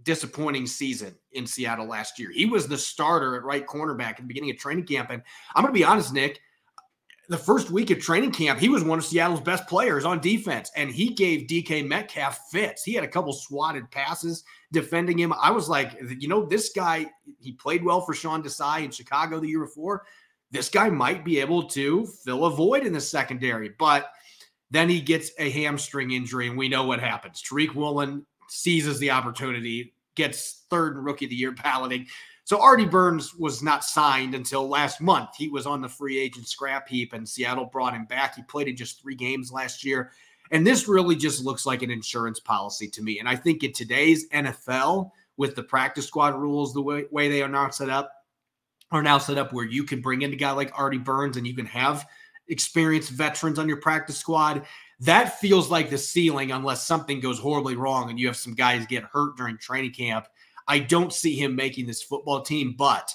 disappointing 0.02 0.66
season 0.66 1.14
in 1.32 1.46
Seattle 1.46 1.86
last 1.86 2.18
year. 2.18 2.30
He 2.30 2.46
was 2.46 2.66
the 2.66 2.78
starter 2.78 3.36
at 3.36 3.44
right 3.44 3.66
cornerback 3.66 4.10
at 4.10 4.16
the 4.18 4.22
beginning 4.24 4.50
of 4.50 4.58
training 4.58 4.84
camp 4.84 5.10
and 5.10 5.22
I'm 5.54 5.62
going 5.62 5.72
to 5.72 5.78
be 5.78 5.84
honest, 5.84 6.12
Nick, 6.12 6.40
the 7.28 7.38
first 7.38 7.70
week 7.70 7.90
of 7.90 7.98
training 7.98 8.30
camp, 8.30 8.58
he 8.60 8.68
was 8.68 8.84
one 8.84 8.98
of 8.98 9.04
Seattle's 9.04 9.40
best 9.40 9.66
players 9.66 10.04
on 10.04 10.20
defense, 10.20 10.70
and 10.76 10.90
he 10.90 11.10
gave 11.10 11.48
DK 11.48 11.86
Metcalf 11.86 12.38
fits. 12.50 12.84
He 12.84 12.94
had 12.94 13.04
a 13.04 13.08
couple 13.08 13.32
swatted 13.32 13.90
passes 13.90 14.44
defending 14.72 15.18
him. 15.18 15.32
I 15.32 15.50
was 15.50 15.68
like, 15.68 15.96
you 16.18 16.28
know, 16.28 16.46
this 16.46 16.70
guy, 16.74 17.06
he 17.40 17.52
played 17.52 17.84
well 17.84 18.00
for 18.00 18.14
Sean 18.14 18.42
Desai 18.42 18.84
in 18.84 18.90
Chicago 18.90 19.40
the 19.40 19.48
year 19.48 19.60
before. 19.60 20.04
This 20.50 20.68
guy 20.68 20.88
might 20.88 21.24
be 21.24 21.40
able 21.40 21.64
to 21.70 22.06
fill 22.24 22.44
a 22.44 22.50
void 22.50 22.86
in 22.86 22.92
the 22.92 23.00
secondary, 23.00 23.70
but 23.70 24.10
then 24.70 24.88
he 24.88 25.00
gets 25.00 25.30
a 25.38 25.50
hamstring 25.50 26.12
injury, 26.12 26.48
and 26.48 26.56
we 26.56 26.68
know 26.68 26.84
what 26.84 27.00
happens. 27.00 27.42
Tariq 27.42 27.74
Woolen 27.74 28.24
seizes 28.48 28.98
the 29.00 29.10
opportunity, 29.10 29.94
gets 30.14 30.64
third 30.70 30.96
rookie 30.98 31.26
of 31.26 31.30
the 31.30 31.36
year 31.36 31.52
balloting. 31.52 32.06
So 32.46 32.62
Artie 32.62 32.86
Burns 32.86 33.34
was 33.34 33.60
not 33.60 33.82
signed 33.82 34.32
until 34.32 34.68
last 34.68 35.00
month. 35.00 35.30
He 35.36 35.48
was 35.48 35.66
on 35.66 35.80
the 35.80 35.88
free 35.88 36.16
agent 36.16 36.46
scrap 36.46 36.86
heap, 36.86 37.12
and 37.12 37.28
Seattle 37.28 37.64
brought 37.64 37.92
him 37.92 38.04
back. 38.04 38.36
He 38.36 38.42
played 38.42 38.68
in 38.68 38.76
just 38.76 39.02
three 39.02 39.16
games 39.16 39.50
last 39.50 39.84
year. 39.84 40.12
And 40.52 40.64
this 40.64 40.86
really 40.86 41.16
just 41.16 41.44
looks 41.44 41.66
like 41.66 41.82
an 41.82 41.90
insurance 41.90 42.38
policy 42.38 42.86
to 42.90 43.02
me. 43.02 43.18
And 43.18 43.28
I 43.28 43.34
think 43.34 43.64
in 43.64 43.72
today's 43.72 44.28
NFL, 44.28 45.10
with 45.36 45.56
the 45.56 45.64
practice 45.64 46.06
squad 46.06 46.36
rules, 46.36 46.72
the 46.72 46.80
way, 46.80 47.06
way 47.10 47.28
they 47.28 47.42
are 47.42 47.48
now 47.48 47.68
set 47.70 47.90
up, 47.90 48.12
are 48.92 49.02
now 49.02 49.18
set 49.18 49.38
up 49.38 49.52
where 49.52 49.66
you 49.66 49.82
can 49.82 50.00
bring 50.00 50.22
in 50.22 50.32
a 50.32 50.36
guy 50.36 50.52
like 50.52 50.70
Artie 50.78 50.98
Burns 50.98 51.36
and 51.36 51.48
you 51.48 51.54
can 51.56 51.66
have 51.66 52.06
experienced 52.46 53.10
veterans 53.10 53.58
on 53.58 53.66
your 53.66 53.80
practice 53.80 54.18
squad. 54.18 54.64
That 55.00 55.40
feels 55.40 55.68
like 55.68 55.90
the 55.90 55.98
ceiling 55.98 56.52
unless 56.52 56.86
something 56.86 57.18
goes 57.18 57.40
horribly 57.40 57.74
wrong 57.74 58.08
and 58.08 58.20
you 58.20 58.28
have 58.28 58.36
some 58.36 58.54
guys 58.54 58.86
get 58.86 59.02
hurt 59.02 59.36
during 59.36 59.58
training 59.58 59.94
camp 59.94 60.28
I 60.68 60.80
don't 60.80 61.12
see 61.12 61.34
him 61.34 61.54
making 61.54 61.86
this 61.86 62.02
football 62.02 62.42
team, 62.42 62.74
but 62.76 63.12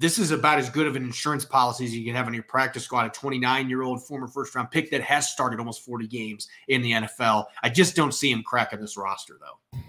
this 0.00 0.18
is 0.18 0.30
about 0.30 0.58
as 0.58 0.70
good 0.70 0.86
of 0.86 0.96
an 0.96 1.04
insurance 1.04 1.44
policy 1.44 1.84
as 1.84 1.94
you 1.94 2.04
can 2.06 2.14
have 2.14 2.26
on 2.26 2.32
your 2.32 2.42
practice 2.42 2.84
squad. 2.84 3.06
A 3.06 3.10
29 3.10 3.68
year 3.68 3.82
old 3.82 4.04
former 4.04 4.26
first 4.26 4.54
round 4.54 4.70
pick 4.70 4.90
that 4.90 5.02
has 5.02 5.28
started 5.28 5.58
almost 5.58 5.84
40 5.84 6.06
games 6.06 6.48
in 6.68 6.80
the 6.80 6.92
NFL. 6.92 7.44
I 7.62 7.68
just 7.68 7.94
don't 7.96 8.12
see 8.12 8.30
him 8.30 8.42
cracking 8.42 8.80
this 8.80 8.96
roster 8.96 9.38
though. 9.38 9.80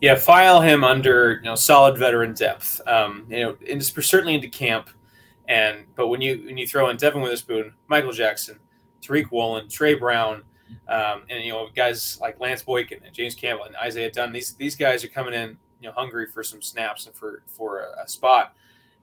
Yeah, 0.00 0.14
file 0.14 0.62
him 0.62 0.82
under 0.84 1.40
you 1.42 1.42
know 1.42 1.56
solid 1.56 1.98
veteran 1.98 2.32
depth. 2.32 2.80
Um, 2.86 3.26
you 3.28 3.40
know, 3.40 3.56
and 3.68 3.84
certainly 3.84 4.34
into 4.34 4.48
camp. 4.48 4.88
And 5.48 5.84
but 5.96 6.06
when 6.06 6.20
you 6.20 6.42
when 6.46 6.56
you 6.56 6.66
throw 6.66 6.88
in 6.88 6.96
Devon 6.96 7.20
Witherspoon, 7.20 7.74
Michael 7.88 8.12
Jackson, 8.12 8.58
Tariq 9.02 9.32
Woolen, 9.32 9.68
Tre 9.68 9.94
Brown, 9.94 10.44
um, 10.88 11.24
and 11.28 11.44
you 11.44 11.52
know 11.52 11.68
guys 11.74 12.18
like 12.20 12.38
Lance 12.38 12.62
Boykin 12.62 13.00
and 13.04 13.12
James 13.12 13.34
Campbell 13.34 13.64
and 13.64 13.74
Isaiah 13.76 14.12
Dunn, 14.12 14.32
these 14.32 14.54
these 14.54 14.76
guys 14.76 15.04
are 15.04 15.08
coming 15.08 15.34
in 15.34 15.58
you 15.80 15.88
know 15.88 15.94
hungry 15.94 16.26
for 16.26 16.42
some 16.42 16.62
snaps 16.62 17.06
and 17.06 17.14
for 17.14 17.42
for 17.46 17.80
a, 17.80 18.04
a 18.04 18.08
spot, 18.08 18.54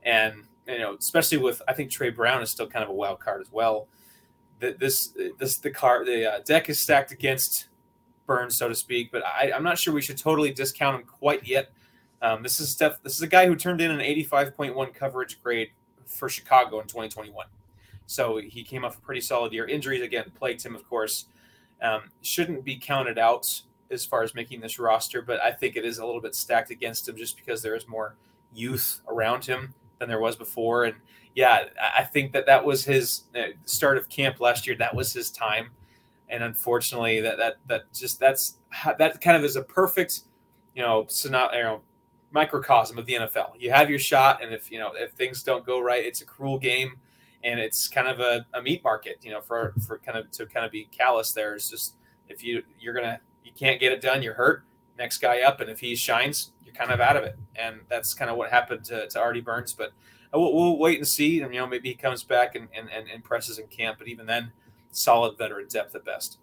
and 0.03 0.43
you 0.67 0.79
know 0.79 0.95
especially 0.95 1.37
with 1.37 1.61
I 1.67 1.73
think 1.73 1.91
Tre 1.91 2.09
Brown 2.09 2.41
is 2.41 2.49
still 2.49 2.67
kind 2.67 2.83
of 2.83 2.89
a 2.89 2.93
wild 2.93 3.19
card 3.19 3.41
as 3.41 3.51
well. 3.51 3.87
This 4.59 5.13
this 5.37 5.57
the 5.57 5.71
car 5.71 6.05
the 6.05 6.33
uh, 6.33 6.39
deck 6.45 6.69
is 6.69 6.79
stacked 6.79 7.11
against 7.11 7.67
Burns, 8.25 8.57
so 8.57 8.67
to 8.67 8.75
speak, 8.75 9.11
but 9.11 9.23
I, 9.25 9.51
I'm 9.53 9.63
not 9.63 9.79
sure 9.79 9.93
we 9.93 10.01
should 10.01 10.17
totally 10.17 10.51
discount 10.51 10.95
him 10.99 11.07
quite 11.07 11.47
yet. 11.47 11.71
Um, 12.21 12.43
this 12.43 12.59
is 12.59 12.69
Steph, 12.69 13.01
this 13.03 13.15
is 13.15 13.21
a 13.21 13.27
guy 13.27 13.47
who 13.47 13.55
turned 13.55 13.79
in 13.79 13.91
an 13.91 13.99
85.1 13.99 14.93
coverage 14.93 15.41
grade 15.41 15.69
for 16.05 16.27
Chicago 16.27 16.79
in 16.79 16.87
2021. 16.87 17.45
So 18.07 18.37
he 18.37 18.63
came 18.63 18.83
off 18.83 18.97
a 18.97 19.01
pretty 19.01 19.21
solid 19.21 19.53
year. 19.53 19.65
Injuries 19.65 20.01
again 20.01 20.31
plagued 20.35 20.63
him, 20.63 20.75
of 20.75 20.87
course. 20.89 21.25
Um, 21.81 22.09
shouldn't 22.21 22.63
be 22.63 22.77
counted 22.77 23.19
out 23.19 23.61
as 23.91 24.06
far 24.06 24.23
as 24.23 24.36
making 24.36 24.62
this 24.62 24.80
roster, 24.80 25.21
but 25.21 25.41
I 25.41 25.52
think 25.52 25.76
it 25.76 25.86
is 25.86 26.00
a 26.00 26.06
little 26.06 26.21
bit 26.21 26.36
stacked 26.36 26.71
against 26.71 27.08
him 27.08 27.15
just 27.15 27.38
because 27.38 27.62
there 27.62 27.76
is 27.76 27.88
more 27.88 28.15
youth 28.54 29.02
around 29.08 29.45
him 29.45 29.73
than 30.00 30.10
there 30.10 30.19
was 30.19 30.36
before. 30.36 30.86
And 30.86 30.95
yeah, 31.36 31.65
I 31.95 32.04
think 32.04 32.32
that 32.34 32.45
that 32.47 32.65
was 32.65 32.84
his 32.84 33.23
uh, 33.36 33.50
start 33.65 33.97
of 33.97 34.10
camp 34.10 34.39
last 34.39 34.65
year. 34.65 34.76
That 34.76 34.95
was 34.95 35.13
his 35.13 35.30
time, 35.30 35.69
and 36.30 36.43
unfortunately, 36.43 37.21
that 37.21 37.38
that 37.38 37.58
that 37.67 37.93
just 37.93 38.19
that's 38.19 38.58
that 38.97 39.21
kind 39.21 39.38
of 39.38 39.43
is 39.43 39.56
a 39.56 39.62
perfect, 39.62 40.21
you 40.76 40.82
know, 40.82 41.06
scenario, 41.08 41.58
you 41.58 41.63
know, 41.63 41.82
microcosm 42.32 42.97
of 42.97 43.06
the 43.06 43.13
NFL. 43.13 43.52
You 43.60 43.71
have 43.71 43.88
your 43.89 44.00
shot, 44.00 44.43
and 44.43 44.52
if 44.52 44.71
you 44.71 44.80
know 44.80 44.93
if 44.95 45.12
things 45.12 45.43
don't 45.43 45.63
go 45.63 45.80
right, 45.80 46.04
it's 46.04 46.21
a 46.21 46.26
cruel 46.26 46.58
game, 46.58 46.93
and 47.43 47.60
it's 47.60 47.88
kind 47.88 48.08
of 48.08 48.19
a, 48.19 48.43
a 48.56 48.62
meat 48.62 48.84
market. 48.84 49.19
You 49.21 49.32
know, 49.32 49.41
for 49.41 49.73
for 49.86 50.00
kind 50.00 50.17
of 50.17 50.32
to 50.32 50.47
kind 50.47 50.65
of 50.65 50.71
be 50.71 50.86
callous. 50.86 51.34
There 51.34 51.54
is 51.54 51.69
just 51.69 51.97
if 52.30 52.43
you 52.43 52.63
you're 52.80 52.95
gonna 52.95 53.19
you 53.47 53.53
can't 53.57 53.79
get 53.79 53.93
it 53.93 54.01
done, 54.01 54.21
you're 54.21 54.33
hurt. 54.33 54.63
Next 54.97 55.19
guy 55.19 55.41
up, 55.41 55.62
and 55.62 55.69
if 55.69 55.79
he 55.79 55.95
shines, 55.95 56.51
you're 56.65 56.75
kind 56.75 56.91
of 56.91 56.99
out 56.99 57.15
of 57.15 57.23
it. 57.23 57.38
And 57.55 57.79
that's 57.89 58.13
kind 58.13 58.29
of 58.29 58.38
what 58.38 58.49
happened 58.49 58.83
to, 58.86 59.07
to 59.07 59.19
Artie 59.19 59.41
Burns. 59.41 59.73
But 59.73 59.91
uh, 60.33 60.39
we'll, 60.39 60.53
we'll 60.53 60.77
wait 60.77 60.97
and 60.97 61.07
see. 61.07 61.41
And 61.41 61.53
you 61.53 61.60
know, 61.60 61.67
maybe 61.67 61.89
he 61.89 61.95
comes 61.95 62.23
back 62.23 62.55
and, 62.55 62.67
and, 62.75 62.89
and 62.89 63.07
impresses 63.07 63.57
in 63.57 63.67
camp. 63.67 63.99
But 63.99 64.07
even 64.07 64.25
then, 64.25 64.51
solid 64.91 65.38
veteran 65.38 65.67
depth 65.69 65.95
at 65.95 66.03
best. 66.03 66.39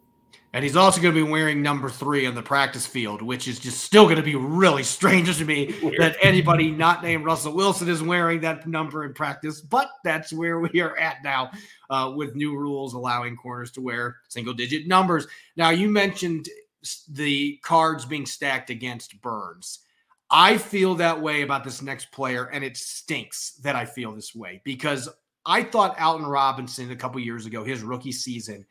And 0.55 0.63
he's 0.63 0.77
also 0.77 1.03
going 1.03 1.13
to 1.13 1.25
be 1.25 1.29
wearing 1.29 1.63
number 1.63 1.91
three 1.91 2.29
on 2.29 2.37
the 2.37 2.43
practice 2.43 2.87
field, 2.87 3.23
which 3.23 3.49
is 3.49 3.59
just 3.59 3.81
still 3.81 4.05
going 4.05 4.19
to 4.19 4.23
be 4.23 4.37
really 4.37 4.85
strange 4.85 5.37
to 5.37 5.45
me 5.45 5.75
Weird. 5.83 5.97
that 5.99 6.17
anybody 6.23 6.71
not 6.71 7.03
named 7.03 7.25
Russell 7.25 7.55
Wilson 7.55 7.89
is 7.89 8.01
wearing 8.01 8.41
that 8.43 8.65
number 8.65 9.05
in 9.05 9.15
practice. 9.15 9.61
But 9.61 9.91
that's 10.05 10.33
where 10.33 10.61
we 10.61 10.81
are 10.81 10.97
at 10.97 11.25
now 11.25 11.51
uh, 11.91 12.13
with 12.15 12.37
new 12.37 12.57
rules 12.57 12.95
allowing 12.95 13.35
corners 13.35 13.73
to 13.73 13.81
wear 13.81 14.19
single 14.29 14.55
digit 14.55 14.87
numbers. 14.87 15.27
Now, 15.57 15.71
you 15.71 15.91
mentioned 15.91 16.49
the 17.09 17.59
cards 17.63 18.05
being 18.05 18.27
stacked 18.27 18.71
against 18.71 19.21
Burns. 19.21 19.81
I 20.31 20.59
feel 20.59 20.95
that 20.97 21.21
way 21.21 21.43
about 21.43 21.65
this 21.65 21.83
next 21.83 22.11
player, 22.11 22.45
and 22.47 22.65
it 22.65 22.77
stinks 22.77 23.53
that 23.63 23.77
I 23.77 23.85
feel 23.85 24.13
this 24.13 24.35
way 24.35 24.61
because 24.65 25.09
I 25.47 25.63
thought 25.63 26.01
Alton 26.01 26.27
Robinson 26.27 26.91
a 26.91 26.97
couple 26.97 27.21
years 27.21 27.47
ago, 27.47 27.63
his 27.63 27.83
rookie 27.83 28.13
season, 28.13 28.65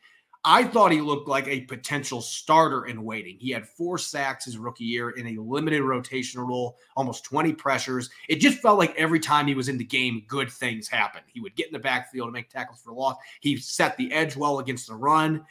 I 0.46 0.64
thought 0.64 0.92
he 0.92 1.00
looked 1.00 1.26
like 1.26 1.48
a 1.48 1.62
potential 1.62 2.20
starter 2.20 2.84
in 2.84 3.02
waiting. 3.02 3.38
He 3.40 3.50
had 3.50 3.66
four 3.66 3.96
sacks 3.96 4.44
his 4.44 4.58
rookie 4.58 4.84
year 4.84 5.10
in 5.10 5.26
a 5.28 5.40
limited 5.40 5.80
rotational 5.80 6.46
role, 6.46 6.76
almost 6.96 7.24
20 7.24 7.54
pressures. 7.54 8.10
It 8.28 8.40
just 8.40 8.58
felt 8.58 8.78
like 8.78 8.94
every 8.96 9.20
time 9.20 9.46
he 9.46 9.54
was 9.54 9.70
in 9.70 9.78
the 9.78 9.84
game, 9.84 10.24
good 10.28 10.50
things 10.50 10.86
happened. 10.86 11.24
He 11.32 11.40
would 11.40 11.56
get 11.56 11.68
in 11.68 11.72
the 11.72 11.78
backfield 11.78 12.26
and 12.26 12.34
make 12.34 12.50
tackles 12.50 12.82
for 12.82 12.92
loss. 12.92 13.16
He 13.40 13.56
set 13.56 13.96
the 13.96 14.12
edge 14.12 14.36
well 14.36 14.58
against 14.58 14.88
the 14.88 14.94
run. 14.94 15.46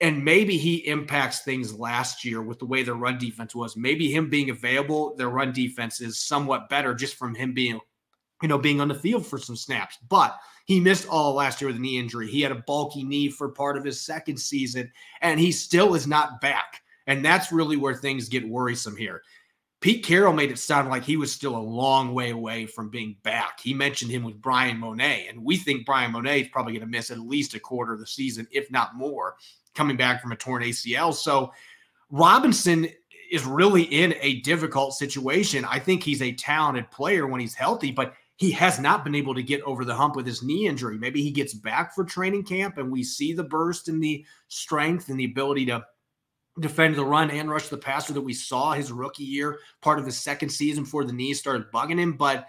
And 0.00 0.24
maybe 0.24 0.56
he 0.56 0.86
impacts 0.86 1.40
things 1.40 1.78
last 1.78 2.24
year 2.24 2.42
with 2.42 2.58
the 2.58 2.66
way 2.66 2.82
their 2.82 2.94
run 2.94 3.16
defense 3.16 3.54
was. 3.54 3.76
Maybe 3.76 4.10
him 4.10 4.28
being 4.28 4.50
available, 4.50 5.14
their 5.16 5.28
run 5.28 5.52
defense 5.52 6.00
is 6.00 6.18
somewhat 6.18 6.68
better 6.68 6.94
just 6.94 7.14
from 7.14 7.34
him 7.34 7.54
being, 7.54 7.78
you 8.42 8.48
know, 8.48 8.58
being 8.58 8.80
on 8.80 8.88
the 8.88 8.94
field 8.94 9.26
for 9.26 9.38
some 9.38 9.56
snaps. 9.56 9.98
But 10.08 10.36
he 10.66 10.80
missed 10.80 11.08
all 11.08 11.34
last 11.34 11.60
year 11.60 11.68
with 11.68 11.76
a 11.76 11.80
knee 11.80 11.98
injury. 11.98 12.28
He 12.28 12.40
had 12.40 12.52
a 12.52 12.64
bulky 12.66 13.04
knee 13.04 13.28
for 13.28 13.50
part 13.50 13.76
of 13.76 13.84
his 13.84 14.00
second 14.00 14.38
season, 14.38 14.90
and 15.20 15.38
he 15.38 15.52
still 15.52 15.94
is 15.94 16.06
not 16.06 16.40
back. 16.40 16.82
And 17.06 17.24
that's 17.24 17.52
really 17.52 17.76
where 17.76 17.94
things 17.94 18.28
get 18.28 18.48
worrisome 18.48 18.96
here. 18.96 19.22
Pete 19.80 20.02
Carroll 20.02 20.32
made 20.32 20.50
it 20.50 20.58
sound 20.58 20.88
like 20.88 21.04
he 21.04 21.18
was 21.18 21.30
still 21.30 21.54
a 21.54 21.58
long 21.58 22.14
way 22.14 22.30
away 22.30 22.64
from 22.64 22.88
being 22.88 23.16
back. 23.22 23.60
He 23.60 23.74
mentioned 23.74 24.10
him 24.10 24.22
with 24.22 24.40
Bryan 24.40 24.78
Mone, 24.78 25.02
and 25.02 25.44
we 25.44 25.58
think 25.58 25.84
Bryan 25.84 26.12
Mone 26.12 26.26
is 26.26 26.48
probably 26.48 26.72
going 26.72 26.80
to 26.80 26.86
miss 26.86 27.10
at 27.10 27.18
least 27.18 27.52
a 27.52 27.60
quarter 27.60 27.92
of 27.92 28.00
the 28.00 28.06
season, 28.06 28.48
if 28.50 28.70
not 28.70 28.96
more, 28.96 29.36
coming 29.74 29.96
back 29.96 30.22
from 30.22 30.32
a 30.32 30.36
torn 30.36 30.62
ACL. 30.62 31.14
So 31.14 31.52
Robinson 32.10 32.88
is 33.30 33.44
really 33.44 33.82
in 33.82 34.14
a 34.20 34.40
difficult 34.40 34.94
situation. 34.94 35.64
I 35.64 35.78
think 35.78 36.02
he's 36.02 36.22
a 36.22 36.32
talented 36.32 36.90
player 36.90 37.26
when 37.26 37.40
he's 37.40 37.54
healthy, 37.54 37.90
but 37.90 38.14
he 38.36 38.50
has 38.52 38.78
not 38.78 39.04
been 39.04 39.14
able 39.14 39.34
to 39.34 39.42
get 39.42 39.62
over 39.62 39.84
the 39.84 39.94
hump 39.94 40.16
with 40.16 40.26
his 40.26 40.42
knee 40.42 40.66
injury. 40.66 40.98
Maybe 40.98 41.22
he 41.22 41.30
gets 41.30 41.54
back 41.54 41.94
for 41.94 42.04
training 42.04 42.44
camp 42.44 42.78
and 42.78 42.90
we 42.90 43.04
see 43.04 43.32
the 43.32 43.44
burst 43.44 43.88
and 43.88 44.02
the 44.02 44.24
strength 44.48 45.08
and 45.08 45.18
the 45.18 45.24
ability 45.24 45.66
to 45.66 45.84
defend 46.60 46.94
the 46.94 47.04
run 47.04 47.30
and 47.30 47.50
rush 47.50 47.68
the 47.68 47.76
passer 47.76 48.12
that 48.12 48.20
we 48.20 48.32
saw 48.32 48.72
his 48.72 48.92
rookie 48.92 49.24
year, 49.24 49.58
part 49.82 49.98
of 49.98 50.06
his 50.06 50.18
second 50.18 50.48
season 50.48 50.84
before 50.84 51.04
the 51.04 51.12
knee 51.12 51.34
started 51.34 51.70
bugging 51.72 51.98
him. 51.98 52.12
But 52.12 52.46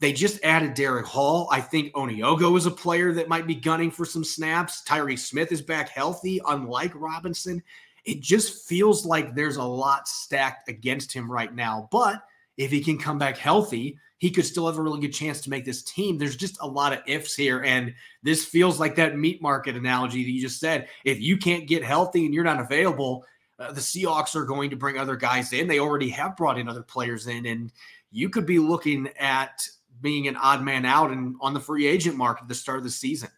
they 0.00 0.12
just 0.12 0.42
added 0.44 0.74
Derick 0.74 1.06
Hall. 1.06 1.48
I 1.50 1.60
think 1.60 1.92
Oniogo 1.94 2.56
is 2.56 2.66
a 2.66 2.70
player 2.70 3.12
that 3.12 3.28
might 3.28 3.46
be 3.46 3.54
gunning 3.54 3.90
for 3.90 4.04
some 4.04 4.24
snaps. 4.24 4.82
Tyreke 4.86 5.18
Smith 5.18 5.52
is 5.52 5.62
back 5.62 5.88
healthy, 5.88 6.40
unlike 6.46 6.92
Robinson. 6.94 7.62
It 8.04 8.20
just 8.20 8.68
feels 8.68 9.06
like 9.06 9.34
there's 9.34 9.56
a 9.56 9.62
lot 9.62 10.08
stacked 10.08 10.68
against 10.68 11.12
him 11.12 11.30
right 11.30 11.54
now. 11.54 11.88
But 11.90 12.22
if 12.56 12.70
he 12.70 12.82
can 12.82 12.98
come 12.98 13.18
back 13.18 13.38
healthy, 13.38 13.98
he 14.18 14.30
could 14.30 14.44
still 14.44 14.66
have 14.66 14.78
a 14.78 14.82
really 14.82 15.00
good 15.00 15.12
chance 15.12 15.40
to 15.42 15.50
make 15.50 15.64
this 15.64 15.82
team. 15.82 16.18
There's 16.18 16.36
just 16.36 16.58
a 16.60 16.66
lot 16.66 16.92
of 16.92 17.00
ifs 17.06 17.34
here. 17.34 17.62
And 17.62 17.94
this 18.22 18.44
feels 18.44 18.78
like 18.80 18.96
that 18.96 19.18
meat 19.18 19.42
market 19.42 19.76
analogy 19.76 20.24
that 20.24 20.30
you 20.30 20.40
just 20.40 20.60
said. 20.60 20.88
If 21.04 21.20
you 21.20 21.36
can't 21.36 21.68
get 21.68 21.84
healthy 21.84 22.24
and 22.24 22.34
you're 22.34 22.44
not 22.44 22.60
available, 22.60 23.24
uh, 23.58 23.72
the 23.72 23.80
Seahawks 23.80 24.34
are 24.34 24.44
going 24.44 24.70
to 24.70 24.76
bring 24.76 24.98
other 24.98 25.16
guys 25.16 25.52
in. 25.52 25.68
They 25.68 25.78
already 25.78 26.10
have 26.10 26.36
brought 26.36 26.58
in 26.58 26.68
other 26.68 26.82
players 26.82 27.26
in. 27.26 27.46
And 27.46 27.72
you 28.10 28.28
could 28.28 28.46
be 28.46 28.58
looking 28.58 29.08
at 29.18 29.68
being 30.04 30.28
an 30.28 30.36
odd 30.36 30.62
man 30.62 30.84
out 30.84 31.10
and 31.10 31.34
on 31.40 31.54
the 31.54 31.58
free 31.58 31.86
agent 31.86 32.16
market 32.16 32.42
at 32.42 32.48
the 32.48 32.54
start 32.54 32.78
of 32.78 32.84
the 32.84 32.90
season. 32.90 33.30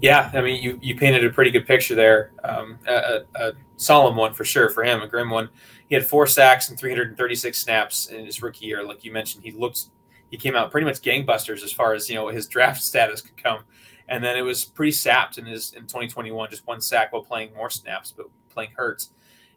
Yeah, 0.00 0.30
I 0.34 0.40
mean, 0.42 0.62
you, 0.62 0.78
you 0.82 0.94
painted 0.96 1.24
a 1.24 1.30
pretty 1.30 1.50
good 1.50 1.66
picture 1.66 1.94
there. 1.94 2.32
Um, 2.44 2.78
a, 2.86 3.20
a, 3.34 3.52
solemn 3.76 4.14
one 4.14 4.32
for 4.32 4.44
sure 4.44 4.68
for 4.70 4.84
him, 4.84 5.00
a 5.00 5.08
grim 5.08 5.30
one. 5.30 5.48
He 5.88 5.94
had 5.94 6.06
four 6.06 6.26
sacks 6.26 6.68
and 6.68 6.78
336 6.78 7.58
snaps 7.58 8.06
in 8.08 8.24
his 8.24 8.42
rookie 8.42 8.66
year. 8.66 8.84
Like 8.84 9.04
you 9.04 9.12
mentioned, 9.12 9.42
he 9.42 9.50
looked 9.50 9.86
he 10.30 10.36
came 10.36 10.54
out 10.54 10.70
pretty 10.70 10.84
much 10.84 11.02
gangbusters 11.02 11.62
as 11.62 11.72
far 11.72 11.94
as 11.94 12.08
you 12.08 12.14
know 12.14 12.28
his 12.28 12.46
draft 12.54 12.82
status 12.82 13.20
could 13.20 13.42
come. 13.42 13.64
And 14.08 14.22
then 14.22 14.36
it 14.36 14.42
was 14.42 14.64
pretty 14.64 14.92
sapped 14.92 15.38
in 15.38 15.46
his 15.46 15.72
in 15.72 15.82
2021, 15.82 16.50
just 16.50 16.66
one 16.66 16.80
sack 16.80 17.12
while 17.12 17.22
playing 17.22 17.54
more 17.54 17.70
snaps, 17.70 18.12
but 18.14 18.26
playing 18.50 18.70
hurts. 18.76 19.10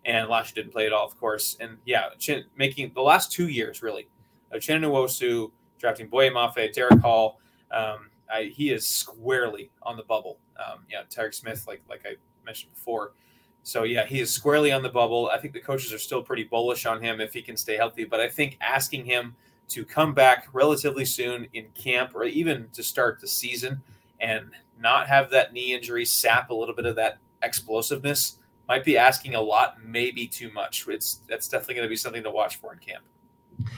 And 0.05 0.29
Lash 0.29 0.53
didn't 0.53 0.71
play 0.71 0.85
at 0.85 0.93
all, 0.93 1.05
of 1.05 1.19
course. 1.19 1.57
And 1.59 1.77
yeah, 1.85 2.09
Chin, 2.19 2.45
making 2.55 2.91
the 2.93 3.01
last 3.01 3.31
two 3.31 3.47
years 3.47 3.81
really 3.81 4.07
of 4.51 4.61
Nwosu, 4.61 5.51
drafting 5.79 6.07
Boye 6.07 6.29
Mafe, 6.29 6.73
Derick 6.73 6.99
Hall. 6.99 7.39
Um, 7.71 8.09
I, 8.31 8.43
he 8.43 8.71
is 8.71 8.89
squarely 8.89 9.69
on 9.83 9.97
the 9.97 10.03
bubble. 10.03 10.39
Um, 10.57 10.79
yeah, 10.89 11.01
Tyreke 11.09 11.33
Smith, 11.33 11.65
like 11.67 11.81
like 11.89 12.01
I 12.05 12.15
mentioned 12.45 12.73
before, 12.73 13.11
so 13.65 13.83
yeah, 13.83 14.05
he 14.05 14.19
is 14.19 14.31
squarely 14.31 14.71
on 14.71 14.83
the 14.83 14.89
bubble. 14.89 15.29
I 15.33 15.39
think 15.39 15.53
the 15.53 15.59
coaches 15.59 15.91
are 15.91 15.97
still 15.97 16.21
pretty 16.21 16.43
bullish 16.43 16.85
on 16.85 17.01
him 17.01 17.19
if 17.19 17.33
he 17.33 17.41
can 17.41 17.57
stay 17.57 17.75
healthy. 17.75 18.03
But 18.03 18.19
I 18.19 18.29
think 18.29 18.57
asking 18.61 19.05
him 19.05 19.35
to 19.69 19.83
come 19.83 20.13
back 20.13 20.47
relatively 20.53 21.03
soon 21.03 21.47
in 21.53 21.65
camp 21.73 22.11
or 22.13 22.25
even 22.25 22.69
to 22.73 22.83
start 22.83 23.19
the 23.19 23.27
season 23.27 23.81
and 24.19 24.51
not 24.79 25.07
have 25.07 25.31
that 25.31 25.51
knee 25.51 25.73
injury 25.73 26.05
sap 26.05 26.51
a 26.51 26.53
little 26.53 26.75
bit 26.75 26.85
of 26.85 26.95
that 26.97 27.17
explosiveness 27.41 28.37
might 28.67 28.83
be 28.83 28.99
asking 28.99 29.33
a 29.33 29.41
lot, 29.41 29.83
maybe 29.83 30.27
too 30.27 30.51
much. 30.51 30.85
It's 30.87 31.21
that's 31.27 31.47
definitely 31.47 31.75
going 31.75 31.85
to 31.85 31.89
be 31.89 31.95
something 31.95 32.23
to 32.23 32.31
watch 32.31 32.57
for 32.57 32.71
in 32.71 32.79
camp. 32.79 33.03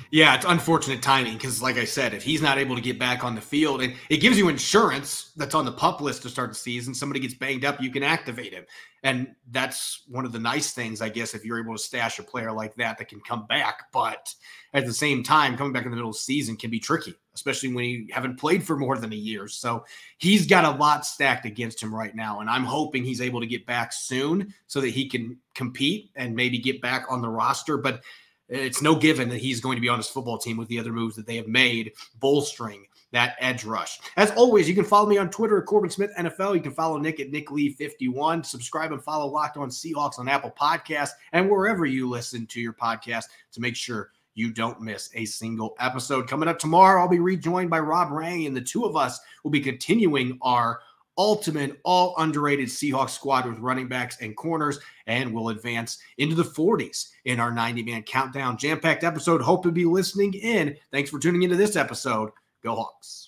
Yeah, 0.09 0.35
it's 0.35 0.45
unfortunate 0.45 1.01
timing 1.01 1.33
because, 1.33 1.61
like 1.61 1.77
I 1.77 1.85
said, 1.85 2.13
if 2.13 2.23
he's 2.23 2.41
not 2.41 2.57
able 2.57 2.75
to 2.75 2.81
get 2.81 2.97
back 2.97 3.23
on 3.23 3.35
the 3.35 3.41
field, 3.41 3.81
and 3.81 3.93
it 4.09 4.17
gives 4.17 4.37
you 4.37 4.49
insurance 4.49 5.33
that's 5.35 5.53
on 5.53 5.65
the 5.65 5.71
pup 5.71 6.01
list 6.01 6.21
to 6.23 6.29
start 6.29 6.49
the 6.49 6.55
season, 6.55 6.93
somebody 6.93 7.19
gets 7.19 7.33
banged 7.33 7.65
up, 7.65 7.81
you 7.81 7.91
can 7.91 8.03
activate 8.03 8.53
him. 8.53 8.65
And 9.03 9.35
that's 9.51 10.03
one 10.07 10.25
of 10.25 10.31
the 10.31 10.39
nice 10.39 10.71
things, 10.71 11.01
I 11.01 11.09
guess, 11.09 11.33
if 11.33 11.45
you're 11.45 11.61
able 11.61 11.73
to 11.73 11.81
stash 11.81 12.19
a 12.19 12.23
player 12.23 12.51
like 12.51 12.75
that 12.75 12.97
that 12.97 13.07
can 13.07 13.19
come 13.19 13.45
back. 13.47 13.91
But 13.91 14.33
at 14.73 14.85
the 14.85 14.93
same 14.93 15.23
time, 15.23 15.57
coming 15.57 15.73
back 15.73 15.85
in 15.85 15.91
the 15.91 15.95
middle 15.95 16.09
of 16.09 16.15
the 16.15 16.21
season 16.21 16.57
can 16.57 16.71
be 16.71 16.79
tricky, 16.79 17.13
especially 17.35 17.73
when 17.73 17.85
you 17.85 18.07
haven't 18.11 18.39
played 18.39 18.63
for 18.63 18.75
more 18.75 18.97
than 18.97 19.13
a 19.13 19.15
year. 19.15 19.47
So 19.47 19.85
he's 20.17 20.47
got 20.47 20.65
a 20.65 20.77
lot 20.77 21.05
stacked 21.05 21.45
against 21.45 21.81
him 21.81 21.93
right 21.93 22.15
now. 22.15 22.39
And 22.39 22.49
I'm 22.49 22.63
hoping 22.63 23.03
he's 23.03 23.21
able 23.21 23.39
to 23.39 23.47
get 23.47 23.65
back 23.65 23.93
soon 23.93 24.53
so 24.65 24.81
that 24.81 24.89
he 24.89 25.07
can 25.07 25.37
compete 25.53 26.11
and 26.15 26.35
maybe 26.35 26.57
get 26.57 26.81
back 26.81 27.05
on 27.09 27.21
the 27.21 27.29
roster. 27.29 27.77
But 27.77 28.01
it's 28.49 28.81
no 28.81 28.95
given 28.95 29.29
that 29.29 29.39
he's 29.39 29.59
going 29.59 29.75
to 29.75 29.81
be 29.81 29.89
on 29.89 29.97
his 29.97 30.07
football 30.07 30.37
team 30.37 30.57
with 30.57 30.67
the 30.67 30.79
other 30.79 30.93
moves 30.93 31.15
that 31.15 31.25
they 31.25 31.35
have 31.35 31.47
made, 31.47 31.93
bolstering 32.19 32.85
that 33.11 33.35
edge 33.39 33.63
rush. 33.63 33.99
As 34.17 34.31
always, 34.31 34.67
you 34.67 34.75
can 34.75 34.83
follow 34.83 35.07
me 35.07 35.17
on 35.17 35.29
Twitter 35.29 35.57
at 35.59 35.65
Corbin 35.65 35.89
Smith 35.89 36.11
NFL. 36.17 36.55
You 36.55 36.61
can 36.61 36.73
follow 36.73 36.97
Nick 36.97 37.19
at 37.19 37.31
Nick 37.31 37.51
Lee 37.51 37.69
51. 37.69 38.43
Subscribe 38.43 38.91
and 38.91 39.03
follow 39.03 39.27
Locked 39.27 39.57
On 39.57 39.69
Seahawks 39.69 40.19
on 40.19 40.27
Apple 40.27 40.51
Podcasts 40.59 41.11
and 41.31 41.49
wherever 41.49 41.85
you 41.85 42.09
listen 42.09 42.45
to 42.47 42.59
your 42.59 42.73
podcast 42.73 43.25
to 43.53 43.61
make 43.61 43.75
sure 43.75 44.11
you 44.37 44.51
don't 44.51 44.79
miss 44.79 45.09
a 45.15 45.25
single 45.25 45.75
episode. 45.79 46.29
Coming 46.29 46.47
up 46.47 46.59
tomorrow, 46.59 47.01
I'll 47.01 47.07
be 47.07 47.19
rejoined 47.19 47.71
by 47.71 47.79
Rob 47.79 48.11
Rang, 48.11 48.45
and 48.45 48.55
the 48.55 48.61
two 48.61 48.85
of 48.85 48.95
us 48.95 49.19
will 49.43 49.51
be 49.51 49.59
continuing 49.59 50.37
our 50.43 50.79
ultimate, 51.17 51.79
all 51.83 52.13
underrated 52.17 52.67
Seahawks 52.67 53.11
squad 53.11 53.45
with 53.45 53.59
running 53.59 53.87
backs 53.87 54.17
and 54.21 54.35
corners, 54.35 54.79
and 55.07 55.33
we'll 55.33 55.49
advance 55.49 55.97
into 56.17 56.35
the 56.35 56.43
40s 56.43 57.09
in 57.25 57.39
our 57.39 57.51
90 57.51 57.83
man 57.83 58.03
countdown. 58.03 58.57
Jam 58.57 58.79
packed 58.79 59.03
episode. 59.03 59.41
Hope 59.41 59.63
to 59.63 59.71
be 59.71 59.85
listening 59.85 60.33
in. 60.33 60.75
Thanks 60.91 61.09
for 61.09 61.19
tuning 61.19 61.43
into 61.43 61.55
this 61.55 61.75
episode. 61.75 62.29
Go 62.63 62.75
Hawks. 62.75 63.25